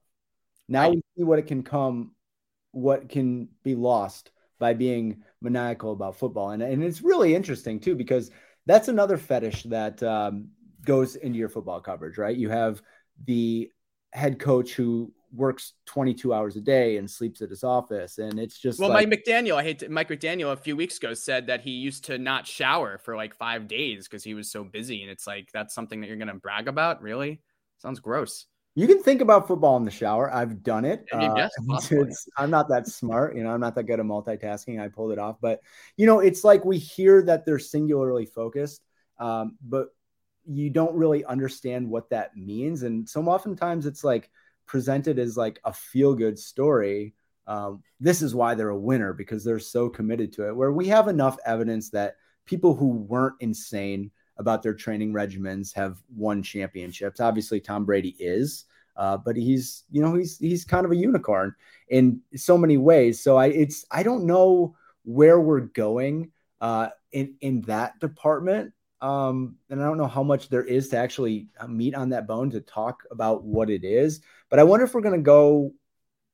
Now 0.67 0.81
right. 0.81 0.95
we 0.95 1.03
see 1.15 1.23
what 1.23 1.39
it 1.39 1.47
can 1.47 1.61
come, 1.61 2.15
what 2.71 3.07
can 3.07 3.49
be 3.63 3.75
lost 3.75 4.31
by 4.59 4.73
being 4.73 5.23
maniacal 5.41 5.91
about 5.91 6.17
football, 6.17 6.49
and 6.49 6.63
and 6.63 6.83
it's 6.83 7.01
really 7.03 7.35
interesting 7.35 7.79
too 7.79 7.95
because 7.95 8.31
that's 8.65 8.87
another 8.87 9.17
fetish 9.17 9.63
that 9.63 10.01
um, 10.03 10.49
goes 10.85 11.15
into 11.15 11.37
your 11.37 11.49
football 11.49 11.79
coverage, 11.79 12.17
right? 12.17 12.35
You 12.35 12.49
have 12.49 12.81
the 13.25 13.69
head 14.13 14.39
coach 14.39 14.73
who 14.73 15.11
works 15.35 15.73
22 15.87 16.33
hours 16.33 16.55
a 16.55 16.61
day 16.61 16.97
and 16.97 17.09
sleeps 17.09 17.41
at 17.41 17.49
his 17.49 17.63
office 17.63 18.19
and 18.19 18.39
it's 18.39 18.59
just 18.59 18.79
well 18.79 18.89
like, 18.89 19.09
mike 19.09 19.19
mcdaniel 19.25 19.55
i 19.55 19.63
hate 19.63 19.79
to, 19.79 19.89
mike 19.89 20.07
mcdaniel 20.07 20.51
a 20.51 20.55
few 20.55 20.75
weeks 20.75 20.97
ago 20.97 21.11
said 21.15 21.47
that 21.47 21.59
he 21.59 21.71
used 21.71 22.05
to 22.05 22.19
not 22.19 22.45
shower 22.45 22.99
for 22.99 23.15
like 23.15 23.33
five 23.33 23.67
days 23.67 24.07
because 24.07 24.23
he 24.23 24.35
was 24.35 24.51
so 24.51 24.63
busy 24.63 25.01
and 25.01 25.09
it's 25.09 25.25
like 25.25 25.49
that's 25.51 25.73
something 25.73 26.01
that 26.01 26.07
you're 26.07 26.17
gonna 26.17 26.35
brag 26.35 26.67
about? 26.67 27.01
Really? 27.01 27.41
Sounds 27.79 27.99
gross 27.99 28.45
you 28.75 28.87
can 28.87 29.03
think 29.03 29.21
about 29.21 29.47
football 29.47 29.77
in 29.77 29.83
the 29.83 29.91
shower 29.91 30.33
i've 30.33 30.63
done 30.63 30.85
it 30.85 31.05
uh, 31.11 31.17
i'm 32.37 32.49
not 32.49 32.69
that 32.69 32.87
smart 32.87 33.35
you 33.35 33.43
know 33.43 33.51
i'm 33.51 33.61
not 33.61 33.75
that 33.75 33.83
good 33.83 33.99
at 33.99 34.05
multitasking 34.05 34.81
i 34.81 34.87
pulled 34.87 35.11
it 35.11 35.19
off 35.19 35.37
but 35.41 35.61
you 35.97 36.05
know 36.05 36.19
it's 36.19 36.43
like 36.43 36.65
we 36.65 36.77
hear 36.77 37.21
that 37.21 37.45
they're 37.45 37.59
singularly 37.59 38.25
focused 38.25 38.83
um, 39.19 39.57
but 39.61 39.89
you 40.45 40.69
don't 40.69 40.95
really 40.95 41.23
understand 41.25 41.89
what 41.89 42.09
that 42.09 42.35
means. 42.35 42.83
And 42.83 43.07
so 43.07 43.21
oftentimes 43.23 43.85
it's 43.85 44.03
like 44.03 44.29
presented 44.65 45.19
as 45.19 45.37
like 45.37 45.59
a 45.63 45.73
feel 45.73 46.13
good 46.13 46.37
story. 46.37 47.13
Um, 47.47 47.83
this 47.99 48.21
is 48.21 48.35
why 48.35 48.55
they're 48.55 48.69
a 48.69 48.77
winner 48.77 49.13
because 49.13 49.43
they're 49.43 49.59
so 49.59 49.89
committed 49.89 50.33
to 50.33 50.47
it. 50.47 50.55
Where 50.55 50.71
we 50.71 50.87
have 50.87 51.07
enough 51.07 51.37
evidence 51.45 51.89
that 51.91 52.15
people 52.45 52.75
who 52.75 52.87
weren't 52.87 53.35
insane 53.39 54.11
about 54.37 54.63
their 54.63 54.73
training 54.73 55.13
regimens 55.13 55.73
have 55.73 55.97
won 56.15 56.41
championships. 56.41 57.19
Obviously, 57.19 57.59
Tom 57.59 57.85
Brady 57.85 58.15
is, 58.19 58.65
uh, 58.95 59.17
but 59.17 59.35
he's 59.35 59.83
you 59.91 60.01
know 60.01 60.15
he's 60.15 60.37
he's 60.37 60.65
kind 60.65 60.85
of 60.85 60.91
a 60.91 60.95
unicorn 60.95 61.53
in 61.89 62.21
so 62.35 62.57
many 62.57 62.77
ways. 62.77 63.21
So 63.21 63.37
I 63.37 63.47
it's 63.47 63.85
I 63.91 64.03
don't 64.03 64.25
know 64.25 64.75
where 65.03 65.39
we're 65.39 65.61
going 65.61 66.31
uh, 66.61 66.89
in 67.11 67.35
in 67.41 67.61
that 67.61 67.99
department. 67.99 68.73
Um, 69.01 69.57
and 69.69 69.81
I 69.81 69.85
don't 69.85 69.97
know 69.97 70.07
how 70.07 70.23
much 70.23 70.47
there 70.47 70.63
is 70.63 70.87
to 70.89 70.97
actually 70.97 71.49
uh, 71.59 71.67
meat 71.67 71.93
on 71.93 72.09
that 72.09 72.25
bone 72.25 72.49
to 72.51 72.61
talk 72.61 73.03
about 73.11 73.43
what 73.43 73.69
it 73.69 73.83
is. 73.83 74.21
But 74.49 74.59
I 74.59 74.63
wonder 74.63 74.85
if 74.85 74.93
we're 74.93 75.01
going 75.01 75.19
to 75.19 75.21
go 75.21 75.73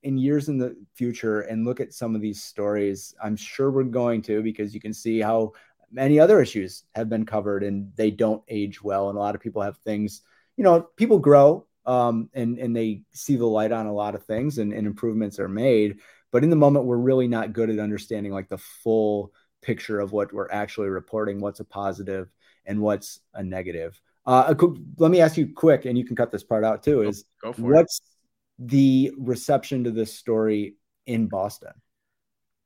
in 0.04 0.18
years 0.18 0.50
in 0.50 0.58
the 0.58 0.76
future 0.94 1.42
and 1.42 1.66
look 1.66 1.80
at 1.80 1.94
some 1.94 2.16
of 2.16 2.22
these 2.22 2.44
stories. 2.44 3.14
I'm 3.24 3.36
sure 3.36 3.72
we're 3.72 3.84
going 3.84 4.22
to 4.24 4.42
because 4.42 4.74
you 4.74 4.80
can 4.80 4.94
see 4.94 5.20
how 5.20 5.54
many 5.92 6.20
other 6.20 6.42
issues 6.42 6.84
have 6.96 7.10
been 7.10 7.26
covered 7.26 7.64
and 7.64 7.92
they 7.96 8.12
don't 8.12 8.44
age 8.48 8.82
well. 8.82 9.10
And 9.10 9.18
a 9.18 9.22
lot 9.22 9.36
of 9.36 9.42
people 9.42 9.62
have 9.62 9.78
things, 9.78 10.22
you 10.58 10.64
know, 10.64 10.82
people 10.96 11.20
grow 11.20 11.66
um, 11.86 12.30
and, 12.34 12.58
and 12.58 12.76
they 12.76 13.04
see 13.12 13.36
the 13.36 13.46
light 13.46 13.72
on 13.72 13.86
a 13.86 13.94
lot 13.94 14.16
of 14.16 14.26
things 14.26 14.58
and, 14.58 14.74
and 14.74 14.86
improvements 14.86 15.40
are 15.40 15.50
made. 15.50 16.00
But 16.32 16.44
in 16.44 16.50
the 16.50 16.56
moment, 16.56 16.86
we're 16.86 16.98
really 16.98 17.28
not 17.28 17.54
good 17.54 17.70
at 17.70 17.80
understanding 17.80 18.32
like 18.32 18.50
the 18.50 18.58
full 18.58 19.34
picture 19.62 20.00
of 20.00 20.12
what 20.12 20.32
we're 20.32 20.52
actually 20.52 20.90
reporting, 20.90 21.42
what's 21.42 21.60
a 21.60 21.66
positive 21.66 22.32
and 22.66 22.82
what's 22.82 23.20
a 23.34 23.44
negative. 23.44 24.00
Uh, 24.26 24.54
let 24.98 25.10
me 25.10 25.22
ask 25.22 25.38
you 25.38 25.52
quick, 25.54 25.86
and 25.86 25.98
you 25.98 26.06
can 26.06 26.16
cut 26.16 26.32
this 26.32 26.44
part 26.44 26.64
out 26.64 26.84
too. 26.84 27.02
Is 27.02 27.26
what's 27.58 28.00
it. 28.00 28.68
the 28.68 29.12
reception 29.18 29.86
to 29.86 29.92
this 29.92 30.14
story 30.14 30.76
in 31.08 31.28
Boston? 31.28 31.72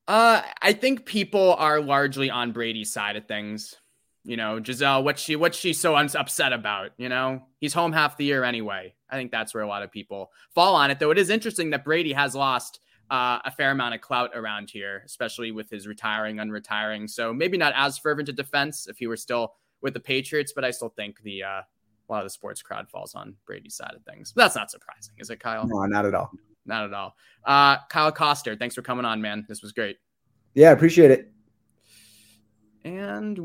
Uh, 0.08 0.42
I 0.62 0.74
think 0.74 1.06
people 1.06 1.54
are 1.54 1.80
largely 1.80 2.30
on 2.30 2.52
Brady's 2.52 2.92
side 2.92 3.16
of 3.16 3.28
things. 3.28 3.76
You 4.26 4.38
know, 4.38 4.60
Gisele, 4.60 5.04
what 5.04 5.20
she 5.20 5.36
what 5.36 5.54
she's 5.54 5.80
so 5.80 5.96
upset 5.96 6.54
about. 6.54 6.92
You 6.98 7.10
know, 7.10 7.44
he's 7.60 7.74
home 7.74 7.92
half 7.92 8.16
the 8.18 8.26
year 8.26 8.44
anyway. 8.44 8.94
I 9.10 9.16
think 9.16 9.32
that's 9.32 9.54
where 9.54 9.64
a 9.64 9.68
lot 9.68 9.84
of 9.84 9.92
people 9.92 10.32
fall 10.56 10.76
on 10.76 10.92
it. 10.92 11.00
Though 11.00 11.12
it 11.12 11.18
is 11.18 11.30
interesting 11.30 11.72
that 11.72 11.84
Brady 11.84 12.14
has 12.14 12.34
lost 12.34 12.80
uh, 13.12 13.40
a 13.44 13.52
fair 13.52 13.72
amount 13.72 13.96
of 13.96 14.02
clout 14.02 14.32
around 14.34 14.70
here, 14.70 15.04
especially 15.06 15.52
with 15.52 15.70
his 15.70 15.88
retiring, 15.88 16.38
unretiring. 16.38 17.10
So 17.10 17.34
maybe 17.34 17.58
not 17.58 17.74
as 17.76 17.98
fervent 17.98 18.30
a 18.30 18.34
defense 18.34 18.88
if 18.88 18.98
he 18.98 19.08
were 19.08 19.18
still 19.18 19.56
with 19.82 19.94
the 19.94 20.00
Patriots, 20.00 20.54
but 20.54 20.64
I 20.64 20.72
still 20.72 20.90
think 20.90 21.22
the 21.22 21.44
uh, 21.44 21.48
a 21.50 22.12
lot 22.12 22.20
of 22.20 22.26
the 22.26 22.30
sports 22.30 22.62
crowd 22.62 22.90
falls 22.90 23.16
on 23.16 23.36
Brady's 23.46 23.76
side 23.76 23.94
of 23.96 24.04
things. 24.04 24.32
But 24.34 24.44
that's 24.44 24.56
not 24.56 24.72
surprising, 24.72 25.16
is 25.18 25.30
it, 25.30 25.40
Kyle? 25.40 25.68
No, 25.68 25.86
not 25.86 26.06
at 26.06 26.16
all. 26.16 26.32
Not 26.66 26.86
at 26.86 26.94
all. 26.94 27.16
Uh, 27.46 27.78
Kyle 27.90 28.12
Koster, 28.12 28.56
thanks 28.56 28.76
for 28.76 28.82
coming 28.82 29.06
on, 29.06 29.22
man. 29.22 29.46
This 29.48 29.62
was 29.62 29.72
great. 29.72 29.98
Yeah, 30.54 30.72
appreciate 30.72 31.12
it. 31.12 31.32
And 32.86 33.38